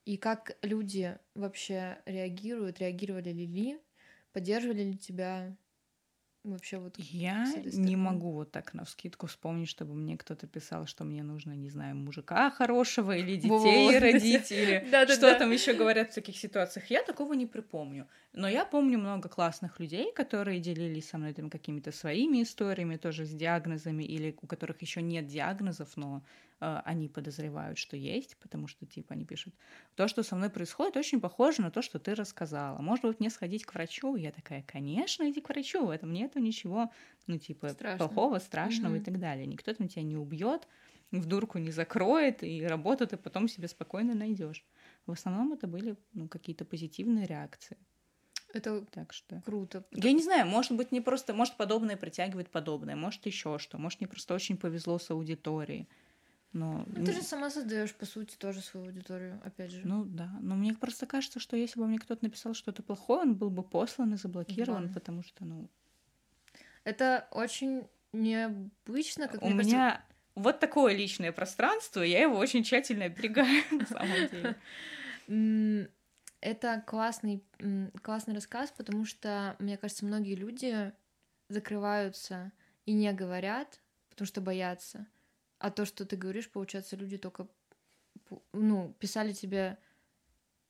И 0.05 0.17
как 0.17 0.57
люди 0.63 1.17
вообще 1.35 1.99
реагируют, 2.07 2.81
реагировали 2.81 3.31
ли 3.31 3.47
ли, 3.47 3.79
поддерживали 4.33 4.83
ли 4.83 4.97
тебя 4.97 5.57
вообще 6.45 6.79
вот 6.79 6.97
я 6.99 7.47
не 7.65 7.95
могу 7.95 8.33
вот 8.33 8.51
так 8.51 8.75
на 8.75 8.85
вскидку 8.85 9.27
вспомнить 9.27 9.69
чтобы 9.69 9.95
мне 9.95 10.17
кто-то 10.17 10.47
писал 10.47 10.87
что 10.87 11.05
мне 11.05 11.23
нужно 11.23 11.53
не 11.53 11.71
знаю 11.71 11.95
мужика 11.97 12.51
хорошего 12.51 13.17
или 13.17 13.37
детей 13.37 13.99
родить 14.01 14.51
или 14.51 14.85
что 15.13 15.39
там 15.39 15.53
еще 15.53 15.73
говорят 15.73 16.11
в 16.11 16.15
таких 16.15 16.37
ситуациях? 16.37 16.87
Я 16.91 17.03
такого 17.03 17.35
не 17.35 17.47
припомню. 17.47 18.09
Но 18.33 18.49
я 18.49 18.65
помню 18.65 18.99
много 18.99 19.29
классных 19.29 19.79
людей 19.79 20.13
которые 20.13 20.59
делились 20.59 21.09
со 21.09 21.19
мной 21.19 21.33
там 21.33 21.49
какими-то 21.49 21.93
своими 21.93 22.43
историями 22.43 22.97
тоже 22.97 23.25
с 23.25 23.31
диагнозами 23.31 24.03
или 24.03 24.37
у 24.43 24.47
которых 24.47 24.83
еще 24.83 25.01
нет 25.01 25.27
диагнозов 25.27 25.97
но 25.97 26.23
они 26.63 27.09
подозревают, 27.09 27.79
что 27.79 27.97
есть, 27.97 28.37
потому 28.37 28.69
что, 28.69 28.87
типа, 28.87 29.15
они 29.15 29.25
пишут, 29.25 29.55
то, 29.97 30.07
что 30.07 30.23
со 30.23 30.37
мной 30.37 30.49
происходит, 30.49 30.97
очень 30.97 31.21
похоже 31.21 31.63
на 31.63 31.71
то, 31.71 31.83
что 31.83 31.99
ты 31.99 32.15
рассказала. 32.15 32.79
Может 32.79 33.05
быть, 33.05 33.21
мне 33.21 33.31
сходить 33.31 33.65
к 33.65 33.75
врачу? 33.75 34.15
Я 34.17 34.31
такая, 34.31 34.63
конечно, 34.63 35.29
иди 35.29 35.41
к 35.41 35.49
врачу, 35.49 35.87
в 35.87 35.91
этом 35.91 36.13
нету 36.13 36.39
ничего, 36.39 36.91
ну, 37.27 37.39
типа, 37.39 37.71
Страшно. 37.71 37.99
плохого, 37.99 38.39
страшного 38.39 38.95
mm-hmm. 38.95 39.01
и 39.01 39.05
так 39.05 39.19
далее. 39.19 39.47
Никто 39.47 39.75
там 39.75 39.89
тебя 39.89 40.03
не 40.03 40.17
убьет, 40.17 40.69
в 41.11 41.27
дурку 41.27 41.59
не 41.59 41.71
закроет, 41.71 42.43
и 42.43 42.65
работу 42.65 43.07
ты 43.07 43.17
потом 43.17 43.49
себе 43.49 43.69
спокойно 43.69 44.15
найдешь. 44.15 44.65
В 45.07 45.13
основном 45.13 45.53
это 45.53 45.67
были 45.67 45.97
ну, 46.13 46.29
какие-то 46.29 46.65
позитивные 46.65 47.27
реакции. 47.27 47.77
Это 48.53 48.85
так 48.85 49.13
что 49.13 49.41
круто. 49.45 49.85
Я 49.93 50.13
не 50.13 50.23
знаю, 50.23 50.47
может 50.47 50.73
быть, 50.73 50.93
не 50.93 51.01
просто, 51.01 51.33
может, 51.33 51.57
подобное 51.57 51.97
притягивает 51.97 52.51
подобное, 52.51 52.97
может, 52.97 53.25
еще 53.27 53.59
что, 53.59 53.79
может, 53.79 54.01
мне 54.01 54.09
просто 54.09 54.35
очень 54.35 54.57
повезло 54.57 54.99
с 54.99 55.11
аудиторией. 55.11 55.89
Но... 56.53 56.85
Ну, 56.87 57.05
ты 57.05 57.13
же 57.13 57.23
сама 57.23 57.51
создаешь, 57.51 57.95
по 57.95 58.05
сути, 58.05 58.37
тоже 58.37 58.61
свою 58.61 58.87
аудиторию, 58.87 59.41
опять 59.45 59.71
же. 59.71 59.81
Ну 59.85 60.05
да. 60.05 60.31
Но 60.41 60.55
мне 60.55 60.75
просто 60.75 61.07
кажется, 61.07 61.41
что 61.41 61.57
если 61.57 61.81
бы 61.81 61.87
мне 61.87 61.99
кто-то 61.99 62.25
написал 62.25 62.53
что-то 62.55 62.83
плохое, 62.83 63.23
он 63.23 63.35
был 63.35 63.51
бы 63.51 63.63
послан 63.63 64.13
и 64.15 64.17
заблокирован, 64.17 64.89
да. 64.89 64.95
потому 64.95 65.23
что, 65.23 65.45
ну. 65.45 65.71
Это 66.85 67.29
очень 67.31 67.89
необычно, 68.13 69.29
как 69.29 69.43
У 69.43 69.47
мне 69.47 69.65
меня 69.65 69.91
кажется... 69.91 70.07
вот 70.35 70.61
такое 70.61 70.95
личное 70.95 71.33
пространство, 71.33 72.03
я 72.03 72.23
его 72.23 72.37
очень 72.37 72.65
тщательно 72.65 73.07
оберегаю, 73.07 73.63
на 73.71 73.87
самом 73.87 74.29
деле. 75.29 75.89
Это 76.41 76.83
классный, 76.87 77.45
классный 78.03 78.35
рассказ, 78.35 78.75
потому 78.77 79.07
что, 79.07 79.57
мне 79.59 79.79
кажется, 79.79 80.05
многие 80.05 80.35
люди 80.35 80.93
закрываются 81.49 82.53
и 82.85 82.93
не 82.93 83.13
говорят, 83.13 83.81
потому 84.11 84.27
что 84.27 84.41
боятся. 84.41 85.07
А 85.63 85.71
то, 85.71 85.85
что 85.85 86.05
ты 86.05 86.17
говоришь, 86.17 86.51
получается, 86.51 86.97
люди 86.97 87.19
только 87.19 87.47
ну, 88.53 88.97
писали 88.99 89.33
тебе 89.33 89.79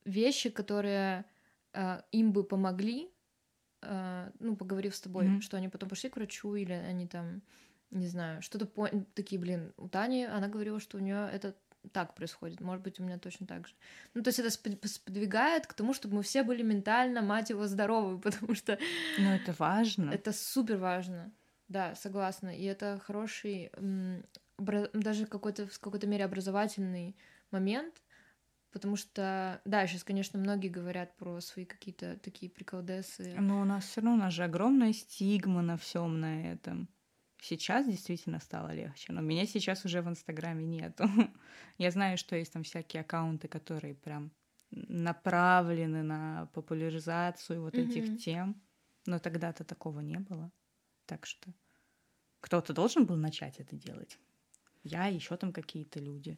вещи, 0.05 0.51
которые 0.51 1.25
э, 1.73 2.01
им 2.11 2.31
бы 2.31 2.43
помогли, 2.43 3.09
э, 3.81 4.31
ну, 4.39 4.55
поговорив 4.55 4.95
с 4.95 5.01
тобой, 5.01 5.25
mm-hmm. 5.25 5.41
что 5.41 5.57
они 5.57 5.67
потом 5.67 5.89
пошли 5.89 6.11
к 6.11 6.15
врачу, 6.15 6.53
или 6.53 6.73
они 6.73 7.07
там, 7.07 7.41
не 7.89 8.05
знаю, 8.05 8.43
что-то 8.43 8.67
по... 8.67 8.87
такие, 9.15 9.41
блин, 9.41 9.73
у 9.77 9.87
Тани, 9.87 10.25
она 10.25 10.47
говорила, 10.47 10.79
что 10.79 10.97
у 10.97 11.01
нее 11.01 11.27
это 11.33 11.55
так 11.91 12.13
происходит. 12.13 12.61
Может 12.61 12.83
быть, 12.83 12.99
у 12.99 13.03
меня 13.03 13.17
точно 13.17 13.47
так 13.47 13.67
же. 13.67 13.73
Ну, 14.13 14.21
то 14.21 14.27
есть 14.27 14.37
это 14.37 14.51
сподвигает 14.87 15.65
к 15.65 15.73
тому, 15.73 15.95
чтобы 15.95 16.17
мы 16.17 16.21
все 16.21 16.43
были 16.43 16.61
ментально, 16.61 17.23
мать 17.23 17.49
его, 17.49 17.65
здоровы, 17.65 18.19
потому 18.21 18.53
что... 18.53 18.77
Ну, 19.17 19.31
это 19.31 19.55
важно. 19.57 20.11
Это 20.11 20.33
супер 20.33 20.77
важно. 20.77 21.33
Да, 21.67 21.95
согласна. 21.95 22.55
И 22.55 22.63
это 22.65 23.01
хороший, 23.03 23.71
даже 24.57 25.25
какой-то 25.25 25.67
в 25.67 25.79
какой-то 25.79 26.07
мере 26.07 26.25
образовательный 26.25 27.15
момент, 27.51 28.01
потому 28.71 28.95
что, 28.95 29.61
да, 29.65 29.85
сейчас, 29.87 30.03
конечно, 30.03 30.39
многие 30.39 30.69
говорят 30.69 31.15
про 31.17 31.39
свои 31.41 31.65
какие-то 31.65 32.17
такие 32.17 32.51
приколдесы. 32.51 33.35
Но 33.39 33.61
у 33.61 33.65
нас 33.65 33.85
все 33.85 34.01
равно, 34.01 34.13
у 34.13 34.17
нас 34.17 34.33
же 34.33 34.43
огромная 34.43 34.93
стигма 34.93 35.61
на 35.61 35.77
всем 35.77 36.19
на 36.19 36.51
этом. 36.51 36.89
Сейчас 37.41 37.85
действительно 37.85 38.39
стало 38.39 38.73
легче, 38.73 39.11
но 39.11 39.21
меня 39.21 39.45
сейчас 39.45 39.83
уже 39.83 40.01
в 40.01 40.07
Инстаграме 40.07 40.65
нету. 40.65 41.03
Я 41.77 41.91
знаю, 41.91 42.17
что 42.17 42.37
есть 42.37 42.53
там 42.53 42.63
всякие 42.63 43.01
аккаунты, 43.01 43.49
которые 43.49 43.95
прям 43.95 44.31
направлены 44.71 46.03
на 46.03 46.49
популяризацию 46.53 47.61
вот 47.61 47.75
mm-hmm. 47.75 47.89
этих 47.89 48.23
тем, 48.23 48.61
но 49.05 49.19
тогда-то 49.19 49.63
такого 49.63 49.99
не 49.99 50.17
было. 50.17 50.51
Так 51.05 51.25
что 51.25 51.53
кто-то 52.39 52.73
должен 52.73 53.05
был 53.05 53.17
начать 53.17 53.59
это 53.59 53.75
делать. 53.75 54.17
Я, 54.83 55.07
еще 55.07 55.37
там 55.37 55.53
какие-то 55.53 55.99
люди. 55.99 56.37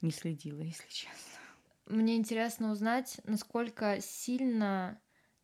Не 0.00 0.10
следила, 0.10 0.60
если 0.60 0.88
честно. 0.88 1.40
Мне 1.86 2.16
интересно 2.16 2.70
узнать, 2.70 3.20
насколько 3.24 4.00
сильно 4.00 5.00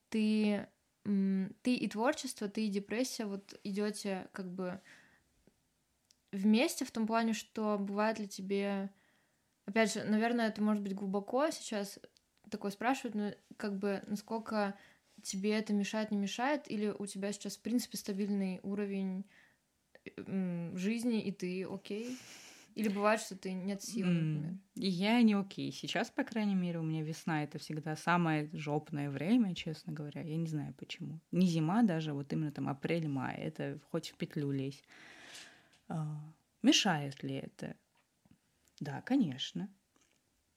ты 0.09 0.67
ты 1.03 1.75
и 1.75 1.89
творчество, 1.89 2.49
ты 2.49 2.67
и 2.67 2.71
депрессия 2.71 3.25
вот 3.25 3.59
идете 3.65 4.29
как 4.33 4.53
бы 4.53 4.81
вместе 6.31 6.85
в 6.85 6.91
том 6.91 7.07
плане, 7.07 7.33
что 7.33 7.79
бывает 7.79 8.19
ли 8.19 8.29
тебе, 8.29 8.91
опять 9.65 9.95
же, 9.95 10.05
наверное, 10.05 10.49
это 10.49 10.63
может 10.63 10.83
быть 10.83 10.95
глубоко 10.95 11.51
сейчас 11.51 11.99
такое 12.51 12.71
спрашивают, 12.71 13.15
но 13.15 13.33
как 13.57 13.79
бы 13.79 14.03
насколько 14.07 14.77
тебе 15.23 15.53
это 15.53 15.73
мешает, 15.73 16.11
не 16.11 16.19
мешает, 16.19 16.71
или 16.71 16.89
у 16.89 17.07
тебя 17.07 17.33
сейчас 17.33 17.57
в 17.57 17.63
принципе 17.63 17.97
стабильный 17.97 18.61
уровень 18.63 19.25
жизни 20.75 21.23
и 21.23 21.33
ты 21.33 21.65
окей? 21.65 22.17
Или 22.77 22.89
бывает, 22.89 23.21
что 23.21 23.37
ты 23.37 23.53
нет 23.53 23.83
сил, 23.83 24.07
например? 24.07 24.55
Я 24.77 25.21
не 25.23 25.35
окей. 25.35 25.73
Сейчас, 25.73 26.11
по 26.11 26.23
крайней 26.25 26.55
мере, 26.55 26.79
у 26.79 26.83
меня 26.83 27.03
весна— 27.03 27.43
это 27.45 27.59
всегда 27.59 27.97
самое 27.97 28.49
жопное 28.53 29.11
время, 29.11 29.55
честно 29.55 29.93
говоря. 29.93 30.23
Я 30.23 30.37
не 30.37 30.47
знаю 30.47 30.73
почему. 30.75 31.21
Не 31.33 31.47
зима 31.47 31.83
даже, 31.83 32.13
вот 32.13 32.33
именно 32.33 32.53
там 32.53 32.69
апрель-май. 32.69 33.37
Это 33.37 33.81
хоть 33.91 34.11
в 34.11 34.17
петлю 34.17 34.53
лезь. 34.53 34.83
А, 35.89 36.33
мешает 36.63 37.23
ли 37.23 37.35
это? 37.35 37.75
Да, 38.79 39.03
конечно. 39.03 39.69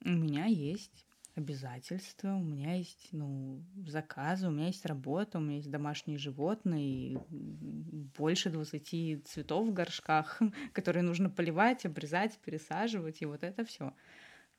У 0.05 0.11
меня 0.11 0.45
есть 0.45 1.07
обязательства, 1.35 2.35
у 2.35 2.43
меня 2.43 2.75
есть, 2.75 3.09
ну, 3.11 3.63
заказы, 3.87 4.47
у 4.47 4.51
меня 4.51 4.67
есть 4.67 4.85
работа, 4.85 5.39
у 5.39 5.41
меня 5.41 5.57
есть 5.57 5.71
домашние 5.71 6.17
животные, 6.17 7.25
больше 7.29 8.49
20 8.51 9.27
цветов 9.27 9.67
в 9.67 9.73
горшках, 9.73 10.39
которые 10.73 11.03
нужно 11.03 11.29
поливать, 11.29 11.85
обрезать, 11.85 12.37
пересаживать, 12.39 13.21
и 13.21 13.25
вот 13.25 13.43
это 13.43 13.65
все. 13.65 13.93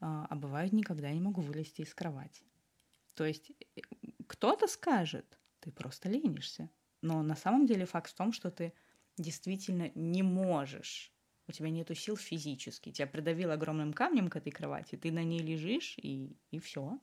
А, 0.00 0.26
а 0.28 0.34
бывает, 0.34 0.72
никогда 0.72 1.10
не 1.12 1.20
могу 1.20 1.40
вылезти 1.40 1.82
из 1.82 1.94
кровати. 1.94 2.42
То 3.14 3.24
есть 3.24 3.52
э, 3.76 3.80
кто-то 4.26 4.66
скажет, 4.66 5.38
ты 5.60 5.70
просто 5.70 6.08
ленишься. 6.08 6.68
Но 7.02 7.22
на 7.22 7.36
самом 7.36 7.66
деле 7.66 7.86
факт 7.86 8.10
в 8.10 8.14
том, 8.14 8.32
что 8.32 8.50
ты 8.50 8.72
действительно 9.16 9.92
не 9.94 10.22
можешь 10.22 11.13
у 11.46 11.52
тебя 11.52 11.70
нету 11.70 11.94
сил 11.94 12.16
физически, 12.16 12.90
тебя 12.90 13.06
придавило 13.06 13.54
огромным 13.54 13.92
камнем 13.92 14.28
к 14.28 14.36
этой 14.36 14.50
кровати, 14.50 14.96
ты 14.96 15.12
на 15.12 15.22
ней 15.24 15.40
лежишь, 15.40 15.94
и, 15.98 16.36
и 16.50 16.58
все. 16.58 16.98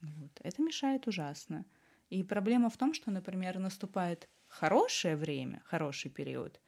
Вот. 0.00 0.32
Это 0.40 0.62
мешает 0.62 1.06
ужасно. 1.06 1.64
И 2.10 2.22
проблема 2.22 2.70
в 2.70 2.76
том, 2.76 2.92
что, 2.92 3.10
например, 3.10 3.58
наступает 3.58 4.28
хорошее 4.48 5.16
время, 5.16 5.62
хороший 5.64 6.10
период, 6.10 6.60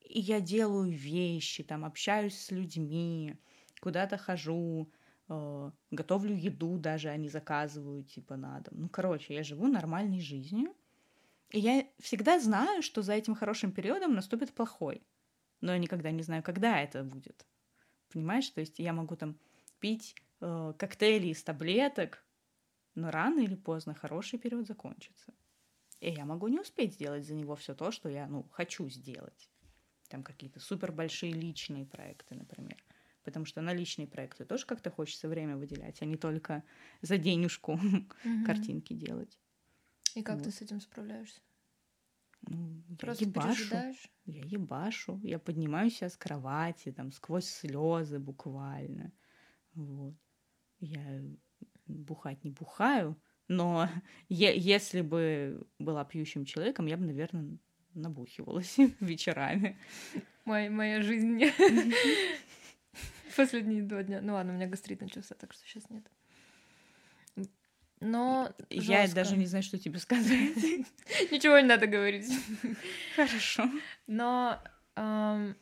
и 0.00 0.20
я 0.20 0.40
делаю 0.40 0.90
вещи, 0.90 1.62
там, 1.62 1.84
общаюсь 1.84 2.38
с 2.38 2.50
людьми, 2.50 3.36
куда-то 3.80 4.16
хожу, 4.16 4.90
э, 5.28 5.70
готовлю 5.90 6.34
еду 6.34 6.78
даже, 6.78 7.10
а 7.10 7.16
не 7.16 7.28
заказываю, 7.28 8.02
типа, 8.04 8.36
на 8.36 8.60
дом. 8.60 8.80
Ну, 8.80 8.88
короче, 8.88 9.34
я 9.34 9.42
живу 9.42 9.66
нормальной 9.66 10.20
жизнью, 10.20 10.74
и 11.50 11.60
я 11.60 11.86
всегда 11.98 12.40
знаю, 12.40 12.82
что 12.82 13.02
за 13.02 13.12
этим 13.12 13.34
хорошим 13.34 13.72
периодом 13.72 14.14
наступит 14.14 14.54
плохой 14.54 15.02
но 15.60 15.72
я 15.72 15.78
никогда 15.78 16.10
не 16.10 16.22
знаю, 16.22 16.42
когда 16.42 16.80
это 16.80 17.02
будет. 17.02 17.46
Понимаешь? 18.12 18.48
То 18.50 18.60
есть 18.60 18.78
я 18.78 18.92
могу 18.92 19.16
там 19.16 19.38
пить 19.80 20.14
э, 20.40 20.72
коктейли 20.78 21.28
из 21.28 21.42
таблеток, 21.42 22.24
но 22.94 23.10
рано 23.10 23.40
или 23.40 23.54
поздно 23.54 23.94
хороший 23.94 24.38
период 24.38 24.66
закончится. 24.66 25.32
И 26.00 26.10
я 26.10 26.24
могу 26.24 26.48
не 26.48 26.60
успеть 26.60 26.94
сделать 26.94 27.26
за 27.26 27.34
него 27.34 27.56
все 27.56 27.74
то, 27.74 27.90
что 27.90 28.08
я, 28.08 28.26
ну, 28.26 28.44
хочу 28.52 28.88
сделать. 28.88 29.48
Там 30.08 30.22
какие-то 30.22 30.60
супер 30.60 30.92
большие 30.92 31.32
личные 31.32 31.84
проекты, 31.84 32.34
например. 32.34 32.82
Потому 33.24 33.44
что 33.44 33.60
на 33.60 33.74
личные 33.74 34.06
проекты 34.06 34.44
тоже 34.44 34.64
как-то 34.64 34.90
хочется 34.90 35.28
время 35.28 35.56
выделять, 35.56 36.00
а 36.00 36.06
не 36.06 36.16
только 36.16 36.62
за 37.02 37.18
денежку 37.18 37.72
mm-hmm. 38.24 38.44
картинки 38.44 38.94
делать. 38.94 39.38
И 40.14 40.22
как 40.22 40.36
вот. 40.36 40.44
ты 40.44 40.50
с 40.50 40.62
этим 40.62 40.80
справляешься? 40.80 41.40
Ну, 42.42 42.82
Просто 42.98 43.24
я 43.24 43.30
ебашу. 43.30 43.74
Я 44.26 44.42
ебашу. 44.44 45.20
Я 45.22 45.38
поднимаюсь 45.38 45.96
себя 45.96 46.08
с 46.08 46.16
кровати, 46.16 46.92
там, 46.92 47.12
сквозь 47.12 47.46
слезы 47.46 48.18
буквально. 48.18 49.12
Вот. 49.74 50.14
Я 50.80 51.22
бухать 51.86 52.44
не 52.44 52.50
бухаю, 52.50 53.16
но 53.48 53.88
если 54.28 55.00
бы 55.00 55.66
была 55.78 56.04
пьющим 56.04 56.44
человеком, 56.44 56.86
я 56.86 56.96
бы, 56.96 57.06
наверное, 57.06 57.58
набухивалась 57.94 58.76
вечерами. 59.00 59.76
Моя, 60.44 60.70
моя 60.70 61.02
жизнь. 61.02 61.40
Последние 63.36 63.82
два 63.82 64.02
дня. 64.02 64.20
Ну 64.20 64.34
ладно, 64.34 64.52
у 64.52 64.56
меня 64.56 64.66
гастрит 64.66 65.00
начался, 65.00 65.34
так 65.34 65.52
что 65.52 65.64
сейчас 65.66 65.88
нет. 65.90 66.04
Но 68.00 68.52
я 68.70 69.02
жестко. 69.02 69.14
даже 69.16 69.36
не 69.36 69.46
знаю, 69.46 69.62
что 69.62 69.78
тебе 69.78 69.98
сказать. 69.98 70.28
Ничего 71.30 71.58
не 71.58 71.66
надо 71.66 71.86
говорить. 71.86 72.30
Хорошо. 73.16 73.68
Но 74.06 74.62
эм, 74.96 75.56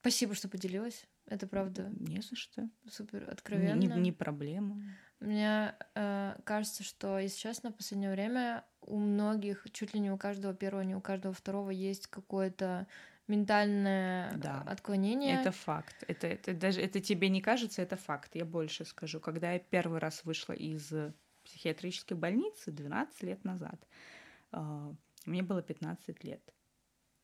спасибо, 0.00 0.34
что 0.34 0.48
поделилась. 0.48 1.04
Это 1.26 1.46
правда. 1.46 1.90
Не 2.00 2.20
за 2.20 2.36
что. 2.36 2.68
Супер 2.90 3.28
откровенно. 3.30 3.78
Не, 3.78 3.86
не 3.88 4.12
проблема. 4.12 4.82
Мне 5.20 5.74
э, 5.94 6.36
кажется, 6.44 6.82
что, 6.84 7.18
если 7.18 7.38
честно, 7.38 7.70
в 7.70 7.76
последнее 7.76 8.10
время 8.10 8.64
у 8.82 8.98
многих, 8.98 9.66
чуть 9.72 9.94
ли 9.94 10.00
не 10.00 10.10
у 10.10 10.18
каждого 10.18 10.52
первого, 10.54 10.82
не 10.82 10.94
у 10.94 11.00
каждого 11.00 11.32
второго 11.32 11.70
есть 11.70 12.08
какое-то 12.08 12.86
ментальное 13.26 14.32
Да. 14.36 14.62
отклонение. 14.66 15.40
Это 15.40 15.50
факт. 15.50 16.04
Это, 16.08 16.26
это 16.26 16.52
даже 16.52 16.80
это 16.82 17.00
тебе 17.00 17.28
не 17.30 17.40
кажется, 17.40 17.80
это 17.80 17.96
факт. 17.96 18.30
Я 18.34 18.44
больше 18.44 18.84
скажу. 18.84 19.18
Когда 19.20 19.52
я 19.52 19.58
первый 19.58 19.98
раз 19.98 20.24
вышла 20.24 20.52
из 20.52 20.92
психиатрической 21.54 22.16
больницы 22.16 22.72
12 22.72 23.22
лет 23.22 23.44
назад, 23.44 23.86
а, 24.52 24.94
мне 25.26 25.42
было 25.42 25.62
15 25.62 26.24
лет. 26.24 26.54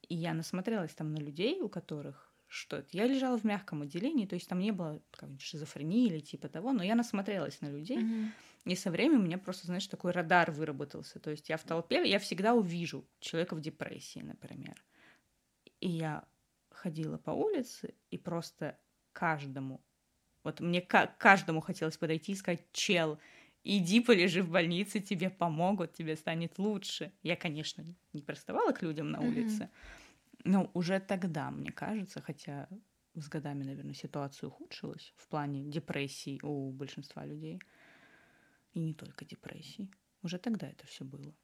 И 0.08 0.14
я 0.14 0.34
насмотрелась 0.34 0.94
там 0.94 1.12
на 1.12 1.18
людей, 1.18 1.60
у 1.60 1.68
которых 1.68 2.32
что-то. 2.48 2.88
Я 2.92 3.06
лежала 3.06 3.38
в 3.38 3.44
мягком 3.44 3.82
отделении, 3.82 4.26
то 4.26 4.34
есть 4.34 4.48
там 4.48 4.60
не 4.60 4.72
было 4.72 5.02
какой-нибудь 5.12 5.42
шизофрении 5.42 6.06
или 6.06 6.20
типа 6.20 6.48
того, 6.48 6.72
но 6.72 6.82
я 6.82 6.94
насмотрелась 6.96 7.60
на 7.60 7.68
людей, 7.70 8.00
Мгм. 8.00 8.34
и 8.66 8.76
со 8.76 8.90
временем 8.90 9.20
у 9.20 9.24
меня 9.24 9.38
просто, 9.38 9.66
знаешь, 9.66 9.86
такой 9.88 10.12
радар 10.12 10.50
выработался. 10.52 11.20
То 11.20 11.30
есть 11.30 11.48
я 11.48 11.56
в 11.58 11.64
толпе, 11.64 12.08
я 12.08 12.18
всегда 12.18 12.54
увижу 12.54 13.08
человека 13.20 13.56
в 13.56 13.60
депрессии, 13.60 14.20
например. 14.20 14.84
И 15.80 15.88
я 15.88 16.28
ходила 16.70 17.18
по 17.18 17.30
улице, 17.30 17.94
и 18.10 18.18
просто 18.18 18.78
каждому, 19.12 19.84
вот 20.44 20.60
мне 20.60 20.80
ка- 20.82 21.14
каждому 21.18 21.60
хотелось 21.60 21.98
подойти 21.98 22.32
и 22.32 22.36
сказать, 22.36 22.72
чел, 22.72 23.18
иди 23.64 24.00
полежи 24.00 24.42
в 24.42 24.50
больнице, 24.50 25.00
тебе 25.00 25.30
помогут, 25.30 25.92
тебе 25.94 26.16
станет 26.16 26.58
лучше. 26.58 27.12
Я, 27.22 27.36
конечно, 27.36 27.84
не 28.12 28.22
приставала 28.22 28.72
к 28.72 28.82
людям 28.82 29.10
на 29.10 29.20
улице, 29.20 29.70
но 30.44 30.70
уже 30.74 31.00
тогда, 31.00 31.50
мне 31.50 31.70
кажется, 31.70 32.20
хотя 32.20 32.68
с 33.14 33.28
годами, 33.28 33.64
наверное, 33.64 33.94
ситуация 33.94 34.48
ухудшилась 34.48 35.12
в 35.16 35.28
плане 35.28 35.64
депрессий 35.64 36.40
у 36.42 36.70
большинства 36.70 37.26
людей. 37.26 37.60
И 38.72 38.78
не 38.78 38.94
только 38.94 39.24
депрессий. 39.24 39.90
Уже 40.22 40.38
тогда 40.38 40.68
это 40.68 40.86
все 40.86 41.04
было. 41.04 41.34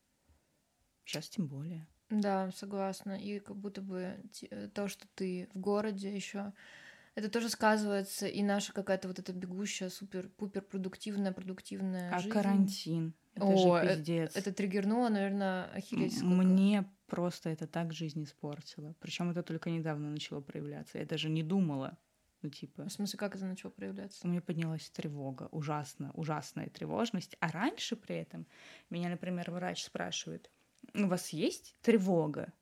Сейчас 1.05 1.29
тем 1.29 1.49
более. 1.49 1.87
Да, 2.09 2.53
согласна. 2.53 3.21
И 3.21 3.41
как 3.41 3.57
будто 3.57 3.83
бы 3.83 4.23
то, 4.75 4.87
что 4.87 5.07
ты 5.15 5.49
в 5.55 5.59
городе 5.59 6.15
еще, 6.15 6.53
это 7.17 7.29
тоже 7.29 7.49
сказывается, 7.49 8.27
и 8.29 8.43
наша 8.43 8.73
какая-то 8.73 9.09
вот 9.09 9.19
эта 9.19 9.33
бегущая, 9.33 9.89
супер-пупер 9.91 10.63
продуктивная, 10.63 11.33
продуктивная 11.33 12.15
А 12.15 12.19
жизнь. 12.21 12.31
карантин? 12.33 13.15
Это 13.35 13.47
О, 13.47 13.57
же 13.57 13.69
э- 13.69 13.89
пиздец. 13.97 14.37
Это 14.37 14.53
триггернуло, 14.53 15.09
наверное, 15.09 15.65
охереть 15.73 16.19
сколько. 16.19 16.35
Мне 16.35 16.89
просто 17.07 17.51
это 17.51 17.67
так 17.67 17.93
жизнь 17.93 18.23
испортило. 18.23 18.95
Причем 19.01 19.31
это 19.31 19.43
только 19.43 19.71
недавно 19.71 20.11
начало 20.11 20.41
проявляться. 20.41 20.99
Я 20.99 21.05
даже 21.07 21.29
не 21.29 21.43
думала. 21.43 21.99
Ну, 22.43 22.51
типа, 22.51 22.85
В 22.85 22.91
смысле, 22.93 23.19
как 23.19 23.35
это 23.35 23.47
начало 23.47 23.71
проявляться? 23.73 24.21
у 24.27 24.31
меня 24.31 24.41
поднялась 24.43 24.89
тревога, 24.91 25.49
ужасно, 25.51 26.11
ужасная 26.15 26.69
тревожность. 26.69 27.35
А 27.41 27.51
раньше 27.51 27.97
при 27.97 28.17
этом 28.17 28.47
меня, 28.91 29.09
например, 29.09 29.51
врач 29.51 29.83
спрашивает, 29.85 30.51
у 30.95 31.07
вас 31.07 31.31
есть 31.31 31.75
тревога? 31.83 32.53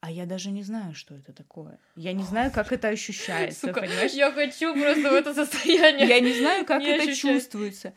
А 0.00 0.10
я 0.10 0.24
даже 0.24 0.50
не 0.50 0.62
знаю, 0.62 0.94
что 0.94 1.14
это 1.14 1.32
такое. 1.34 1.78
Я 1.94 2.14
не 2.14 2.22
знаю, 2.22 2.50
как 2.50 2.72
это 2.72 2.88
ощущается, 2.88 3.68
Сука, 3.68 3.82
понимаешь? 3.82 4.12
я 4.12 4.32
хочу 4.32 4.72
просто 4.72 5.10
в 5.10 5.12
это 5.12 5.34
состояние. 5.34 6.08
Я 6.08 6.20
не 6.20 6.32
знаю, 6.32 6.64
как 6.64 6.80
Не 6.80 6.88
это 6.88 7.14
чувствуется. 7.14 7.94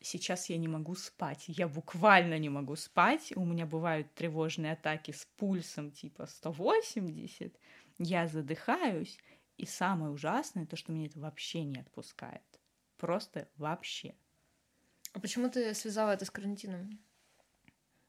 Сейчас 0.00 0.48
я 0.48 0.56
не 0.56 0.66
могу 0.66 0.94
спать. 0.94 1.44
Я 1.46 1.68
буквально 1.68 2.38
не 2.38 2.48
могу 2.48 2.74
спать. 2.74 3.32
У 3.36 3.44
меня 3.44 3.66
бывают 3.66 4.12
тревожные 4.14 4.72
атаки 4.72 5.12
с 5.12 5.26
пульсом 5.36 5.92
типа 5.92 6.26
180. 6.26 7.54
Я 7.98 8.26
задыхаюсь. 8.26 9.18
И 9.58 9.66
самое 9.66 10.10
ужасное, 10.10 10.66
то, 10.66 10.76
что 10.76 10.90
меня 10.90 11.06
это 11.06 11.20
вообще 11.20 11.62
не 11.62 11.78
отпускает. 11.78 12.42
Просто 12.96 13.48
вообще. 13.56 14.14
А 15.12 15.20
почему 15.20 15.50
ты 15.50 15.74
связала 15.74 16.12
это 16.12 16.24
с 16.24 16.30
карантином? 16.30 16.98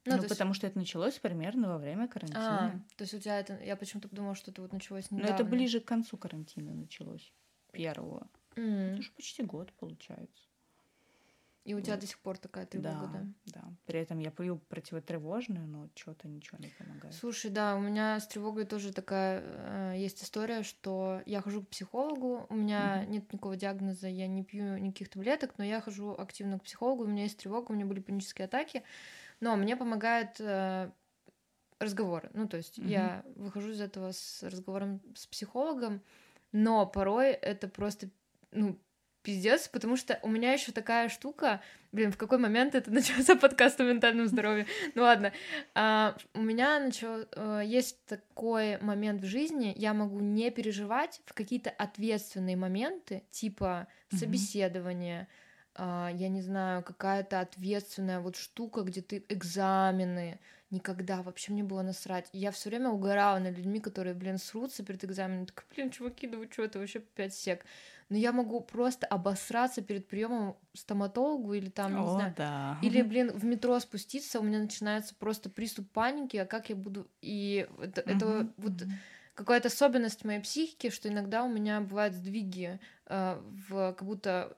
Ну, 0.06 0.16
есть- 0.18 0.28
потому 0.30 0.54
что 0.54 0.68
это 0.68 0.78
началось 0.78 1.18
примерно 1.20 1.70
во 1.70 1.78
время 1.78 2.04
А, 2.04 2.08
карантина. 2.08 2.86
то 2.97 3.04
есть 3.04 3.14
у 3.14 3.20
тебя 3.20 3.39
это... 3.39 3.58
Я 3.64 3.76
почему-то 3.78 4.10
подумала, 4.10 4.36
что 4.36 4.51
это 4.51 4.62
вот 4.62 4.74
началось 4.74 5.10
Но 5.12 5.18
недавно. 5.18 5.36
это 5.36 5.43
ближе 5.45 5.80
к 5.80 5.86
концу 5.86 6.18
карантина 6.18 6.74
началось. 6.74 7.34
Первого. 7.72 8.28
М. 8.56 8.93
Это 8.93 9.01
же 9.01 9.12
почти 9.14 9.43
год 9.43 9.72
получается. 9.74 10.43
И 11.64 11.74
у 11.74 11.80
тебя 11.80 11.93
вот. 11.93 12.01
до 12.01 12.08
сих 12.08 12.20
пор 12.20 12.38
такая 12.38 12.66
тревога, 12.66 13.08
да? 13.14 13.62
да. 13.62 13.64
При 13.86 13.97
этом 13.97 14.20
я 14.20 14.32
пью 14.32 14.58
противотревожное, 14.58 15.66
но 15.66 15.88
что-то 15.95 16.28
ничего 16.28 16.58
не 16.60 16.68
помогает. 16.78 17.16
Слушай, 17.16 17.51
да, 17.51 17.78
у 17.78 17.80
меня 17.80 18.20
с 18.20 18.28
тревогой 18.28 18.66
тоже 18.66 18.91
такая 18.91 19.41
э, 19.41 19.93
есть 19.97 20.22
история, 20.22 20.64
что 20.64 21.22
я 21.26 21.39
хожу 21.41 21.64
к 21.64 21.70
психологу, 21.70 22.45
у 22.49 22.56
меня 22.56 23.04
Мгм. 23.04 23.12
нет 23.14 23.32
никакого 23.32 23.56
диагноза, 23.56 24.10
я 24.10 24.28
не 24.28 24.43
пью 24.43 24.78
никаких 24.78 25.08
таблеток, 25.08 25.58
но 25.58 25.64
я 25.64 25.80
хожу 25.80 26.12
активно 26.12 26.60
к 26.60 26.64
психологу, 26.64 27.06
у 27.06 27.08
меня 27.08 27.24
есть 27.24 27.38
тревога, 27.39 27.72
у 27.72 27.76
меня 27.76 27.86
были 27.86 28.01
панические 28.01 28.45
атаки, 28.45 28.84
но 29.44 29.58
мне 29.58 29.76
помогает 29.76 30.39
э, 30.39 30.89
разговоры. 31.78 32.30
Ну, 32.34 32.48
то 32.48 32.56
есть 32.56 32.78
Мгм. 32.78 32.88
я 32.88 33.24
выхожу 33.36 33.72
из 33.72 33.82
этого 33.82 34.14
с 34.14 34.41
разговором 34.44 35.02
с 35.16 35.28
психологом, 35.28 36.02
но 36.54 36.86
порой 36.86 37.32
это 37.32 37.68
просто, 37.68 38.10
ну, 38.52 38.80
пиздец, 39.22 39.68
потому 39.68 39.98
что 39.98 40.18
у 40.22 40.30
меня 40.30 40.54
еще 40.54 40.72
такая 40.72 41.10
штука, 41.10 41.62
блин, 41.91 42.12
в 42.14 42.18
какой 42.18 42.38
момент 42.38 42.74
это 42.74 42.89
начался 43.00 43.36
подкаст 43.36 43.82
о 43.82 43.84
ментальном 43.84 44.28
здоровье? 44.28 44.66
Ну 44.96 45.02
ладно, 45.02 45.34
А, 45.76 46.16
у 46.34 46.41
меня 46.41 46.80
начал, 46.80 47.26
э, 47.32 47.64
есть 47.66 48.06
такой 48.06 48.78
момент 48.80 49.22
в 49.22 49.26
жизни, 49.26 49.74
я 49.76 49.94
могу 49.94 50.22
не 50.22 50.52
переживать 50.52 51.22
в 51.26 51.34
какие-то 51.34 51.70
ответственные 51.70 52.56
моменты, 52.56 53.24
типа 53.30 53.88
собеседование, 54.10 55.28
а, 55.30 55.44
я 55.78 56.30
не 56.30 56.41
знаю, 56.41 56.84
какая-то 56.84 57.39
ответственная 57.39 58.19
вот 58.19 58.36
штука, 58.36 58.82
где 58.82 59.01
ты 59.01 59.26
экзамены, 59.30 60.39
никогда 60.69 61.21
вообще 61.21 61.51
мне 61.51 61.63
было 61.63 61.82
насрать. 61.82 62.30
Я 62.34 62.51
все 62.51 62.69
время 62.69 62.89
угорала 62.89 63.39
над 63.39 63.57
людьми, 63.57 63.80
которые, 63.80 64.13
блин, 64.13 64.38
срутся 64.38 64.84
перед 64.84 65.03
экзаменом. 65.03 65.45
Так, 65.47 65.65
блин, 65.76 65.89
чуваки, 65.89 66.28
да 66.28 66.38
вы 66.38 66.47
что, 66.51 66.63
это 66.63 66.80
вообще 66.80 66.99
пять 66.99 67.34
сек. 67.34 67.65
Но 68.09 68.17
я 68.17 68.32
могу 68.32 68.59
просто 68.61 69.07
обосраться 69.07 69.82
перед 69.82 70.07
приемом 70.07 70.57
стоматологу 70.74 71.53
или 71.53 71.69
там, 71.69 72.01
не 72.01 72.07
О, 72.07 72.09
знаю, 72.09 72.36
да. 72.36 72.78
или, 72.82 73.01
блин, 73.01 73.32
в 73.32 73.45
метро 73.45 73.80
спуститься, 73.80 74.39
у 74.39 74.43
меня 74.43 74.59
начинается 74.59 75.15
просто 75.15 75.49
приступ 75.49 75.89
паники, 75.91 76.38
а 76.38 76.45
как 76.45 76.69
я 76.69 76.76
буду... 76.76 77.07
И 77.21 77.67
это, 77.82 78.01
это 78.01 78.26
Мгм, 78.36 78.53
вот 78.57 78.88
какая-то 79.36 79.69
особенность 79.69 80.26
моей 80.26 80.41
психики, 80.41 80.89
что 80.89 81.09
иногда 81.09 81.43
у 81.43 81.49
меня 81.49 81.82
бывают 81.82 82.13
сдвиги 82.13 82.80
э, 83.07 83.41
в 83.69 83.93
как 83.93 84.03
будто 84.05 84.55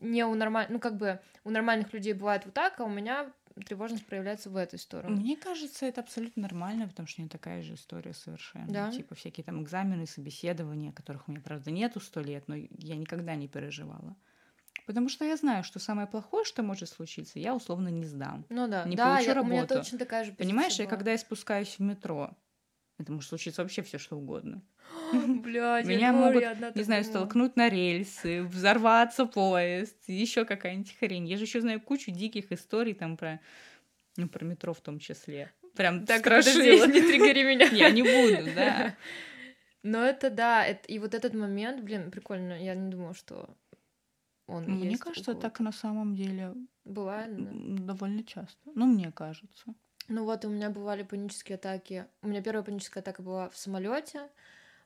не 0.00 0.24
у 0.24 0.34
нормаль... 0.34 0.66
ну 0.68 0.78
как 0.80 0.96
бы 0.96 1.20
у 1.44 1.50
нормальных 1.50 1.92
людей 1.92 2.12
бывает 2.12 2.44
вот 2.44 2.54
так, 2.54 2.80
а 2.80 2.84
у 2.84 2.88
меня 2.88 3.30
тревожность 3.66 4.06
проявляется 4.06 4.50
в 4.50 4.56
эту 4.56 4.78
сторону. 4.78 5.16
Мне 5.16 5.36
кажется, 5.36 5.86
это 5.86 6.00
абсолютно 6.00 6.42
нормально, 6.42 6.86
потому 6.88 7.08
что 7.08 7.20
у 7.20 7.22
меня 7.22 7.28
такая 7.30 7.62
же 7.62 7.74
история 7.74 8.14
совершенно. 8.14 8.68
Да? 8.68 8.90
Типа 8.92 9.14
всякие 9.14 9.44
там 9.44 9.62
экзамены, 9.62 10.06
собеседования, 10.06 10.92
которых 10.92 11.28
у 11.28 11.32
меня, 11.32 11.40
правда, 11.40 11.70
нету 11.70 11.98
сто 12.00 12.20
лет, 12.20 12.44
но 12.46 12.54
я 12.54 12.96
никогда 12.96 13.34
не 13.34 13.48
переживала. 13.48 14.16
Потому 14.86 15.08
что 15.08 15.24
я 15.24 15.36
знаю, 15.36 15.64
что 15.64 15.78
самое 15.80 16.06
плохое, 16.06 16.44
что 16.44 16.62
может 16.62 16.88
случиться, 16.88 17.38
я 17.38 17.54
условно 17.54 17.88
не 17.88 18.04
сдам. 18.04 18.46
Ну 18.48 18.68
да, 18.68 18.84
не 18.84 18.96
да, 18.96 19.14
получу 19.16 19.30
я- 19.30 19.40
у 19.42 19.44
меня 19.44 19.62
работу. 19.62 19.74
точно 19.80 19.98
такая 19.98 20.24
же 20.24 20.32
Понимаешь, 20.32 20.78
была. 20.78 20.88
когда 20.88 21.10
я 21.12 21.18
спускаюсь 21.18 21.74
в 21.78 21.80
метро, 21.80 22.30
это 22.98 23.12
может 23.12 23.28
случиться 23.28 23.62
вообще 23.62 23.82
все 23.82 23.98
что 23.98 24.16
угодно. 24.16 24.62
Блядь, 25.12 25.86
Меня 25.86 26.12
могут, 26.12 26.42
Не 26.74 26.82
знаю, 26.82 27.04
столкнуть 27.04 27.56
на 27.56 27.68
рельсы, 27.68 28.42
взорваться 28.42 29.26
поезд, 29.26 29.96
еще 30.06 30.44
какая-нибудь 30.44 30.96
хрень. 30.98 31.26
Я 31.28 31.36
же 31.36 31.44
еще 31.44 31.60
знаю 31.60 31.80
кучу 31.80 32.10
диких 32.10 32.50
историй 32.52 32.94
там 32.94 33.16
про, 33.16 33.40
ну, 34.16 34.28
про 34.28 34.44
метро 34.44 34.74
в 34.74 34.80
том 34.80 34.98
числе. 34.98 35.52
Прям 35.76 36.04
Так, 36.06 36.20
страшила. 36.20 36.54
подожди, 36.54 36.92
не 36.92 37.06
триггери 37.06 37.44
меня. 37.44 37.66
Я 37.66 37.90
не 37.90 38.02
буду, 38.02 38.52
да. 38.54 38.96
Но 39.84 40.04
это 40.04 40.28
да, 40.28 40.66
это, 40.66 40.88
и 40.88 40.98
вот 40.98 41.14
этот 41.14 41.34
момент, 41.34 41.84
блин, 41.84 42.10
прикольно. 42.10 42.60
Я 42.60 42.74
не 42.74 42.90
думала, 42.90 43.14
что 43.14 43.48
он 44.48 44.64
Мне 44.64 44.90
есть 44.90 45.02
кажется, 45.02 45.34
так 45.34 45.60
на 45.60 45.70
самом 45.72 46.16
деле 46.16 46.54
бывает. 46.84 47.30
да. 47.36 47.84
довольно 47.92 48.24
часто. 48.24 48.58
Ну, 48.74 48.86
мне 48.86 49.12
кажется. 49.12 49.74
Ну 50.08 50.24
вот, 50.24 50.44
у 50.44 50.48
меня 50.48 50.70
бывали 50.70 51.02
панические 51.02 51.56
атаки. 51.56 52.06
У 52.22 52.28
меня 52.28 52.42
первая 52.42 52.64
паническая 52.64 53.02
атака 53.02 53.22
была 53.22 53.48
в 53.50 53.56
самолете. 53.56 54.28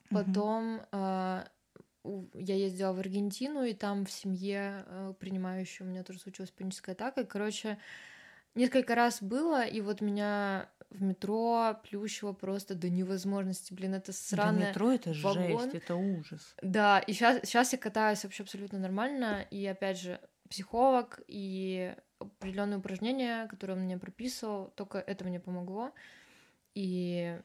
Потом 0.09 0.81
а, 0.91 1.47
у- 2.03 2.25
я 2.33 2.55
ездила 2.55 2.93
в 2.93 2.99
Аргентину, 2.99 3.63
и 3.63 3.73
там 3.73 4.05
в 4.05 4.11
семье 4.11 4.83
э, 4.85 5.13
принимающей 5.19 5.85
у 5.85 5.89
меня 5.89 6.03
тоже 6.03 6.19
случилась 6.19 6.51
паническая 6.51 6.93
атака. 6.93 7.21
И, 7.21 7.25
короче, 7.25 7.77
несколько 8.53 8.95
раз 8.95 9.23
было, 9.23 9.65
и 9.65 9.81
вот 9.81 10.01
меня 10.01 10.69
в 10.89 11.01
метро 11.01 11.79
плющило 11.89 12.33
просто 12.33 12.75
до 12.75 12.89
невозможности. 12.89 13.73
Блин, 13.73 13.95
это 13.95 14.11
Да, 14.11 14.15
сраное... 14.15 14.69
метро 14.69 14.91
это 14.91 15.13
вагон. 15.23 15.59
жесть, 15.71 15.75
это 15.75 15.95
ужас. 15.95 16.55
Да, 16.61 16.99
и 16.99 17.13
сейчас, 17.13 17.39
сейчас 17.43 17.71
я 17.73 17.79
катаюсь 17.79 18.23
вообще 18.23 18.43
абсолютно 18.43 18.77
нормально, 18.77 19.47
и 19.49 19.65
опять 19.65 19.99
же, 19.99 20.19
психолог 20.49 21.21
и 21.27 21.95
определенные 22.23 22.77
упражнения, 22.77 23.47
которые 23.47 23.77
он 23.77 23.83
мне 23.83 23.97
прописывал, 23.97 24.71
только 24.75 24.97
это 24.99 25.25
мне 25.25 25.39
помогло 25.39 25.93
и 26.75 27.39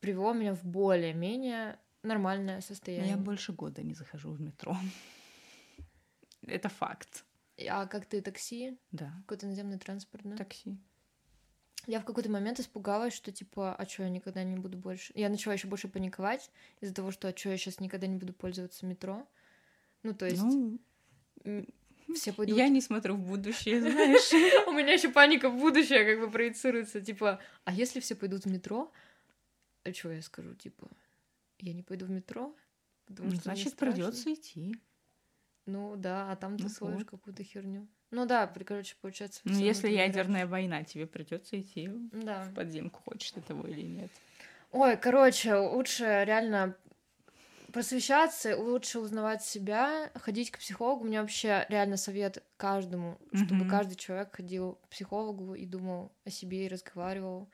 привело 0.00 0.32
меня 0.32 0.54
в 0.54 0.64
более-менее 0.64 1.78
нормальное 2.02 2.56
Но 2.56 2.60
состояние. 2.60 3.10
Я 3.10 3.16
больше 3.16 3.52
года 3.52 3.82
не 3.82 3.94
захожу 3.94 4.30
в 4.30 4.40
метро. 4.40 4.76
Это 6.46 6.68
факт. 6.68 7.24
А 7.68 7.86
как 7.86 8.06
ты 8.06 8.20
такси? 8.20 8.78
Да, 8.92 9.12
Какой-то 9.22 9.46
наземный 9.46 9.78
транспорт, 9.78 10.24
да? 10.24 10.36
такси. 10.36 10.76
я 11.86 12.00
в 12.00 12.04
какой-то 12.04 12.30
момент 12.30 12.60
испугалась, 12.60 13.14
что 13.14 13.32
типа, 13.32 13.74
а 13.74 13.86
что 13.86 14.02
я 14.02 14.08
никогда 14.08 14.42
не 14.42 14.56
буду 14.56 14.76
больше. 14.76 15.12
Я 15.14 15.28
начала 15.28 15.54
еще 15.54 15.68
больше 15.68 15.88
паниковать 15.88 16.50
из-за 16.80 16.94
того, 16.94 17.10
что 17.10 17.28
а 17.28 17.36
что 17.36 17.50
я 17.50 17.56
сейчас 17.56 17.80
никогда 17.80 18.06
не 18.06 18.16
буду 18.16 18.32
пользоваться 18.32 18.86
метро. 18.86 19.26
Ну, 20.02 20.14
то 20.14 20.26
есть. 20.26 20.42
Ну, 20.42 20.78
все 22.14 22.32
пойдут. 22.32 22.56
я 22.58 22.68
не 22.68 22.80
смотрю 22.80 23.14
в 23.14 23.20
будущее, 23.26 23.80
знаешь. 23.80 24.66
У 24.68 24.72
меня 24.72 24.92
еще 24.92 25.08
паника 25.08 25.48
в 25.48 25.56
будущее 25.58 26.04
как 26.04 26.20
бы 26.20 26.30
проецируется. 26.30 27.00
Типа, 27.00 27.40
а 27.64 27.72
если 27.72 28.00
все 28.00 28.14
пойдут 28.14 28.44
в 28.44 28.50
метро? 28.50 28.92
А 29.84 29.92
что 29.92 30.12
я 30.12 30.20
скажу? 30.22 30.54
Типа, 30.54 30.88
я 31.60 31.72
не 31.72 31.82
пойду 31.82 32.06
в 32.06 32.10
метро? 32.10 32.54
Потому 33.06 33.28
Ну, 33.30 33.34
что 33.36 33.44
Значит, 33.44 33.76
придется 33.76 34.32
идти. 34.32 34.76
Ну 35.66 35.96
да, 35.96 36.30
а 36.30 36.36
там 36.36 36.56
ты 36.58 36.64
Ну 36.64 36.68
словишь 36.68 36.98
вот. 36.98 37.10
какую-то 37.10 37.42
херню. 37.42 37.86
Ну 38.10 38.26
да, 38.26 38.46
короче, 38.46 38.94
получается. 39.00 39.40
Ну, 39.44 39.58
если 39.58 39.88
ты 39.88 39.94
ядерная 39.94 40.46
война, 40.46 40.84
тебе 40.84 41.06
придется 41.06 41.58
идти 41.60 41.88
в 41.88 42.52
подземку, 42.54 43.00
хочешь 43.04 43.32
ты 43.32 43.40
того 43.40 43.66
или 43.66 43.82
нет. 43.82 44.10
Ой, 44.70 44.96
короче, 44.96 45.54
лучше 45.54 46.04
реально 46.26 46.76
просвещаться, 47.74 48.56
лучше 48.56 49.00
узнавать 49.00 49.42
себя, 49.42 50.10
ходить 50.14 50.50
к 50.52 50.58
психологу. 50.58 51.04
У 51.04 51.08
меня 51.08 51.20
вообще 51.22 51.66
реально 51.68 51.96
совет 51.96 52.42
каждому, 52.56 53.18
чтобы 53.34 53.64
Мгм. 53.64 53.70
каждый 53.70 53.96
человек 53.96 54.34
ходил 54.34 54.76
к 54.76 54.88
психологу 54.88 55.54
и 55.54 55.66
думал 55.66 56.12
о 56.24 56.30
себе 56.30 56.66
и 56.66 56.68
разговаривал. 56.68 57.50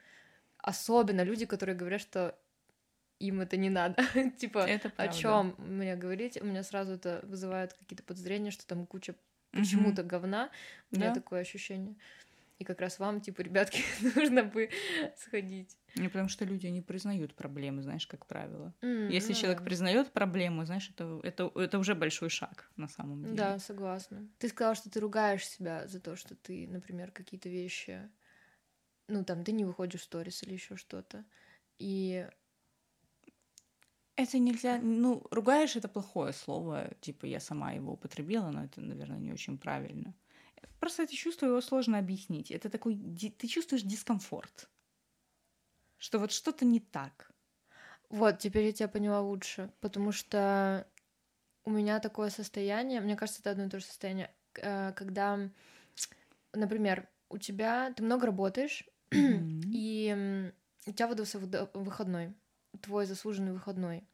Особенно 0.59 1.23
люди, 1.23 1.47
которые 1.47 1.75
говорят, 1.75 2.03
что 2.03 2.39
им 3.18 3.41
это 3.41 3.57
не 3.57 3.71
надо. 3.71 3.97
типа, 4.39 4.59
Это 4.61 4.93
о 4.97 5.09
чем 5.09 5.55
мне 5.59 5.97
говорить? 5.97 6.41
У 6.41 6.45
меня 6.45 6.62
сразу 6.62 6.93
это 6.93 7.21
вызывает 7.25 7.73
какие-то 7.73 8.03
подозрения, 8.03 8.51
что 8.51 8.66
там 8.66 8.87
куча 8.87 9.14
почему-то 9.53 10.03
говна. 10.03 10.51
У 10.93 10.97
меня 10.97 11.09
Да. 11.09 11.14
такое 11.14 11.41
ощущение. 11.41 11.97
И 12.61 12.65
как 12.65 12.81
раз 12.81 13.01
вам, 13.01 13.21
типа, 13.23 13.41
ребятки, 13.43 13.83
нужно 14.17 14.45
бы 14.45 14.71
сходить. 15.17 15.79
Ну, 15.95 16.09
потому 16.09 16.29
что 16.29 16.45
люди 16.45 16.67
не 16.69 16.83
признают 16.83 17.35
проблемы, 17.35 17.83
знаешь, 17.83 18.07
как 18.07 18.27
правило. 18.27 18.75
М, 18.83 19.09
Если 19.09 19.33
ну 19.33 19.35
человек 19.35 19.63
да. 19.63 19.65
признает 19.65 20.13
проблему, 20.13 20.65
знаешь, 20.65 20.89
это, 20.91 21.21
это, 21.25 21.51
это 21.55 21.79
уже 21.79 21.95
большой 21.95 22.29
шаг 22.31 22.71
на 22.77 22.89
самом 22.89 23.27
деле. 23.27 23.55
Да, 23.55 23.59
согласна. 23.59 24.29
Ты 24.39 24.49
сказала, 24.49 24.75
что 24.75 24.91
ты 24.91 24.99
ругаешь 25.01 25.47
себя 25.47 25.87
за 25.87 26.01
то, 26.01 26.17
что 26.17 26.35
ты, 26.35 26.67
например, 26.67 27.13
какие-то 27.13 27.49
вещи, 27.49 28.11
ну 29.09 29.25
там, 29.25 29.45
ты 29.45 29.53
не 29.53 29.65
выходишь 29.65 30.03
в 30.03 30.05
сторис 30.05 30.43
или 30.43 30.55
еще 30.55 30.77
что-то. 30.77 31.27
И 31.79 32.29
Это 34.17 34.39
нельзя, 34.39 34.79
ну, 34.83 35.27
ругаешь 35.31 35.77
это 35.77 35.89
плохое 35.89 36.33
слово, 36.33 36.93
типа 37.01 37.25
я 37.27 37.41
сама 37.41 37.73
его 37.73 37.93
употребила, 37.95 38.51
но 38.51 38.65
это, 38.65 38.81
наверное, 38.83 39.19
не 39.19 39.33
очень 39.33 39.57
правильно. 39.59 40.15
Просто 40.81 41.05
это 41.05 41.15
чувство 41.15 41.47
его 41.47 41.61
сложно 41.61 41.99
объяснить. 41.99 42.51
Это 42.51 42.71
такой, 42.71 42.97
ты 42.97 43.47
чувствуешь 43.47 43.83
дискомфорт, 43.83 44.69
что 45.99 46.19
вот 46.19 46.33
что-то 46.33 46.65
не 46.65 46.81
так. 46.81 47.31
вот, 48.11 48.39
теперь 48.39 48.67
я 48.67 48.73
тебя 48.73 48.89
поняла 48.89 49.21
лучше, 49.21 49.73
потому 49.81 50.13
что 50.13 50.87
у 51.65 51.71
меня 51.71 52.01
такое 52.01 52.31
состояние, 52.31 53.01
мне 53.01 53.17
кажется, 53.17 53.41
это 53.43 53.53
одно 53.53 53.67
и 53.67 53.69
то 53.69 53.79
же 53.81 53.87
состояние, 53.87 54.35
э, 54.57 54.93
когда, 54.95 55.51
например, 56.53 57.09
у 57.29 57.39
тебя, 57.39 57.93
ты 57.95 58.03
много 58.03 58.27
работаешь, 58.27 58.85
Мгм. 59.15 59.71
и 59.71 60.53
у 60.87 60.93
тебя 60.93 61.07
выдался 61.07 61.39
выда- 61.39 61.71
выходной, 61.75 62.35
твой 62.83 63.07
заслуженный 63.07 63.53
выходной. 63.53 64.09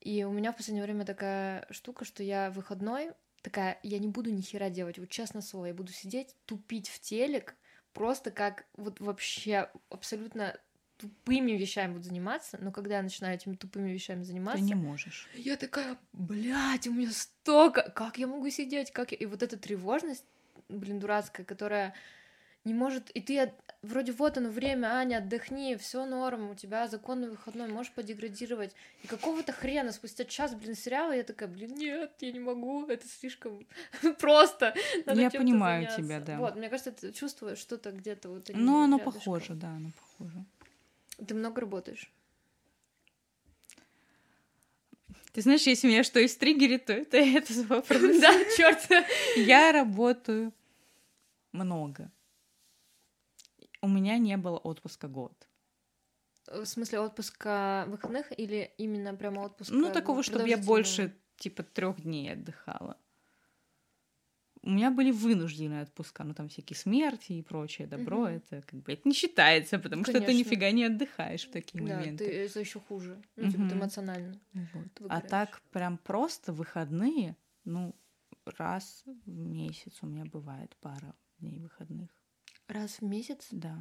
И 0.00 0.24
у 0.24 0.32
меня 0.32 0.52
в 0.52 0.56
последнее 0.56 0.84
время 0.84 1.04
такая 1.04 1.66
штука, 1.70 2.04
что 2.04 2.22
я 2.22 2.50
выходной 2.50 3.12
такая, 3.42 3.78
я 3.82 3.98
не 3.98 4.08
буду 4.08 4.30
ни 4.30 4.40
хера 4.40 4.70
делать, 4.70 4.98
вот 4.98 5.08
честно 5.08 5.40
слово, 5.40 5.66
я 5.66 5.74
буду 5.74 5.92
сидеть, 5.92 6.34
тупить 6.46 6.88
в 6.88 7.00
телек, 7.00 7.56
просто 7.92 8.30
как 8.30 8.66
вот 8.76 9.00
вообще 9.00 9.70
абсолютно 9.90 10.58
тупыми 10.98 11.52
вещами 11.52 11.92
буду 11.92 12.04
заниматься, 12.04 12.58
но 12.60 12.72
когда 12.72 12.96
я 12.96 13.02
начинаю 13.02 13.36
этими 13.36 13.54
тупыми 13.54 13.90
вещами 13.90 14.20
Ты 14.20 14.26
заниматься, 14.26 14.62
не 14.62 14.74
можешь. 14.74 15.28
я 15.34 15.56
такая, 15.56 15.96
блядь, 16.12 16.86
у 16.88 16.92
меня 16.92 17.10
столько, 17.12 17.82
как 17.90 18.18
я 18.18 18.26
могу 18.26 18.50
сидеть, 18.50 18.90
как 18.90 19.12
я... 19.12 19.18
И 19.18 19.26
вот 19.26 19.42
эта 19.42 19.56
тревожность, 19.56 20.24
блин, 20.68 20.98
дурацкая, 20.98 21.46
которая 21.46 21.94
не 22.64 22.74
может... 22.74 23.10
И 23.10 23.20
ты 23.20 23.52
вроде 23.82 24.12
вот 24.12 24.36
оно 24.36 24.50
время, 24.50 24.88
Аня, 24.88 25.18
отдохни, 25.18 25.76
все 25.76 26.04
норм, 26.04 26.50
у 26.50 26.54
тебя 26.54 26.88
законный 26.88 27.28
выходной, 27.30 27.68
можешь 27.68 27.92
подеградировать. 27.92 28.74
И 29.02 29.06
какого-то 29.06 29.52
хрена 29.52 29.92
спустя 29.92 30.24
час, 30.24 30.54
блин, 30.54 30.74
сериала, 30.74 31.12
я 31.12 31.22
такая, 31.22 31.48
блин, 31.48 31.74
нет, 31.74 32.12
я 32.20 32.32
не 32.32 32.40
могу, 32.40 32.86
это 32.86 33.06
слишком 33.08 33.66
просто. 34.18 34.74
надо 35.06 35.20
Я 35.20 35.30
понимаю 35.30 35.82
заняться». 35.82 36.02
тебя, 36.02 36.20
да. 36.20 36.38
Вот, 36.38 36.56
мне 36.56 36.68
кажется, 36.68 36.92
ты 36.92 37.12
чувствуешь 37.12 37.58
что-то 37.58 37.92
где-то 37.92 38.28
вот 38.28 38.48
Но 38.54 38.82
оно 38.82 38.98
рядышком. 38.98 39.20
похоже, 39.20 39.54
да, 39.54 39.68
оно 39.68 39.90
похоже. 40.18 40.44
Ты 41.26 41.34
много 41.34 41.60
работаешь. 41.60 42.10
Ты 45.32 45.42
знаешь, 45.42 45.62
если 45.66 45.88
меня 45.88 46.02
что 46.04 46.20
из 46.20 46.36
триггерит, 46.36 46.86
то 46.86 46.92
это 46.92 47.16
этот 47.38 47.56
вопрос. 47.68 48.00
Да, 48.20 48.32
черт. 48.56 48.88
Я 49.36 49.72
работаю 49.72 50.52
много. 51.52 52.10
У 53.82 53.88
меня 53.88 54.18
не 54.18 54.36
было 54.36 54.56
отпуска 54.58 55.08
год. 55.08 55.48
В 56.46 56.64
смысле 56.66 57.00
отпуска 57.00 57.84
выходных 57.88 58.38
или 58.38 58.74
именно 58.78 59.14
прямо 59.14 59.42
отпуска? 59.42 59.76
Ну, 59.80 59.90
такого, 59.92 60.22
чтобы 60.22 60.48
я 60.48 60.56
больше, 60.58 61.16
типа, 61.36 61.62
трех 61.62 62.00
дней 62.02 62.32
отдыхала. 62.32 62.96
У 64.62 64.70
меня 64.70 64.90
были 64.90 65.10
вынужденные 65.10 65.82
отпуска, 65.82 66.24
ну, 66.24 66.34
там 66.34 66.48
всякие 66.48 66.76
смерти 66.76 67.32
и 67.32 67.42
прочее 67.42 67.86
добро, 67.86 68.26
Мгм. 68.26 68.28
это 68.28 68.62
как 68.62 68.80
бы, 68.82 68.92
это 68.92 69.08
не 69.08 69.14
считается, 69.14 69.78
потому 69.78 70.04
что 70.04 70.20
ты 70.20 70.32
Конечно. 70.32 70.34
нифига 70.34 70.70
не 70.72 70.84
отдыхаешь 70.84 71.46
в 71.46 71.50
такие 71.50 71.82
Да, 71.82 71.82
моменты. 71.82 72.30
ты 72.30 72.44
это 72.44 72.60
еще 72.60 72.78
хуже. 72.80 73.22
Ну, 73.36 73.46
типа, 73.46 73.64
ты 73.66 73.74
Мгм. 73.74 73.74
эмоционально. 73.74 74.38
Вот. 74.54 74.88
А 75.08 75.20
так 75.20 75.62
прям 75.70 75.98
просто 75.98 76.52
выходные, 76.52 77.36
ну, 77.64 77.94
раз 78.44 79.04
в 79.06 79.28
месяц 79.28 79.98
у 80.02 80.06
меня 80.06 80.24
бывает 80.24 80.76
пара 80.80 81.14
дней 81.38 81.60
выходных. 81.60 82.10
Раз 82.68 83.00
в 83.00 83.02
месяц? 83.02 83.48
Да. 83.50 83.76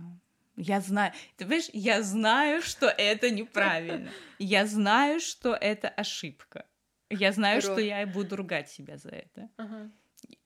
Я 0.55 0.81
знаю, 0.81 1.13
ты 1.35 1.45
понимаешь, 1.45 1.69
я 1.73 2.01
знаю, 2.01 2.61
что 2.63 2.87
это 2.87 3.29
неправильно. 3.29 4.09
Я 4.39 4.65
знаю, 4.65 5.19
что 5.19 5.53
это 5.53 5.87
ошибка. 5.87 6.65
Я 7.09 7.31
знаю, 7.31 7.61
что 7.61 7.77
я 7.77 8.05
буду 8.07 8.35
ругать 8.35 8.69
себя 8.69 8.97
за 8.97 9.09
это. 9.09 9.49
Ага. 9.57 9.91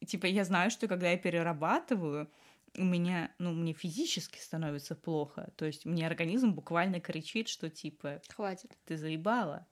Типа, 0.05 0.25
я 0.25 0.43
знаю, 0.43 0.69
что 0.69 0.87
когда 0.87 1.09
я 1.09 1.17
перерабатываю, 1.17 2.29
у 2.77 2.83
меня, 2.83 3.31
ну, 3.39 3.51
мне 3.51 3.73
физически 3.73 4.39
становится 4.39 4.95
плохо. 4.95 5.51
То 5.55 5.65
есть 5.65 5.85
мне 5.85 6.05
организм 6.05 6.53
буквально 6.53 6.99
кричит, 6.99 7.47
что 7.47 7.69
типа, 7.69 8.21
Хватит. 8.29 8.77
ты 8.85 8.97
заебала, 8.97 9.67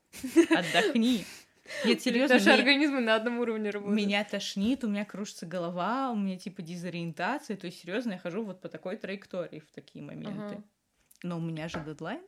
отдохни. 0.49 1.25
Нет, 1.85 2.01
серьезно, 2.01 2.35
Наши 2.35 2.49
организмы 2.49 2.99
на 3.01 3.15
одном 3.15 3.39
уровне 3.39 3.69
работают. 3.69 3.97
меня 3.97 4.23
тошнит, 4.23 4.83
у 4.83 4.87
меня 4.87 5.05
кружится 5.05 5.45
голова, 5.45 6.11
у 6.11 6.15
меня 6.15 6.37
типа 6.37 6.61
дезориентация. 6.61 7.57
То 7.57 7.67
есть, 7.67 7.81
серьезно, 7.81 8.13
я 8.13 8.17
хожу 8.19 8.43
вот 8.43 8.61
по 8.61 8.69
такой 8.69 8.97
траектории 8.97 9.59
в 9.59 9.71
такие 9.71 10.03
моменты. 10.03 10.55
Ага. 10.55 10.63
Но 11.23 11.37
у 11.37 11.41
меня 11.41 11.67
же 11.67 11.83
дедлайн. 11.85 12.21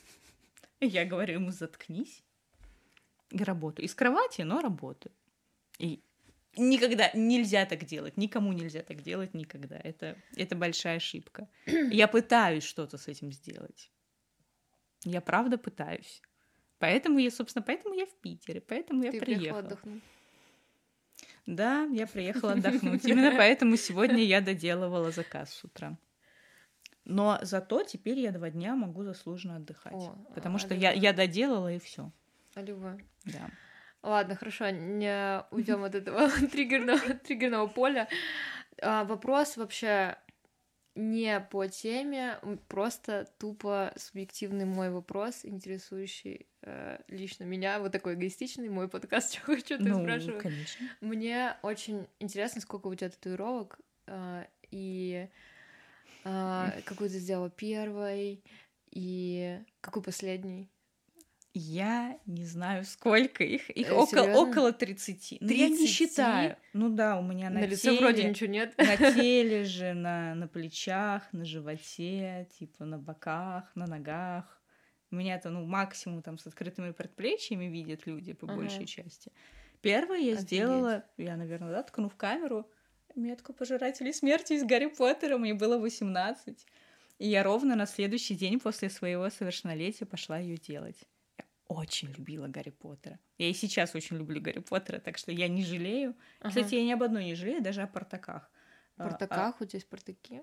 Я 0.80 1.04
говорю 1.04 1.34
ему, 1.34 1.50
заткнись. 1.50 2.22
И 3.30 3.42
работаю. 3.44 3.86
Из 3.86 3.94
кровати, 3.94 4.42
но 4.42 4.60
работаю. 4.60 5.12
И 5.78 6.02
никогда 6.56 7.10
нельзя 7.14 7.66
так 7.66 7.84
делать. 7.84 8.16
Никому 8.16 8.52
нельзя 8.52 8.82
так 8.82 9.02
делать 9.02 9.34
никогда. 9.34 9.76
Это, 9.76 10.16
это 10.36 10.56
большая 10.56 10.96
ошибка. 10.96 11.48
Я 11.66 12.08
пытаюсь 12.08 12.64
что-то 12.64 12.98
с 12.98 13.08
этим 13.08 13.32
сделать. 13.32 13.90
Я 15.04 15.20
правда 15.20 15.58
пытаюсь. 15.58 16.22
Поэтому 16.78 17.18
я, 17.18 17.30
собственно, 17.30 17.62
поэтому 17.62 17.94
я 17.94 18.06
в 18.06 18.14
Питере, 18.16 18.60
поэтому 18.60 19.02
я 19.02 19.10
Ты 19.10 19.20
приехала. 19.20 19.60
отдохнуть. 19.60 20.02
Да, 21.46 21.84
я 21.84 22.06
приехала 22.06 22.52
отдохнуть. 22.54 23.04
Именно 23.04 23.36
поэтому 23.36 23.76
сегодня 23.76 24.22
я 24.22 24.40
доделывала 24.40 25.10
заказ 25.10 25.52
с 25.54 25.64
утра. 25.64 25.98
Но 27.04 27.38
зато 27.42 27.82
теперь 27.84 28.20
я 28.20 28.32
два 28.32 28.50
дня 28.50 28.76
могу 28.76 29.02
заслуженно 29.02 29.56
отдыхать. 29.56 29.94
О, 29.94 30.14
потому 30.34 30.56
а, 30.56 30.58
что 30.58 30.74
я, 30.74 30.92
я 30.92 31.14
доделала 31.14 31.72
и 31.72 31.78
все. 31.78 32.12
Аллилуйя. 32.54 32.98
Да. 33.24 33.50
Ладно, 34.02 34.36
хорошо, 34.36 34.70
не 34.70 35.42
уйдем 35.50 35.84
от 35.84 35.94
этого 35.94 36.28
триггерного, 36.52 37.00
триггерного 37.14 37.66
поля. 37.66 38.08
А, 38.80 39.04
вопрос 39.04 39.56
вообще 39.56 40.18
не 40.98 41.38
по 41.40 41.66
теме, 41.68 42.38
просто 42.66 43.28
тупо 43.38 43.92
субъективный 43.96 44.64
мой 44.64 44.90
вопрос, 44.90 45.44
интересующий 45.44 46.48
э, 46.62 46.98
лично 47.06 47.44
меня, 47.44 47.78
вот 47.78 47.92
такой 47.92 48.14
эгоистичный 48.14 48.68
мой 48.68 48.88
подкаст, 48.88 49.32
что 49.34 49.42
хочу, 49.42 49.78
ты 49.78 49.84
ну, 49.84 50.02
спрашиваю. 50.02 50.40
конечно. 50.40 50.86
Мне 51.00 51.56
очень 51.62 52.08
интересно, 52.18 52.60
сколько 52.60 52.88
у 52.88 52.94
тебя 52.96 53.10
татуировок, 53.10 53.78
а, 54.08 54.44
и 54.72 55.28
а, 56.24 56.72
какую 56.84 57.10
ты 57.10 57.20
сделала 57.20 57.48
первой, 57.48 58.42
и 58.90 59.60
какой 59.80 60.02
последний. 60.02 60.68
Я 61.60 62.18
не 62.26 62.44
знаю, 62.44 62.84
сколько 62.84 63.42
их. 63.44 63.68
Их 63.70 63.88
Э, 63.90 63.94
около, 63.94 64.28
около 64.34 64.72
30. 64.72 65.38
Ну, 65.40 65.48
я 65.50 65.68
не 65.68 65.76
30? 65.76 65.88
считаю. 65.94 66.56
Ну 66.72 66.88
да, 66.88 67.18
у 67.18 67.22
меня 67.22 67.50
на, 67.50 67.60
На 67.60 67.66
лице 67.66 67.90
теле, 67.90 67.98
вроде 68.00 68.24
ничего 68.24 68.50
нет. 68.50 68.74
на 68.78 68.96
теле 69.14 69.64
же, 69.64 69.92
на, 69.94 70.34
на 70.34 70.46
плечах, 70.46 71.22
на 71.32 71.44
животе, 71.44 72.48
типа 72.58 72.84
на 72.84 72.98
боках, 72.98 73.70
на 73.74 73.86
ногах. 73.86 74.60
Меня-то, 75.10 75.50
ну, 75.50 75.64
максимум 75.64 76.22
там 76.22 76.38
с 76.38 76.46
открытыми 76.46 76.92
предплечьями 76.92 77.64
видят 77.64 78.06
люди 78.06 78.32
по 78.34 78.46
Ага. 78.46 78.56
большей 78.56 78.86
части. 78.86 79.32
Первое 79.80 80.18
я 80.18 80.32
Офигеть. 80.34 80.46
сделала, 80.48 81.04
я, 81.16 81.36
наверное, 81.36 81.70
да, 81.72 81.82
ткну 81.82 82.08
в 82.08 82.14
камеру, 82.16 82.70
метку 83.14 83.52
пожирателей 83.52 84.12
смерти 84.12 84.52
из 84.52 84.64
Гарри 84.64 84.86
Поттера, 84.86 85.38
мне 85.38 85.54
было 85.54 85.78
18. 85.78 86.66
И 87.18 87.26
я 87.28 87.42
ровно 87.42 87.74
на 87.74 87.86
следующий 87.86 88.34
день 88.36 88.60
после 88.60 88.90
своего 88.90 89.28
совершеннолетия 89.30 90.04
пошла 90.06 90.38
ее 90.38 90.56
делать. 90.56 90.98
Очень 91.68 92.08
любила 92.12 92.48
Гарри 92.48 92.70
Поттера. 92.70 93.18
Я 93.36 93.48
и 93.48 93.52
сейчас 93.52 93.94
очень 93.94 94.16
люблю 94.16 94.40
Гарри 94.40 94.60
Поттера, 94.60 94.98
так 94.98 95.18
что 95.18 95.32
я 95.32 95.48
не 95.48 95.64
жалею. 95.64 96.16
Кстати, 96.42 96.74
я 96.74 96.84
ни 96.84 96.92
об 96.92 97.02
одной 97.02 97.24
не 97.24 97.34
жалею, 97.34 97.62
даже 97.62 97.82
о 97.82 97.86
портаках. 97.86 98.50
А, 98.96 99.04
а, 99.04 99.08
портаках, 99.08 99.60
у 99.60 99.64
тебя 99.64 99.76
есть 99.76 99.88
портаки? 99.88 100.42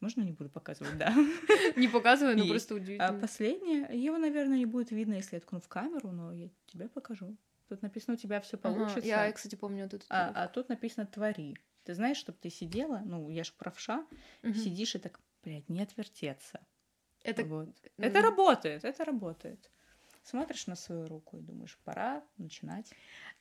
можно 0.00 0.22
не 0.22 0.32
буду 0.32 0.50
показывать, 0.50 0.98
да. 0.98 1.14
Не 1.76 1.88
показываю, 1.88 2.36
но 2.36 2.42
Есть. 2.44 2.50
просто 2.50 2.74
А 2.74 2.76
удивительно. 2.76 3.20
последнее, 3.20 3.88
его, 3.92 4.18
наверное, 4.18 4.58
не 4.58 4.66
будет 4.66 4.90
видно, 4.90 5.14
если 5.14 5.36
я 5.36 5.40
ткну 5.40 5.60
в 5.60 5.68
камеру, 5.68 6.12
но 6.12 6.32
я 6.32 6.50
тебе 6.66 6.88
покажу. 6.88 7.36
Тут 7.68 7.82
написано, 7.82 8.14
у 8.14 8.16
тебя 8.16 8.40
все 8.40 8.56
Ага, 8.56 8.70
получится. 8.74 9.06
Я, 9.08 9.32
кстати, 9.32 9.54
помню 9.54 9.84
вот 9.84 9.94
эту 9.94 10.06
А, 10.10 10.30
а 10.34 10.48
тут 10.48 10.68
написано 10.68 11.06
«твори». 11.06 11.56
Ты 11.84 11.94
знаешь, 11.94 12.16
чтобы 12.16 12.38
ты 12.40 12.50
сидела, 12.50 13.02
ну, 13.04 13.30
я 13.30 13.44
ж 13.44 13.52
правша, 13.52 14.06
сидишь 14.42 14.94
и 14.94 14.98
так, 14.98 15.20
блядь, 15.42 15.68
не 15.68 15.82
отвертеться. 15.82 16.66
Это 17.22 17.44
Вот. 17.44 17.68
ну, 17.98 18.04
Это 18.04 18.20
работает, 18.20 18.84
это 18.84 19.04
работает. 19.04 19.70
Смотришь 20.24 20.66
на 20.66 20.74
свою 20.74 21.06
руку 21.06 21.36
и 21.36 21.40
думаешь, 21.42 21.78
пора 21.84 22.22
начинать 22.38 22.90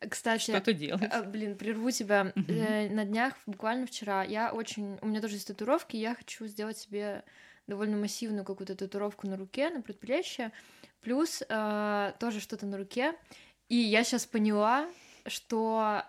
Кстати, 0.10 0.42
что-то 0.52 0.74
делать. 0.74 1.10
а, 1.12 1.24
блин, 1.24 1.58
прерву 1.58 1.90
тебя. 1.92 2.34
Э, 2.36 2.90
На 2.90 3.06
днях, 3.06 3.36
буквально 3.46 3.88
вчера, 3.88 4.24
я 4.24 4.52
очень... 4.54 5.00
У 5.02 5.08
меня 5.08 5.22
тоже 5.22 5.36
есть 5.36 5.48
татуировки, 5.48 5.96
я 5.96 6.14
хочу 6.14 6.46
сделать 6.46 6.78
себе 6.78 7.24
довольно 7.68 7.96
массивную 7.96 8.44
какую-то 8.44 8.76
татуировку 8.76 9.28
на 9.28 9.38
руке, 9.38 9.70
на 9.70 9.82
предплечье, 9.82 10.52
плюс 11.00 11.42
э, 11.48 12.14
тоже 12.20 12.42
что-то 12.42 12.66
на 12.66 12.78
руке. 12.78 13.16
И 13.70 13.78
я 13.78 14.04
сейчас 14.04 14.26
поняла, 14.26 14.86
что, 15.26 16.04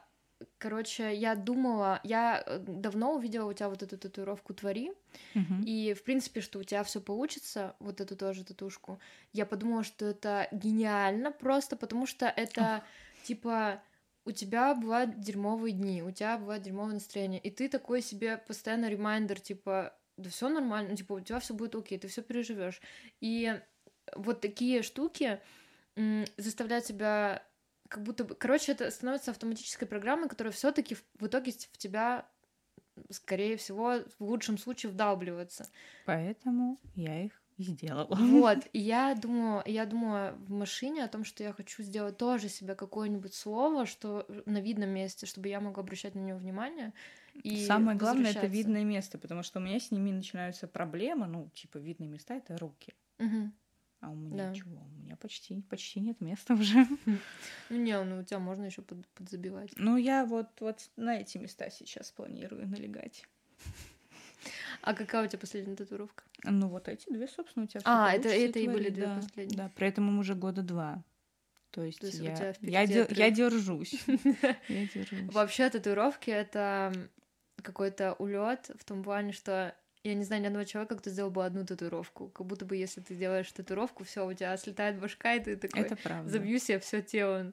короче, 0.64 1.14
я 1.14 1.34
думала, 1.34 2.00
я 2.04 2.42
э, 2.46 2.58
давно 2.58 3.14
увидела 3.14 3.50
у 3.50 3.52
тебя 3.52 3.68
вот 3.68 3.82
эту 3.82 3.98
татуировку 3.98 4.54
«Твори», 4.54 4.92
Мгм. 5.34 5.62
И, 5.66 5.92
в 5.92 6.02
принципе, 6.04 6.40
что 6.40 6.58
у 6.58 6.62
тебя 6.62 6.82
все 6.84 7.00
получится, 7.00 7.76
вот 7.80 8.00
эту 8.00 8.16
тоже 8.16 8.44
татушку, 8.44 8.98
я 9.32 9.44
подумала, 9.44 9.84
что 9.84 10.06
это 10.06 10.48
гениально 10.52 11.32
просто, 11.32 11.76
потому 11.76 12.06
что 12.06 12.26
это, 12.26 12.82
типа, 13.24 13.82
у 14.24 14.32
тебя 14.32 14.74
бывают 14.74 15.20
дерьмовые 15.20 15.72
дни, 15.72 16.02
у 16.02 16.10
тебя 16.10 16.38
бывает 16.38 16.62
дерьмовое 16.62 16.94
настроение, 16.94 17.40
и 17.40 17.50
ты 17.50 17.68
такой 17.68 18.00
себе 18.00 18.38
постоянно 18.38 18.88
reminder, 18.88 19.40
типа, 19.40 19.92
да 20.16 20.30
все 20.30 20.48
нормально, 20.48 20.90
ну, 20.90 20.96
типа, 20.96 21.12
у 21.12 21.20
тебя 21.20 21.40
все 21.40 21.52
будет 21.52 21.74
окей, 21.74 21.98
ты 21.98 22.08
все 22.08 22.22
переживешь. 22.22 22.80
И 23.20 23.60
вот 24.16 24.40
такие 24.40 24.82
штуки 24.82 25.40
заставляют 26.38 26.86
тебя 26.86 27.42
как 27.94 28.02
будто 28.02 28.24
бы... 28.24 28.34
Короче, 28.34 28.72
это 28.72 28.90
становится 28.90 29.30
автоматической 29.30 29.86
программой, 29.86 30.28
которая 30.28 30.52
все 30.52 30.72
таки 30.72 30.96
в 30.96 31.26
итоге 31.26 31.52
в 31.52 31.78
тебя 31.78 32.26
скорее 33.10 33.56
всего, 33.56 34.00
в 34.18 34.24
лучшем 34.24 34.58
случае 34.58 34.90
вдалбливается. 34.90 35.68
Поэтому 36.06 36.80
я 36.96 37.24
их 37.24 37.40
и 37.56 37.62
сделала. 37.62 38.16
Вот, 38.16 38.58
и 38.72 38.80
я 38.80 39.14
думаю, 39.14 39.62
я 39.64 39.86
думаю 39.86 40.34
в 40.38 40.50
машине 40.50 41.04
о 41.04 41.08
том, 41.08 41.24
что 41.24 41.44
я 41.44 41.52
хочу 41.52 41.84
сделать 41.84 42.16
тоже 42.16 42.48
себе 42.48 42.74
какое-нибудь 42.74 43.32
слово, 43.32 43.86
что 43.86 44.26
на 44.46 44.60
видном 44.60 44.90
месте, 44.90 45.26
чтобы 45.26 45.48
я 45.48 45.60
могла 45.60 45.84
обращать 45.84 46.16
на 46.16 46.20
него 46.20 46.38
внимание. 46.38 46.92
И 47.44 47.64
Самое 47.64 47.96
главное 47.96 48.32
это 48.32 48.48
видное 48.48 48.82
место, 48.82 49.18
потому 49.18 49.44
что 49.44 49.60
у 49.60 49.62
меня 49.62 49.78
с 49.78 49.92
ними 49.92 50.10
начинаются 50.10 50.66
проблемы, 50.66 51.26
ну, 51.26 51.48
типа 51.54 51.78
видные 51.78 52.08
места 52.08 52.34
это 52.34 52.58
руки. 52.58 52.94
Мгм. 53.18 53.54
А 54.04 54.10
у 54.10 54.14
меня 54.14 54.48
Да. 54.48 54.54
чего? 54.54 54.76
У 54.98 55.02
меня 55.02 55.16
почти, 55.16 55.60
почти 55.62 56.00
нет 56.00 56.20
места 56.20 56.54
уже. 56.54 56.86
Ну 57.70 57.76
не, 57.76 58.02
ну 58.04 58.20
у 58.20 58.22
тебя 58.22 58.38
можно 58.38 58.64
еще 58.64 58.82
под, 58.82 59.06
подзабивать. 59.08 59.70
Ну, 59.76 59.96
я 59.96 60.24
вот, 60.26 60.48
вот 60.60 60.78
на 60.96 61.18
эти 61.20 61.38
места 61.38 61.70
сейчас 61.70 62.10
планирую 62.10 62.68
налегать. 62.68 63.24
А 64.82 64.92
какая 64.92 65.24
у 65.24 65.26
тебя 65.26 65.38
последняя 65.38 65.74
татуировка? 65.76 66.24
Ну, 66.42 66.68
вот 66.68 66.88
эти 66.88 67.10
две, 67.10 67.26
собственно, 67.26 67.64
у 67.64 67.66
тебя 67.68 67.80
А, 67.84 68.12
это- 68.12 68.28
это 68.28 68.58
и 68.58 68.68
были 68.68 68.90
две 68.90 69.06
да. 69.06 69.16
последние. 69.16 69.56
Да, 69.56 69.70
при 69.74 69.88
этом 69.88 70.08
им 70.08 70.18
уже 70.18 70.34
года 70.34 70.60
два. 70.62 71.02
То 71.70 71.82
есть, 71.82 72.00
То 72.00 72.06
есть 72.06 72.18
я, 72.20 72.54
я, 72.60 72.84
дер- 72.84 73.12
я 73.16 73.30
держусь. 73.30 73.94
Я 74.68 74.86
держусь. 74.86 75.32
Вообще 75.32 75.70
татуировки 75.70 76.30
это 76.30 76.92
какой-то 77.62 78.12
улет 78.14 78.70
в 78.78 78.84
том 78.84 79.02
плане, 79.02 79.32
что 79.32 79.74
я 80.04 80.14
не 80.14 80.24
знаю 80.24 80.42
ни 80.42 80.46
одного 80.46 80.64
человека, 80.64 80.96
кто 80.96 81.10
сделал 81.10 81.30
бы 81.30 81.44
одну 81.44 81.64
татуировку. 81.64 82.28
Как 82.28 82.46
будто 82.46 82.64
бы 82.64 82.76
если 82.76 83.00
ты 83.00 83.14
делаешь 83.14 83.50
татуировку, 83.50 84.04
все, 84.04 84.26
у 84.26 84.32
тебя 84.32 84.56
слетает 84.56 85.00
башка, 85.00 85.34
и 85.34 85.40
ты 85.40 85.56
такой 85.56 85.82
Это 85.82 85.96
правда. 85.96 86.30
забью 86.30 86.58
себе 86.58 86.78
все 86.78 87.02
тело. 87.02 87.52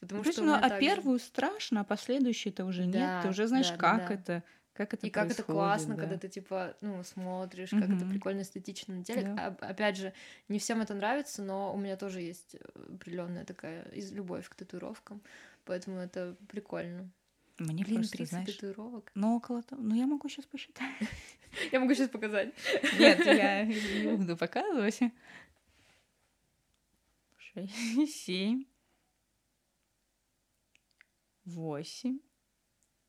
Потому 0.00 0.22
Ну, 0.22 0.32
что 0.32 0.42
ну, 0.42 0.54
а 0.54 0.68
так 0.68 0.80
первую 0.80 1.18
страшно, 1.18 1.80
а 1.80 1.84
последующую-то 1.84 2.64
уже 2.64 2.84
нет. 2.86 2.94
Ты 2.94 3.00
Да, 3.00 3.30
уже 3.30 3.46
знаешь, 3.48 3.70
да, 3.70 3.76
да, 3.76 3.78
как 3.78 4.08
да. 4.08 4.14
это, 4.14 4.42
как 4.74 4.94
это 4.94 5.06
И 5.06 5.10
как 5.10 5.30
это 5.30 5.42
классно, 5.42 5.94
да. 5.96 6.02
когда 6.02 6.18
ты 6.18 6.28
типа, 6.28 6.76
ну, 6.82 7.02
смотришь, 7.02 7.70
как 7.70 7.90
это 7.90 8.04
прикольно 8.06 8.42
эстетично 8.42 8.94
на 8.94 9.04
теле. 9.04 9.22
Да. 9.24 9.56
А- 9.60 9.66
опять 9.70 9.96
же, 9.96 10.12
не 10.48 10.58
всем 10.58 10.80
это 10.80 10.94
нравится, 10.94 11.42
но 11.42 11.74
у 11.74 11.78
меня 11.78 11.96
тоже 11.96 12.20
есть 12.20 12.56
определенная 12.74 13.44
такая 13.44 13.82
из 13.90 14.12
любовь 14.12 14.48
к 14.48 14.54
татуировкам, 14.54 15.20
поэтому 15.64 15.98
это 15.98 16.36
прикольно. 16.48 17.10
Мне 17.58 17.84
Блин, 17.84 17.96
просто, 17.96 18.16
30 18.18 18.30
знаешь, 18.30 18.54
татуировок. 18.54 19.10
ну, 19.14 19.36
около 19.36 19.62
того. 19.62 19.82
Ну, 19.82 19.94
я 19.94 20.06
могу 20.06 20.28
сейчас 20.28 20.46
посчитать. 20.46 20.94
Я 21.72 21.80
могу 21.80 21.94
сейчас 21.94 22.10
показать. 22.10 22.54
Нет, 22.98 23.24
я 23.24 23.64
не 23.64 24.16
буду 24.16 24.36
показывать. 24.36 25.00
Шесть, 27.38 28.14
семь, 28.14 28.66
восемь, 31.46 32.20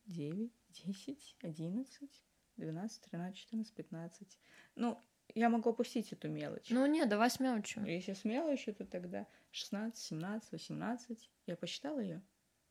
девять, 0.06 0.54
десять, 0.70 1.36
одиннадцать, 1.41 2.24
двенадцать, 2.56 3.02
тринадцать, 3.04 3.38
четырнадцать, 3.39 3.76
пятнадцать. 3.76 4.38
Ну, 4.76 4.97
я 5.36 5.50
могу 5.50 5.70
опустить 5.72 6.12
эту 6.14 6.30
мелочь. 6.30 6.70
Ну, 6.70 6.86
нет, 6.86 7.10
давай 7.10 7.30
с 7.30 7.39
мелочью. 7.39 7.84
Если 7.86 8.14
с 8.14 8.24
мелочью, 8.24 8.74
то 8.74 8.86
тогда 8.86 9.28
16, 9.52 10.02
17, 10.02 10.52
18. 10.54 11.30
Я 11.45 11.56
посчитала 11.56 12.00
ее? 12.00 12.22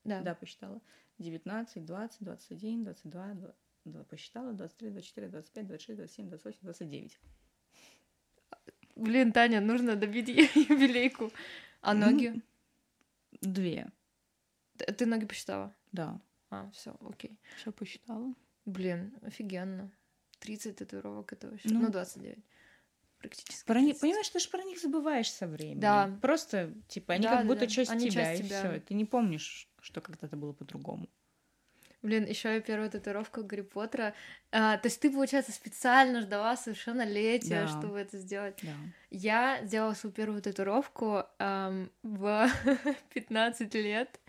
Да. 0.04 0.22
Да, 0.22 0.34
посчитала. 0.34 0.80
19, 1.18 1.84
20, 1.84 2.18
21, 2.24 2.84
22, 2.84 3.54
2, 3.84 4.04
посчитала, 4.04 4.52
23, 4.52 4.90
24, 4.90 5.28
25, 5.28 5.66
26, 5.66 5.96
27, 5.98 6.28
28, 6.28 6.58
29. 6.62 7.18
Блин, 8.96 9.32
Таня, 9.32 9.60
нужно 9.60 9.96
добить 9.96 10.28
юбилейку. 10.28 11.30
А 11.80 11.94
Ну, 11.94 12.06
ноги? 12.10 12.42
Две, 13.40 13.86
Ты 14.76 15.06
ноги 15.06 15.26
посчитала? 15.26 15.74
да. 15.92 16.20
А, 16.50 16.70
все, 16.70 16.96
окей. 17.00 17.38
Все 17.58 17.70
посчитала. 17.72 18.32
Блин, 18.64 19.12
офигенно. 19.22 19.90
30 20.38 20.76
татуировок 20.76 21.30
это 21.34 21.50
вообще. 21.50 21.68
Ну. 21.68 21.80
Ну, 21.82 21.90
29. 21.90 22.38
Практически. 23.18 23.66
Про 23.66 23.80
них, 23.80 23.98
30. 23.98 24.00
понимаешь, 24.00 24.28
ты 24.30 24.38
же 24.38 24.48
про 24.48 24.62
них 24.62 24.78
забываешь 24.80 25.30
со 25.30 25.46
временем. 25.46 25.80
Да. 25.80 26.18
Просто, 26.22 26.72
типа, 26.88 27.14
они 27.14 27.24
Да, 27.24 27.36
как 27.36 27.46
будто 27.46 27.60
да. 27.60 27.66
часть 27.66 27.90
Они 27.90 28.08
тебя, 28.08 28.24
часть 28.24 28.40
и 28.40 28.44
тебя. 28.46 28.60
все. 28.70 28.80
Ты 28.80 28.94
не 28.94 29.04
помнишь, 29.04 29.67
что 29.80 30.00
когда-то 30.00 30.36
было 30.36 30.52
по-другому. 30.52 31.08
Блин, 32.00 32.26
еще 32.26 32.56
и 32.56 32.60
первая 32.60 32.88
татуировка 32.88 33.42
Гарри 33.42 33.62
Поттера. 33.62 34.14
А, 34.52 34.76
то 34.78 34.86
есть 34.86 35.00
ты, 35.00 35.10
получается, 35.10 35.50
специально 35.50 36.20
ждала 36.20 36.56
совершеннолетия, 36.56 37.62
Да. 37.62 37.68
чтобы 37.68 37.98
это 37.98 38.18
сделать. 38.18 38.60
Да. 38.62 38.74
Я 39.10 39.60
сделала 39.64 39.94
свою 39.94 40.12
первую 40.14 40.40
татуировку 40.40 41.24
ам, 41.40 41.90
в 42.04 42.48
15 43.14 43.74
лет, 43.74 44.20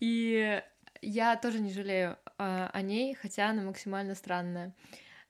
и 0.00 0.60
я 1.00 1.36
тоже 1.36 1.60
не 1.60 1.72
жалею 1.72 2.18
а, 2.38 2.70
о 2.72 2.82
ней, 2.82 3.14
хотя 3.14 3.50
она 3.50 3.62
максимально 3.62 4.16
странная. 4.16 4.74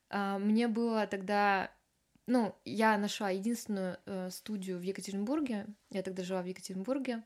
А, 0.08 0.38
мне 0.38 0.68
было 0.68 1.06
тогда... 1.06 1.70
Ну, 2.26 2.56
я 2.64 2.96
нашла 2.98 3.30
единственную 3.30 3.98
э, 4.04 4.30
студию 4.30 4.78
в 4.78 4.82
Екатеринбурге, 4.82 5.66
я 5.90 6.02
тогда 6.02 6.24
жила 6.24 6.42
в 6.42 6.46
Екатеринбурге, 6.46 7.22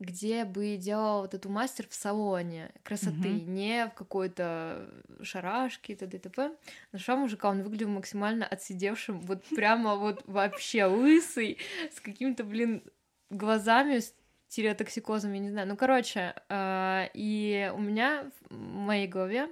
где 0.00 0.44
бы 0.44 0.76
делала 0.76 1.22
вот 1.22 1.34
эту 1.34 1.48
мастер 1.48 1.86
в 1.88 1.94
салоне 1.94 2.70
красоты, 2.82 3.28
Мгм. 3.30 3.54
не 3.54 3.86
в 3.86 3.94
какой-то 3.94 4.88
шарашке 5.22 5.92
и 5.92 5.96
т.д. 5.96 6.18
т.п. 6.18 6.56
Нашла 6.92 7.16
мужика, 7.16 7.48
он 7.48 7.62
выглядел 7.62 7.88
максимально 7.88 8.46
отсидевшим, 8.46 9.20
вот 9.20 9.44
прямо 9.54 9.96
вот 9.96 10.22
вообще 10.26 10.84
лысый, 10.84 11.58
с 11.92 12.00
какими-то, 12.00 12.44
блин, 12.44 12.82
глазами, 13.30 13.98
с 13.98 14.14
стереотоксикозом, 14.48 15.32
я 15.34 15.40
не 15.40 15.50
знаю. 15.50 15.68
Ну, 15.68 15.76
короче, 15.76 16.34
э, 16.48 17.08
и 17.12 17.70
у 17.74 17.78
меня 17.80 18.30
в 18.48 18.54
моей 18.54 19.06
голове 19.06 19.48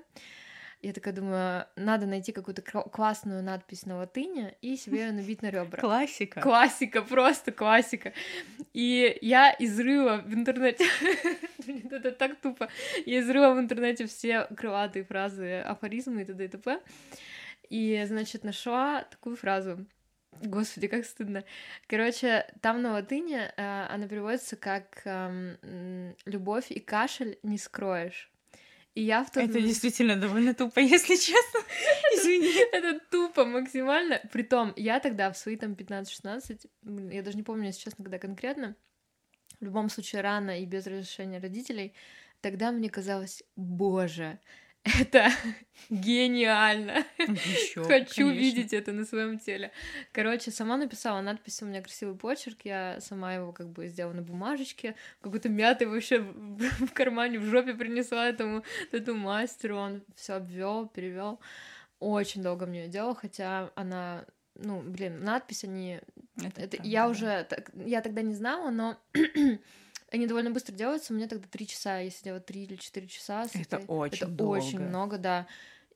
Я 0.86 0.92
такая 0.92 1.12
думаю, 1.12 1.66
надо 1.74 2.06
найти 2.06 2.30
какую-то 2.30 2.62
классную 2.62 3.42
надпись 3.42 3.86
на 3.86 3.96
латыни 3.96 4.56
и 4.62 4.76
себе 4.76 5.06
ее 5.06 5.10
набить 5.10 5.42
на 5.42 5.50
ребра. 5.50 5.80
Классика. 5.80 6.40
Классика, 6.40 7.02
просто 7.02 7.50
классика. 7.50 8.12
И 8.72 9.18
я 9.20 9.52
изрыла 9.58 10.18
в 10.18 10.32
интернете, 10.32 10.86
это 11.90 12.12
так 12.12 12.36
тупо, 12.36 12.68
я 13.04 13.18
изрыла 13.18 13.54
в 13.54 13.58
интернете 13.58 14.06
все 14.06 14.44
крылатые 14.56 15.04
фразы, 15.04 15.58
афоризмы 15.58 16.22
и 16.22 16.24
т.д. 16.24 16.44
и 16.44 16.48
т.п. 16.48 16.80
И, 17.68 18.04
значит, 18.06 18.44
нашла 18.44 19.02
такую 19.10 19.34
фразу. 19.34 19.84
Господи, 20.40 20.86
как 20.86 21.04
стыдно. 21.04 21.42
Короче, 21.88 22.46
там 22.60 22.80
на 22.80 22.92
латыни 22.92 23.38
э, 23.38 23.86
она 23.90 24.06
переводится 24.06 24.54
как 24.54 25.02
э, 25.04 26.14
«любовь 26.26 26.70
и 26.70 26.78
кашель 26.78 27.40
не 27.42 27.58
скроешь». 27.58 28.30
И 28.96 29.02
я 29.02 29.24
в 29.24 29.30
тот 29.30 29.42
Это 29.42 29.60
действительно 29.60 30.16
довольно 30.16 30.54
тупо, 30.54 30.80
если 30.96 31.16
честно. 31.16 31.60
Извини. 32.16 32.48
Это 32.72 32.98
тупо 33.10 33.44
максимально. 33.44 34.20
Притом, 34.32 34.72
я 34.74 35.00
тогда 35.00 35.30
в 35.30 35.36
свои 35.36 35.56
там 35.56 35.74
15-16, 35.74 36.66
я 37.12 37.22
даже 37.22 37.36
не 37.36 37.42
помню, 37.42 37.66
если 37.66 37.82
честно, 37.82 38.04
когда 38.04 38.18
конкретно, 38.18 38.74
в 39.60 39.64
любом 39.64 39.90
случае 39.90 40.22
рано 40.22 40.62
и 40.62 40.64
без 40.64 40.86
разрешения 40.86 41.40
родителей, 41.40 41.92
тогда 42.40 42.72
мне 42.72 42.88
казалось, 42.88 43.42
боже, 43.54 44.40
это 45.00 45.30
гениально. 45.90 47.04
Ещё, 47.18 47.84
Хочу 47.84 48.22
конечно. 48.26 48.30
видеть 48.40 48.72
это 48.72 48.92
на 48.92 49.04
своем 49.04 49.38
теле. 49.38 49.70
Короче, 50.12 50.50
сама 50.50 50.76
написала 50.76 51.20
надпись, 51.20 51.62
у 51.62 51.66
меня 51.66 51.82
красивый 51.82 52.16
почерк, 52.16 52.58
я 52.64 52.98
сама 53.00 53.34
его 53.34 53.52
как 53.52 53.68
бы 53.70 53.88
сделала 53.88 54.14
на 54.14 54.22
бумажечке, 54.22 54.94
какой-то 55.20 55.48
мятый 55.48 55.86
вообще 55.86 56.20
в 56.20 56.92
кармане, 56.92 57.38
в 57.38 57.44
жопе 57.44 57.74
принесла 57.74 58.28
этому 58.28 58.64
эту 58.92 59.14
мастеру, 59.14 59.76
он 59.76 60.02
все 60.14 60.34
обвел, 60.34 60.86
перевел. 60.88 61.40
Очень 61.98 62.42
долго 62.42 62.66
мне 62.66 62.80
её 62.84 62.90
делал, 62.90 63.14
хотя 63.14 63.70
она, 63.74 64.26
ну, 64.54 64.82
блин, 64.82 65.24
надпись 65.24 65.64
они, 65.64 66.00
Это 66.36 66.60
это 66.60 66.76
правда, 66.76 66.88
я 66.88 67.02
да. 67.04 67.08
уже, 67.08 67.44
так- 67.48 67.70
я 67.86 68.00
тогда 68.02 68.22
не 68.22 68.34
знала, 68.34 68.70
но 68.70 68.98
они 70.10 70.26
довольно 70.26 70.50
быстро 70.50 70.72
делаются, 70.72 71.12
у 71.12 71.16
меня 71.16 71.26
тогда 71.28 71.46
три 71.50 71.66
часа, 71.66 71.98
я 71.98 72.10
сидела 72.10 72.40
три 72.40 72.64
или 72.64 72.76
четыре 72.76 73.06
часа. 73.08 73.46
Это 73.54 73.76
этой- 73.76 73.84
очень 73.88 74.16
это 74.18 74.26
очень 74.44 74.70
долго. 74.78 74.88
много, 74.88 75.18
да. 75.18 75.46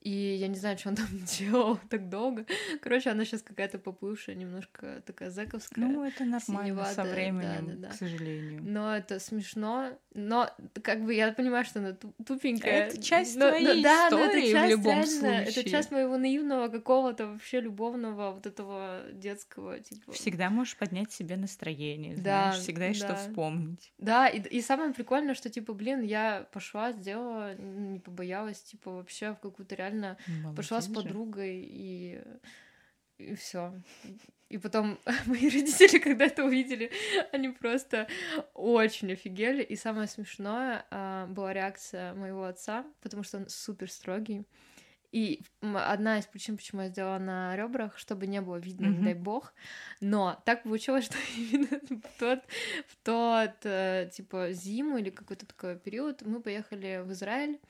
И 0.01 0.11
я 0.11 0.49
не 0.49 0.57
знаю, 0.57 0.79
что 0.79 0.89
он 0.91 0.97
там 0.97 1.07
делал 1.39 1.79
так 1.91 2.09
долго. 2.09 2.47
Короче, 2.81 3.11
она 3.11 3.25
сейчас 3.25 3.43
какая-то 3.43 3.79
поплывшая, 3.79 4.35
немножко 4.35 5.03
такая 5.05 5.31
зэковская. 5.31 5.85
Ну, 5.85 6.05
это 6.05 6.25
нормально 6.25 6.41
со 6.41 6.47
синеватая, 6.95 7.13
временем, 7.15 7.67
да-да-да. 7.67 7.89
к 7.89 7.95
сожалению. 7.95 8.63
Но 8.63 8.97
это 8.97 9.19
смешно. 9.21 9.91
Но 10.15 10.51
как 10.83 11.05
бы 11.05 11.15
я 11.15 11.31
понимаю, 11.33 11.65
что 11.65 11.81
она 11.81 11.93
ту- 11.93 12.15
тупенькая. 12.27 12.87
Это 12.89 13.03
часть 13.03 13.37
но, 13.37 13.45
но 13.47 13.51
твоей 13.51 13.83
да, 13.83 14.09
но 14.11 14.25
истории 14.25 14.41
это 14.41 14.49
в 14.49 14.53
часть, 14.53 14.71
любом 14.71 14.95
реально, 14.95 15.27
Это 15.43 15.53
случае. 15.53 15.71
часть 15.71 15.91
моего 15.91 16.17
наивного 16.17 16.69
какого-то 16.69 17.27
вообще 17.27 17.61
любовного 17.61 18.33
вот 18.33 18.47
этого 18.47 19.03
детского 19.13 19.79
типа. 19.81 20.13
Всегда 20.13 20.51
можешь 20.51 20.77
поднять 20.77 21.13
себе 21.13 21.37
настроение, 21.37 22.17
Да, 22.17 22.21
знаешь, 22.53 22.59
всегда 22.63 22.87
есть 22.87 23.01
что 23.01 23.09
да. 23.09 23.17
вспомнить. 23.17 23.93
Да, 23.99 24.29
и, 24.29 24.41
и 24.41 24.61
самое 24.63 24.93
прикольное, 24.93 25.35
что 25.35 25.51
типа, 25.51 25.75
блин, 25.75 26.01
я 26.03 26.47
пошла, 26.53 26.93
сделала, 26.93 27.55
не 27.55 27.99
побоялась, 28.01 28.63
типа 28.63 28.91
вообще 28.91 29.33
в 29.33 29.39
какую-то 29.41 29.77
реально 29.91 30.17
пошла 30.57 30.81
с 30.81 30.89
Молодец 30.89 31.03
же. 31.03 31.09
подругой 31.09 31.61
и 31.63 32.23
и 33.19 33.35
все. 33.35 33.75
И 34.49 34.57
потом 34.59 34.99
мои 35.27 35.49
родители, 35.51 35.99
когда 35.99 36.25
это 36.25 36.43
увидели, 36.45 36.91
они 37.33 37.51
просто 37.51 38.09
очень 38.55 39.13
офигели. 39.13 39.63
И 39.63 39.77
самое 39.77 40.09
смешное 40.09 40.87
а, 40.91 41.27
была 41.27 41.53
реакция 41.53 42.15
моего 42.15 42.45
отца, 42.45 42.85
потому 43.03 43.23
что 43.23 43.37
он 43.39 43.49
супер 43.49 43.91
строгий. 43.91 44.47
И 45.13 45.43
одна 45.61 46.19
из 46.19 46.27
причин, 46.27 46.57
почему 46.57 46.83
я 46.83 46.89
сделала 46.89 47.19
на 47.19 47.57
ребрах, 47.57 47.99
чтобы 47.99 48.27
не 48.27 48.41
было 48.41 48.57
видно, 48.57 48.89
Мгм. 48.89 49.05
дай 49.05 49.15
бог. 49.15 49.53
Но 50.01 50.41
так 50.47 50.63
получилось, 50.63 51.05
что 51.07 51.19
именно 51.37 51.79
в 52.01 52.19
тот, 52.19 52.41
в 52.87 52.97
тот 53.05 53.57
э, 53.65 54.09
типа 54.13 54.53
зиму 54.53 54.97
или 54.99 55.11
какой-то 55.11 55.45
такой 55.47 55.79
период 55.79 56.23
мы 56.23 56.41
поехали 56.41 57.03
в 57.05 57.13
Израиль, 57.13 57.61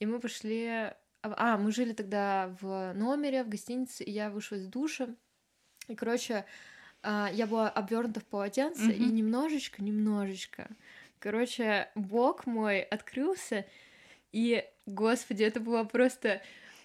и 0.00 0.06
мы 0.06 0.20
пошли 0.20 0.92
а, 1.22 1.56
мы 1.58 1.72
жили 1.72 1.92
тогда 1.92 2.54
в 2.60 2.92
номере, 2.94 3.42
в 3.44 3.48
гостинице, 3.48 4.04
и 4.04 4.10
я 4.10 4.30
вышла 4.30 4.56
из 4.56 4.66
душа. 4.66 5.08
И, 5.88 5.94
короче, 5.94 6.44
а, 7.02 7.30
я 7.32 7.46
была 7.46 7.68
обвернута 7.68 8.20
в 8.20 8.24
полотенце, 8.24 8.92
и 8.92 9.04
Мгм. 9.04 9.14
немножечко, 9.16 9.82
немножечко. 9.82 10.68
Короче, 11.18 11.90
бок 11.94 12.46
мой 12.46 12.80
открылся, 12.82 13.64
и, 14.32 14.64
господи, 14.86 15.42
это 15.42 15.60
была 15.60 15.84
просто 15.84 16.40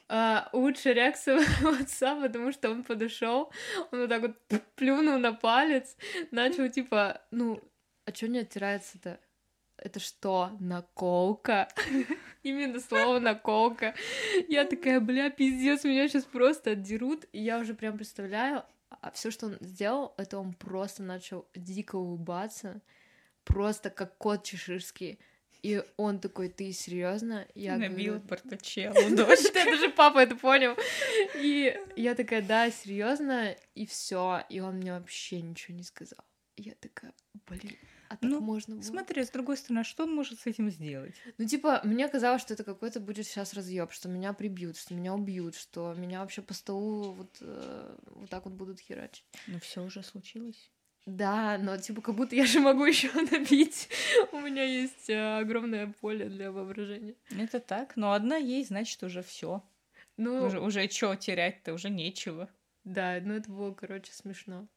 а, 0.09 0.49
лучшая 0.53 0.93
реакция 0.93 1.37
отца, 1.81 2.19
потому 2.19 2.51
что 2.51 2.69
он 2.69 2.83
подошел, 2.83 3.51
он 3.91 4.01
вот 4.01 4.09
так 4.09 4.21
вот 4.21 4.63
плюнул 4.75 5.17
на 5.17 5.33
палец, 5.33 5.95
начал 6.31 6.69
типа, 6.69 7.21
ну, 7.31 7.61
а 8.05 8.13
что 8.13 8.27
не 8.27 8.39
оттирается-то? 8.39 9.19
Это 9.77 9.99
что, 9.99 10.51
наколка? 10.59 11.67
Именно 12.43 12.79
слово 12.81 13.19
наколка. 13.19 13.95
Я 14.49 14.65
такая, 14.65 14.99
бля, 14.99 15.29
пиздец, 15.29 15.83
меня 15.83 16.07
сейчас 16.07 16.25
просто 16.25 16.71
отдерут. 16.71 17.25
И 17.31 17.41
я 17.41 17.59
уже 17.59 17.73
прям 17.73 17.97
представляю, 17.97 18.63
а 19.01 19.11
все, 19.11 19.31
что 19.31 19.47
он 19.47 19.57
сделал, 19.61 20.13
это 20.17 20.37
он 20.37 20.53
просто 20.53 21.03
начал 21.03 21.47
дико 21.55 21.95
улыбаться, 21.95 22.81
просто 23.43 23.89
как 23.89 24.17
кот 24.17 24.43
чеширский. 24.43 25.19
И 25.61 25.81
он 25.95 26.19
такой, 26.19 26.49
ты 26.49 26.73
серьезно? 26.73 27.47
Я 27.55 27.77
Набила 27.77 28.15
говорю, 28.15 28.27
порточеллу 28.27 29.15
дочь. 29.15 29.39
Да, 29.53 29.63
даже 29.63 29.89
папа 29.89 30.19
это 30.19 30.35
понял. 30.35 30.75
И 31.35 31.79
я 31.95 32.15
такая, 32.15 32.41
да, 32.41 32.69
серьезно, 32.69 33.55
и 33.73 33.85
все. 33.85 34.43
И 34.49 34.59
он 34.59 34.75
мне 34.77 34.91
вообще 34.91 35.41
ничего 35.41 35.77
не 35.77 35.83
сказал. 35.83 36.19
Я 36.57 36.73
такая, 36.81 37.13
блин, 37.47 37.77
а 38.13 38.17
так 38.17 38.29
Ну, 38.29 38.39
можно 38.39 38.75
было? 38.75 38.83
Смотри, 38.83 39.23
с 39.23 39.29
другой 39.29 39.57
стороны, 39.57 39.79
а 39.79 39.83
что 39.83 40.03
он 40.03 40.13
может 40.15 40.39
с 40.39 40.45
этим 40.45 40.69
сделать? 40.69 41.15
Ну, 41.37 41.45
типа, 41.45 41.81
мне 41.83 42.07
казалось, 42.07 42.41
что 42.41 42.53
это 42.53 42.63
какой-то 42.63 42.99
будет 42.99 43.25
сейчас 43.25 43.53
разъеб, 43.53 43.91
что 43.91 44.09
меня 44.09 44.33
прибьют, 44.33 44.77
что 44.77 44.93
меня 44.93 45.13
убьют, 45.13 45.55
что 45.55 45.93
меня 45.93 46.19
вообще 46.21 46.41
по 46.41 46.53
столу 46.53 47.11
вот, 47.13 47.37
э, 47.41 47.95
вот 48.05 48.29
так 48.29 48.45
вот 48.45 48.53
будут 48.53 48.79
херачить. 48.79 49.25
Ну, 49.47 49.59
все 49.59 49.83
уже 49.83 50.03
случилось. 50.03 50.71
Да, 51.05 51.57
но 51.57 51.75
типа 51.77 52.01
как 52.01 52.15
будто 52.15 52.33
я 52.35 52.45
же 52.45 52.59
могу 52.61 52.85
еще 52.85 53.11
набить. 53.13 53.89
У 54.31 54.39
меня 54.39 54.63
есть 54.63 55.09
э, 55.09 55.39
огромное 55.39 55.93
поле 55.99 56.29
для 56.29 56.51
воображения. 56.51 57.15
Это 57.29 57.59
так, 57.59 57.97
но 57.97 58.13
одна 58.13 58.37
есть, 58.37 58.69
значит, 58.69 59.03
уже 59.03 59.21
все. 59.21 59.61
Ну, 60.15 60.45
Уже, 60.45 60.59
уже 60.61 60.87
что 60.89 61.15
терять-то, 61.15 61.73
уже 61.73 61.89
нечего. 61.89 62.47
да, 62.83 63.19
ну 63.21 63.33
это 63.33 63.51
было, 63.51 63.73
короче, 63.73 64.13
смешно. 64.13 64.67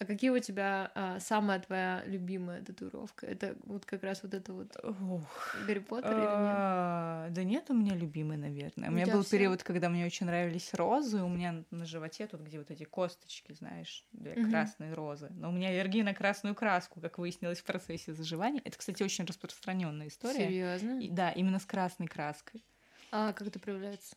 А 0.00 0.06
какие 0.06 0.30
у 0.30 0.38
тебя 0.38 0.90
а, 0.94 1.20
самая 1.20 1.60
твоя 1.60 2.02
любимая 2.06 2.62
татуировка? 2.64 3.26
Это 3.26 3.56
вот 3.64 3.84
как 3.84 4.02
раз 4.02 4.22
вот 4.22 4.32
это 4.32 4.52
вот 4.54 4.74
Ух. 4.82 5.54
Гарри 5.54 5.80
Поттер 5.80 6.18
или 6.18 6.34
нет? 6.36 6.62
А, 6.62 7.28
Да 7.30 7.44
нет 7.44 7.68
у 7.68 7.74
меня 7.74 7.94
любимый, 7.94 8.38
наверное. 8.38 8.88
У 8.88 8.92
У 8.92 8.94
меня 8.94 9.06
был 9.06 9.20
всё? 9.22 9.30
период, 9.30 9.62
когда 9.62 9.90
мне 9.90 10.06
очень 10.06 10.24
нравились 10.26 10.72
розы. 10.72 11.22
У 11.22 11.28
меня 11.28 11.64
на 11.70 11.84
животе 11.84 12.26
тут, 12.26 12.40
где 12.40 12.56
вот 12.58 12.70
эти 12.70 12.84
косточки, 12.84 13.52
знаешь, 13.52 14.06
две 14.12 14.36
красные 14.36 14.94
розы. 14.94 15.28
Но 15.30 15.50
у 15.50 15.52
меня 15.52 15.68
аллергия 15.68 16.02
на 16.02 16.14
красную 16.14 16.54
краску, 16.54 17.00
как 17.02 17.18
выяснилось 17.18 17.60
в 17.60 17.64
процессе 17.64 18.14
заживания. 18.14 18.62
Это, 18.64 18.78
кстати, 18.78 19.02
очень 19.02 19.26
распространенная 19.26 20.08
история. 20.08 20.46
Серьезно? 20.46 20.98
И- 21.02 21.10
да, 21.10 21.30
именно 21.32 21.58
с 21.58 21.66
красной 21.66 22.06
краской. 22.06 22.64
А 23.12 23.32
как 23.32 23.46
это 23.48 23.58
проявляется? 23.60 24.16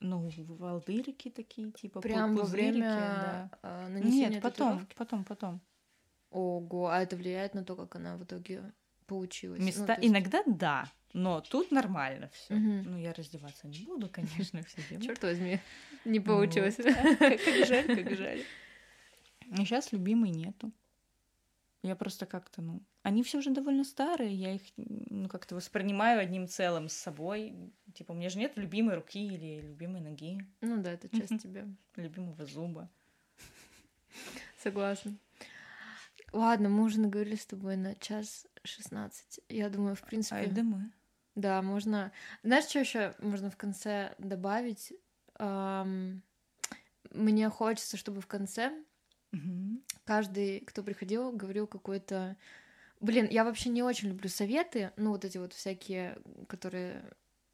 Ну, 0.00 0.28
волдырики 0.36 1.30
такие, 1.30 1.72
типа 1.72 2.00
Прям 2.00 2.36
во 2.36 2.44
время 2.44 2.90
да. 2.90 3.50
а, 3.62 3.88
нанесения 3.88 4.28
Нет, 4.30 4.42
потом, 4.42 4.68
татуировки? 4.68 4.94
потом, 4.96 5.24
потом. 5.24 5.60
Ого, 6.30 6.88
а 6.88 7.00
это 7.00 7.16
влияет 7.16 7.54
на 7.54 7.64
то, 7.64 7.76
как 7.76 7.96
она 7.96 8.16
в 8.16 8.24
итоге 8.24 8.72
получилась? 9.06 9.60
Ну, 9.60 9.66
Места 9.66 9.86
то 9.86 9.92
есть- 9.94 10.04
иногда 10.06 10.42
да, 10.46 10.92
но 11.14 11.40
тут 11.40 11.70
нормально 11.70 12.28
все. 12.34 12.54
Мгм. 12.54 12.82
Ну, 12.90 12.98
я 12.98 13.14
раздеваться 13.14 13.66
не 13.68 13.78
буду, 13.86 14.08
конечно, 14.10 14.62
все 14.64 14.82
дела. 14.90 15.02
Черт 15.02 15.22
возьми, 15.22 15.60
не 16.04 16.20
получилось. 16.20 16.76
Как 16.76 16.84
как 17.18 17.66
жаль, 17.66 17.86
как 18.04 18.16
жаль. 18.16 18.42
Сейчас 19.56 19.92
любимой 19.92 20.30
нету. 20.30 20.72
Я 21.86 21.94
просто 21.94 22.26
как-то, 22.26 22.62
ну... 22.62 22.82
Они 23.02 23.22
все 23.22 23.38
уже 23.38 23.50
довольно 23.50 23.84
старые, 23.84 24.34
я 24.34 24.56
их, 24.56 24.62
ну, 24.76 25.28
как-то 25.28 25.54
воспринимаю 25.54 26.20
одним 26.20 26.48
целым 26.48 26.88
с 26.88 26.94
собой. 26.94 27.72
Типа, 27.94 28.12
у 28.12 28.16
меня 28.16 28.28
же 28.28 28.38
нет 28.38 28.56
любимой 28.56 28.96
руки 28.96 29.24
или 29.24 29.60
любимой 29.60 30.00
ноги, 30.00 30.40
Ну 30.60 30.82
да, 30.82 30.92
это 30.92 31.08
часть 31.08 31.40
тебя. 31.40 31.64
любимого 31.94 32.44
зуба. 32.44 32.90
Согласна. 34.58 35.16
Ладно, 36.32 36.68
мы 36.68 36.82
уже 36.82 36.98
наговорили 36.98 37.36
с 37.36 37.46
тобой 37.46 37.76
на 37.76 37.94
час 37.94 38.48
шестнадцать. 38.64 39.40
Я 39.48 39.70
думаю, 39.70 39.94
в 39.94 40.02
принципе... 40.02 40.36
А 40.36 40.40
это 40.40 40.64
мы. 40.64 40.90
Да, 41.36 41.62
можно. 41.62 42.10
Знаешь, 42.42 42.64
что 42.64 42.80
еще 42.80 43.14
можно 43.20 43.48
в 43.48 43.56
конце 43.56 44.12
добавить? 44.18 44.92
Мне 45.38 46.20
хочется, 47.50 47.96
чтобы 47.96 48.20
в 48.20 48.26
конце. 48.26 48.72
Каждый, 50.06 50.60
кто 50.60 50.82
приходил, 50.82 51.32
говорил 51.32 51.66
какой-то... 51.66 52.36
Блин, 53.00 53.28
я 53.30 53.44
вообще 53.44 53.68
не 53.68 53.82
очень 53.82 54.08
люблю 54.08 54.28
советы, 54.30 54.92
ну 54.96 55.10
вот 55.10 55.24
эти 55.24 55.36
вот 55.36 55.52
всякие, 55.52 56.18
которые 56.48 57.04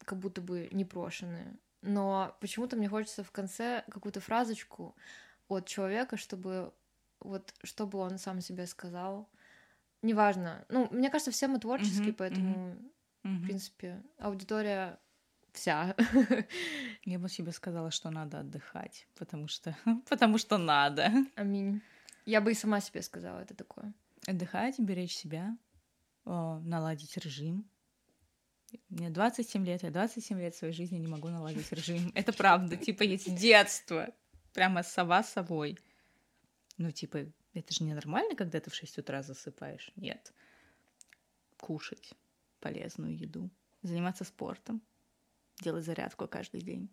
как 0.05 0.19
будто 0.19 0.41
бы 0.41 0.69
непрошенные. 0.71 1.57
но 1.81 2.37
почему-то 2.39 2.77
мне 2.77 2.87
хочется 2.87 3.23
в 3.23 3.31
конце 3.31 3.83
какую-то 3.89 4.21
фразочку 4.21 4.95
от 5.49 5.67
человека, 5.67 6.15
чтобы 6.17 6.73
вот 7.19 7.53
чтобы 7.63 7.99
он 7.99 8.17
сам 8.17 8.41
себе 8.41 8.67
сказал. 8.67 9.29
Неважно. 10.01 10.65
Ну, 10.69 10.87
мне 10.91 11.09
кажется, 11.09 11.31
все 11.31 11.47
мы 11.47 11.59
творческие, 11.59 12.07
Мгм, 12.07 12.15
поэтому, 12.17 12.75
Мгм. 13.23 13.37
в 13.39 13.43
принципе, 13.45 14.01
аудитория 14.19 14.99
вся. 15.53 15.95
Я 17.05 17.19
бы 17.19 17.29
себе 17.29 17.51
сказала, 17.51 17.91
что 17.91 18.09
надо 18.11 18.39
отдыхать, 18.39 19.07
потому 19.15 19.47
что, 19.47 19.75
потому 20.09 20.37
что 20.37 20.57
надо. 20.57 21.11
Аминь. 21.35 21.81
Я 22.25 22.41
бы 22.41 22.51
и 22.51 22.55
сама 22.55 22.79
себе 22.79 23.01
сказала 23.01 23.39
это 23.39 23.53
такое. 23.53 23.93
Отдыхать, 24.27 24.79
беречь 24.79 25.15
себя, 25.15 25.57
о, 26.25 26.59
наладить 26.59 27.17
режим. 27.17 27.69
Мне 28.89 29.09
27 29.09 29.65
лет, 29.65 29.83
я 29.83 29.91
27 29.91 30.39
лет 30.39 30.55
своей 30.55 30.73
жизни 30.73 30.97
не 30.97 31.07
могу 31.07 31.27
наладить 31.29 31.71
режим. 31.71 32.11
Это 32.15 32.33
правда, 32.33 32.75
типа, 32.75 33.03
есть 33.03 33.35
детство. 33.35 34.09
Прямо 34.53 34.83
сова 34.83 35.23
собой. 35.23 35.77
Ну, 36.77 36.91
типа, 36.91 37.25
это 37.53 37.73
же 37.73 37.83
ненормально, 37.83 38.35
когда 38.35 38.59
ты 38.59 38.69
в 38.69 38.75
6 38.75 38.99
утра 38.99 39.21
засыпаешь. 39.21 39.91
Нет. 39.95 40.33
Кушать 41.59 42.13
полезную 42.59 43.17
еду, 43.17 43.49
заниматься 43.81 44.23
спортом, 44.23 44.81
делать 45.61 45.85
зарядку 45.85 46.27
каждый 46.27 46.61
день. 46.61 46.89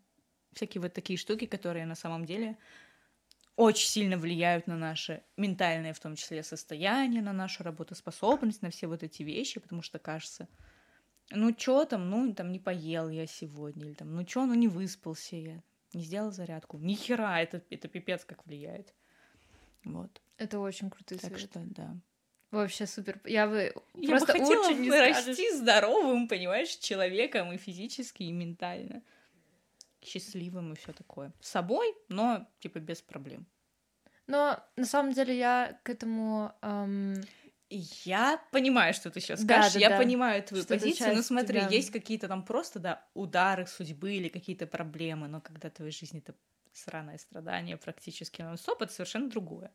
Всякие 0.52 0.82
вот 0.82 0.92
такие 0.92 1.16
штуки, 1.16 1.46
которые 1.46 1.86
на 1.86 1.94
самом 1.94 2.24
деле 2.24 2.58
очень 3.60 3.88
сильно 3.88 4.16
влияют 4.18 4.66
на 4.66 4.76
наше 4.76 5.22
ментальное, 5.36 5.92
в 5.92 6.00
том 6.00 6.16
числе, 6.16 6.42
состояние, 6.42 7.22
на 7.22 7.32
нашу 7.32 7.62
работоспособность, 7.64 8.62
на 8.62 8.70
все 8.70 8.86
вот 8.86 9.02
эти 9.02 9.22
вещи, 9.22 9.60
потому 9.60 9.82
что 9.82 9.98
кажется, 9.98 10.48
ну 11.30 11.52
чё 11.52 11.84
там, 11.84 12.10
ну 12.10 12.34
там 12.34 12.52
не 12.52 12.58
поел 12.60 13.08
я 13.10 13.26
сегодня, 13.26 13.86
или 13.86 13.94
там, 13.94 14.14
ну 14.14 14.24
чё, 14.24 14.46
ну 14.46 14.54
не 14.54 14.68
выспался 14.68 15.36
я, 15.36 15.62
не 15.94 16.02
сделал 16.04 16.32
зарядку. 16.32 16.78
Ни 16.78 16.94
хера, 16.94 17.40
это, 17.40 17.62
это 17.70 17.88
пипец 17.88 18.24
как 18.24 18.46
влияет. 18.46 18.94
Вот. 19.84 20.20
Это 20.38 20.58
очень 20.60 20.90
крутые 20.90 21.18
Так 21.18 21.30
советы. 21.32 21.50
что, 21.50 21.60
да. 21.64 21.96
Вообще 22.50 22.86
супер. 22.86 23.20
Я 23.24 23.46
бы 23.46 23.72
Я 23.94 24.08
просто 24.08 24.32
бы 24.32 24.38
хотела 24.40 24.72
не 24.74 24.90
расти 24.90 25.52
здоровым, 25.52 26.28
понимаешь, 26.28 26.76
человеком 26.76 27.52
и 27.52 27.58
физически, 27.58 28.24
и 28.24 28.32
ментально. 28.32 29.02
Счастливым 30.02 30.72
и 30.72 30.76
все 30.76 30.92
такое. 30.92 31.32
С 31.40 31.50
собой, 31.50 31.94
но 32.08 32.46
типа 32.60 32.78
без 32.78 33.02
проблем. 33.02 33.46
Но 34.26 34.62
на 34.76 34.86
самом 34.86 35.12
деле 35.12 35.36
я 35.36 35.78
к 35.82 35.90
этому... 35.90 36.52
ам, 36.62 37.14
Я 37.68 38.40
понимаю, 38.52 38.94
что 38.94 39.10
ты 39.10 39.20
сейчас 39.20 39.42
скажешь. 39.42 39.74
да, 39.74 39.80
я 39.80 39.90
да. 39.90 39.98
понимаю 39.98 40.42
твою 40.42 40.62
Что 40.62 40.74
позицию. 40.74 41.16
Но 41.16 41.22
смотри, 41.22 41.60
тебя. 41.60 41.68
есть 41.68 41.90
какие-то 41.90 42.28
там 42.28 42.44
просто, 42.44 42.78
да, 42.78 43.06
удары 43.14 43.66
судьбы 43.66 44.14
или 44.14 44.28
какие-то 44.28 44.66
проблемы, 44.66 45.28
но 45.28 45.40
когда 45.40 45.68
в 45.68 45.72
твоей 45.72 45.92
жизни 45.92 46.20
это 46.20 46.34
сраное 46.72 47.18
страдание 47.18 47.76
практически 47.76 48.42
нон-стоп, 48.42 48.82
это 48.82 48.92
совершенно 48.92 49.28
другое. 49.28 49.72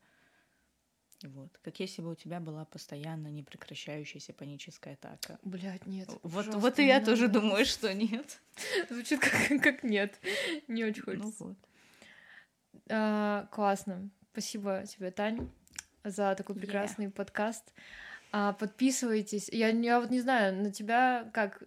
Вот. 1.28 1.58
Как 1.64 1.80
если 1.80 2.02
бы 2.02 2.12
у 2.12 2.16
тебя 2.16 2.40
была 2.40 2.66
постоянно 2.66 3.28
непрекращающаяся 3.28 4.34
паническая 4.34 4.94
атака. 4.94 5.40
Блядь, 5.44 5.86
нет. 5.88 6.10
Вот, 6.24 6.48
вот 6.48 6.80
и 6.80 6.86
я 6.86 6.96
надо. 7.00 7.06
тоже 7.12 7.28
думаю, 7.28 7.66
что 7.66 7.94
нет. 7.94 8.40
Звучит 8.90 9.20
как, 9.20 9.62
как 9.62 9.84
нет. 9.84 10.20
Не 10.68 10.84
очень 10.86 11.04
Ну 11.08 11.22
хочется. 11.24 11.44
вот. 11.46 11.58
А, 12.90 13.48
классно. 13.52 14.10
Спасибо 14.32 14.84
тебе, 14.86 15.12
Тань, 15.12 15.50
за 16.04 16.36
такой 16.36 16.56
Yeah. 16.56 16.60
прекрасный 16.60 17.10
подкаст. 17.10 17.74
А, 18.32 18.54
подписывайтесь. 18.54 19.50
Я, 19.50 19.70
я 19.70 20.00
вот 20.02 20.10
не 20.12 20.20
знаю, 20.20 20.56
на 20.62 20.72
тебя 20.72 21.30
как... 21.34 21.64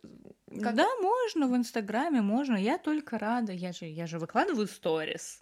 как... 0.63 0.75
Да, 0.75 0.87
можно 1.01 1.49
в 1.49 1.57
Инстаграме, 1.57 2.21
можно. 2.21 2.57
Я 2.57 2.79
только 2.79 3.19
рада. 3.19 3.53
Я 3.53 3.73
же, 3.73 3.87
я 3.87 4.07
же 4.07 4.19
выкладываю 4.19 4.67
сторис. 4.69 5.41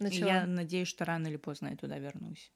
на 0.00 0.08
И 0.08 0.10
чё? 0.10 0.26
я 0.26 0.44
надеюсь, 0.46 0.88
что 0.88 1.04
рано 1.04 1.28
или 1.28 1.36
поздно 1.36 1.68
я 1.68 1.76
туда 1.76 1.98
вернусь. 1.98 2.50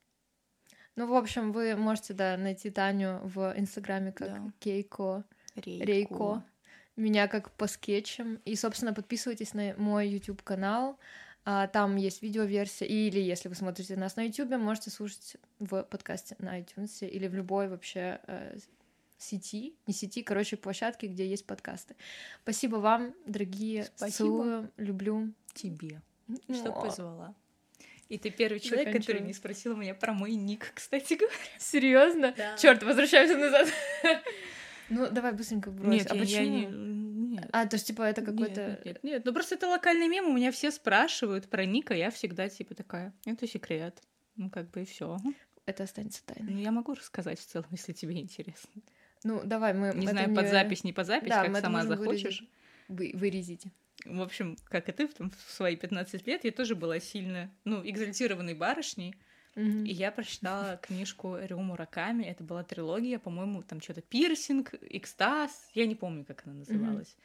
Ну, 0.97 1.07
в 1.07 1.15
общем, 1.15 1.53
вы 1.53 1.77
можете, 1.77 2.15
да, 2.15 2.37
найти 2.37 2.71
Таню 2.71 3.21
в 3.23 3.55
Инстаграме 3.57 4.13
как 4.13 4.29
Да. 4.29 4.53
Кейко 4.59 5.25
Рейко. 5.55 6.43
Меня 6.97 7.29
как 7.29 7.51
по 7.53 7.67
скетчам. 7.67 8.37
И, 8.47 8.57
собственно, 8.57 8.95
подписывайтесь 8.95 9.53
на 9.53 9.75
мой 9.77 10.09
YouTube 10.09 10.43
канал. 10.43 10.99
А, 11.45 11.67
Там 11.67 11.97
есть 11.97 12.23
видеоверсия. 12.23 12.89
Или 12.89 13.21
если 13.21 13.49
вы 13.49 13.55
смотрите 13.55 13.97
нас 13.97 14.17
на 14.17 14.23
YouTube, 14.23 14.57
можете 14.57 14.91
слушать 14.91 15.37
в 15.59 15.83
подкасте 15.85 16.37
на 16.39 16.59
iTunes 16.59 17.07
или 17.07 17.29
в 17.29 17.35
любой 17.35 17.69
вообще 17.69 18.21
э, 18.27 18.57
сети, 19.19 19.77
не 19.87 19.93
сети, 19.93 20.23
короче, 20.23 20.57
площадке, 20.57 21.07
где 21.07 21.27
есть 21.27 21.47
подкасты. 21.47 21.97
Спасибо 22.43 22.77
вам, 22.77 23.15
дорогие. 23.27 23.85
Спасибо. 23.85 24.17
Целую, 24.17 24.73
люблю. 24.79 25.33
Тебе. 25.55 26.01
Что 26.51 26.73
позвала. 26.73 27.35
И 28.09 28.19
ты 28.19 28.31
первый 28.31 28.61
человек, 28.61 28.93
который 28.93 29.23
не 29.23 29.33
спросил 29.33 29.77
меня 29.77 29.95
про 29.95 30.13
мой 30.13 30.33
ник, 30.35 30.71
кстати 30.75 31.15
говоря. 31.15 31.37
Серьезно? 31.59 32.35
Да. 32.37 32.57
Черт, 32.57 32.83
возвращаемся 32.83 33.37
назад. 33.37 33.69
Ну, 34.89 35.11
давай 35.11 35.33
быстренько 35.33 35.73
брось. 35.73 35.93
Нет, 35.93 36.13
а 36.13 36.15
я, 36.15 36.23
я 36.23 36.27
почему? 36.27 36.57
не... 36.57 36.67
Нет. 37.33 37.49
А, 37.53 37.67
то 37.67 37.75
есть, 37.75 37.89
типа, 37.89 38.03
это 38.03 38.23
какой-то... 38.23 38.69
Нет, 38.69 38.85
нет, 38.85 39.03
нет. 39.03 39.25
Ну 39.25 39.33
просто 39.33 39.57
это 39.57 39.67
локальный 39.67 40.07
мем, 40.07 40.27
у 40.27 40.33
меня 40.33 40.53
все 40.53 40.71
спрашивают 40.71 41.49
про 41.49 41.65
ника, 41.65 41.93
я 41.93 42.13
всегда 42.13 42.49
типа 42.49 42.77
такая, 42.77 43.13
это 43.25 43.49
секрет. 43.49 44.01
Ну, 44.37 44.49
как 44.49 44.71
бы 44.71 44.83
и 44.83 44.85
все. 44.85 45.17
Это 45.65 45.83
останется 45.83 46.25
тайной. 46.25 46.53
Ну, 46.53 46.61
я 46.61 46.71
могу 46.71 46.95
рассказать 46.95 47.41
в 47.41 47.45
целом, 47.45 47.67
если 47.73 47.93
тебе 47.93 48.21
интересно. 48.21 48.71
Ну, 49.25 49.43
давай, 49.45 49.75
мы... 49.75 49.93
Не 49.93 50.07
знаю, 50.07 50.33
под 50.33 50.49
запись, 50.49 50.85
не 50.85 50.93
под 50.93 51.09
запись, 51.09 51.31
Да, 51.31 51.45
как 51.45 51.57
сама 51.59 51.85
захочешь. 51.85 52.45
Вы, 52.89 53.11
вырезите. 53.15 53.73
В 54.07 54.23
общем, 54.23 54.57
как 54.65 54.89
и 54.89 54.93
ты, 54.93 55.07
в, 55.07 55.15
там, 55.15 55.31
в 55.31 55.51
свои 55.51 55.77
15 55.77 56.27
лет 56.27 56.45
я 56.45 56.53
тоже 56.53 56.75
была 56.75 57.01
сильно, 57.01 57.51
ну, 57.65 57.83
экзальтированной 57.89 58.55
барышней. 58.55 59.15
Мгм. 59.55 59.85
И 59.85 59.93
я 59.93 60.13
прочитала 60.13 60.79
книжку 60.83 61.37
Рю 61.41 61.59
Мураками. 61.59 62.25
Это 62.25 62.45
была 62.45 62.63
трилогия, 62.63 63.19
по-моему, 63.19 63.63
там 63.63 63.81
что-то 63.81 64.03
пирсинг, 64.03 64.75
экстаз. 64.83 65.71
Я 65.73 65.87
не 65.87 65.95
помню, 65.95 66.25
как 66.25 66.43
она 66.47 66.57
называлась. 66.57 67.17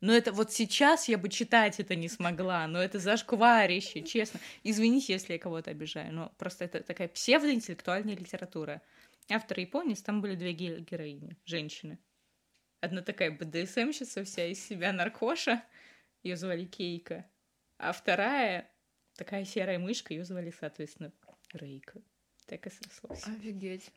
Но 0.00 0.12
это 0.12 0.32
вот 0.32 0.52
сейчас 0.52 1.08
я 1.08 1.18
бы 1.18 1.28
читать 1.28 1.80
это 1.80 1.96
не 1.96 2.08
смогла. 2.08 2.66
Но 2.68 2.80
это 2.80 2.98
зашкварище, 2.98 4.02
честно. 4.02 4.38
Извините, 4.62 5.14
если 5.14 5.32
я 5.32 5.38
кого-то 5.38 5.70
обижаю. 5.70 6.12
Но 6.12 6.32
просто 6.38 6.64
это 6.64 6.82
такая 6.82 7.08
псевдоинтеллектуальная 7.08 8.16
литература. 8.16 8.82
Автор 9.30 9.58
японец, 9.58 10.00
там 10.02 10.20
были 10.20 10.36
две 10.36 10.52
ге- 10.52 10.80
героини, 10.80 11.36
женщины. 11.44 11.98
Одна 12.80 13.02
такая 13.02 13.30
БДСМщица 13.30 14.24
вся 14.24 14.46
из 14.46 14.64
себя 14.64 14.92
наркоша, 14.92 15.62
ее 16.28 16.36
звали 16.36 16.64
Кейка. 16.64 17.24
А 17.78 17.92
вторая 17.92 18.70
такая 19.18 19.44
серая 19.44 19.78
мышка, 19.78 20.14
ее 20.14 20.24
звали, 20.24 20.52
соответственно, 20.58 21.12
Рейка. 21.52 22.00
Так 22.46 22.66
и 22.66 22.70
срослось. 22.70 23.26
Офигеть. 23.26 23.90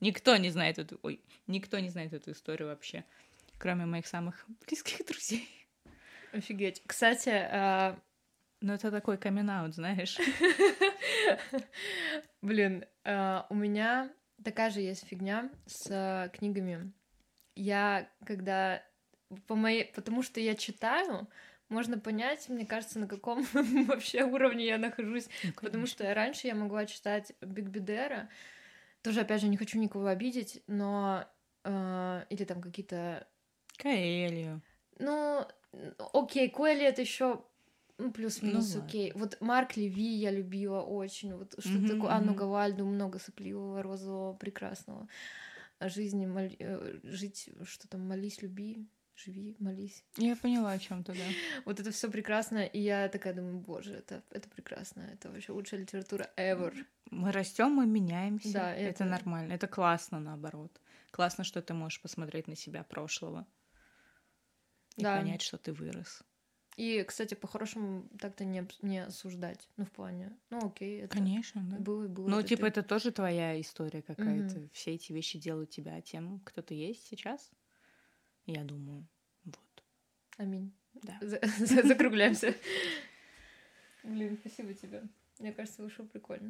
Никто 0.00 0.36
не 0.36 0.50
знает 0.50 0.78
эту... 0.78 0.98
Ой, 1.02 1.20
никто 1.46 1.78
не 1.78 1.90
знает 1.90 2.12
эту 2.12 2.30
историю 2.30 2.68
вообще, 2.68 3.04
кроме 3.58 3.84
моих 3.84 4.06
самых 4.06 4.46
близких 4.66 5.04
друзей. 5.06 5.48
Офигеть. 6.32 6.82
Кстати, 6.86 7.30
а, 7.30 7.98
Но 8.60 8.74
это 8.74 8.90
такой 8.90 9.18
камин 9.18 9.72
знаешь. 9.72 10.16
блин, 12.42 12.84
а, 13.04 13.46
у 13.50 13.54
меня 13.54 14.10
такая 14.44 14.70
же 14.70 14.80
есть 14.80 15.06
фигня 15.06 15.50
с 15.66 15.88
а, 15.90 16.28
книгами. 16.28 16.92
Я, 17.56 18.08
когда... 18.24 18.82
По 19.46 19.56
моей... 19.56 19.86
Потому 19.92 20.22
что 20.22 20.40
я 20.40 20.54
читаю, 20.54 21.28
можно 21.68 21.98
понять, 21.98 22.48
мне 22.48 22.66
кажется, 22.66 22.98
на 22.98 23.06
каком 23.06 23.44
вообще 23.86 24.24
уровне 24.24 24.66
я 24.66 24.78
нахожусь. 24.78 25.28
Потому 25.60 25.86
что 25.86 26.04
я 26.04 26.14
раньше 26.14 26.46
я 26.46 26.54
могла 26.54 26.86
читать 26.86 27.32
Биг 27.40 27.66
Бедера. 27.66 28.28
Тоже, 29.02 29.20
опять 29.20 29.40
же, 29.40 29.48
не 29.48 29.56
хочу 29.56 29.78
никого 29.78 30.06
обидеть, 30.06 30.62
но... 30.66 31.24
э, 31.64 32.24
или 32.30 32.44
там 32.44 32.60
какие-то... 32.60 33.26
Каэлью. 33.76 34.60
Ну, 34.98 35.46
окей, 36.12 36.50
Коэли 36.50 36.84
это 36.84 37.02
еще 37.02 37.44
плюс-минус 38.14 38.74
Ну 38.74 38.80
ладно. 38.80 38.88
окей. 38.88 39.12
Вот 39.14 39.40
Марк 39.40 39.76
Леви 39.76 40.04
я 40.16 40.30
любила 40.30 40.80
очень. 40.80 41.34
Вот 41.34 41.54
что 41.58 41.78
Мгм, 41.78 41.86
такое 41.88 42.10
Анну 42.10 42.32
мгм. 42.32 42.36
Гавальду, 42.38 42.84
много 42.86 43.18
сопливого, 43.18 43.82
розового, 43.82 44.34
прекрасного. 44.34 45.08
Жизни, 45.80 46.26
моль- 46.26 46.56
э, 46.58 46.98
жить, 47.04 47.50
что 47.64 47.88
там, 47.88 48.06
молись, 48.08 48.42
люби, 48.42 48.86
живи, 49.18 49.56
молись. 49.58 50.04
Я 50.16 50.36
поняла, 50.36 50.72
о 50.72 50.78
чем 50.78 51.04
ты, 51.04 51.12
да. 51.12 51.24
Вот 51.64 51.80
это 51.80 51.90
все 51.90 52.10
прекрасно, 52.10 52.64
и 52.64 52.80
я 52.80 53.08
такая 53.08 53.34
думаю, 53.34 53.58
боже, 53.58 53.94
это, 53.94 54.22
это 54.30 54.48
прекрасно, 54.48 55.02
это 55.02 55.30
вообще 55.30 55.52
лучшая 55.52 55.80
литература 55.80 56.30
ever. 56.36 56.74
Мы 57.10 57.32
растем, 57.32 57.72
мы 57.72 57.86
меняемся. 57.86 58.52
Да, 58.52 58.74
это... 58.74 59.02
это- 59.02 59.04
нормально. 59.04 59.52
Это 59.52 59.66
классно, 59.66 60.20
наоборот. 60.20 60.80
Классно, 61.10 61.44
что 61.44 61.62
ты 61.62 61.74
можешь 61.74 62.00
посмотреть 62.00 62.48
на 62.48 62.54
себя 62.56 62.84
прошлого 62.84 63.46
и 64.96 65.02
Да. 65.02 65.16
понять, 65.16 65.42
что 65.42 65.56
ты 65.58 65.72
вырос. 65.72 66.22
И, 66.76 67.02
кстати, 67.02 67.34
по-хорошему 67.34 68.08
так-то 68.20 68.44
не, 68.44 68.64
не 68.82 69.04
осуждать. 69.04 69.68
Ну, 69.76 69.84
в 69.84 69.90
плане, 69.90 70.36
ну 70.50 70.64
окей, 70.68 71.00
это 71.02 71.16
Конечно, 71.16 71.60
да. 71.64 71.76
было 71.76 72.06
было. 72.06 72.28
Ну, 72.28 72.38
это 72.38 72.48
типа, 72.50 72.62
ты. 72.62 72.68
это 72.68 72.82
тоже 72.84 73.10
твоя 73.10 73.60
история 73.60 74.00
какая-то. 74.00 74.58
Мгм. 74.60 74.70
Все 74.72 74.94
эти 74.94 75.12
вещи 75.12 75.38
делают 75.40 75.70
тебя 75.70 76.00
тем, 76.02 76.40
кто 76.44 76.62
ты 76.62 76.74
есть 76.74 77.04
сейчас. 77.08 77.50
Я 78.48 78.64
думаю. 78.64 79.06
Вот. 79.44 79.84
Аминь. 80.38 80.72
Да. 80.94 81.18
За- 81.20 81.38
за- 81.58 81.86
Закругляемся. 81.86 82.54
Блин, 84.02 84.38
спасибо 84.40 84.72
тебе. 84.72 85.02
Мне 85.38 85.52
кажется, 85.52 85.82
вышло 85.82 86.04
прикольно. 86.04 86.48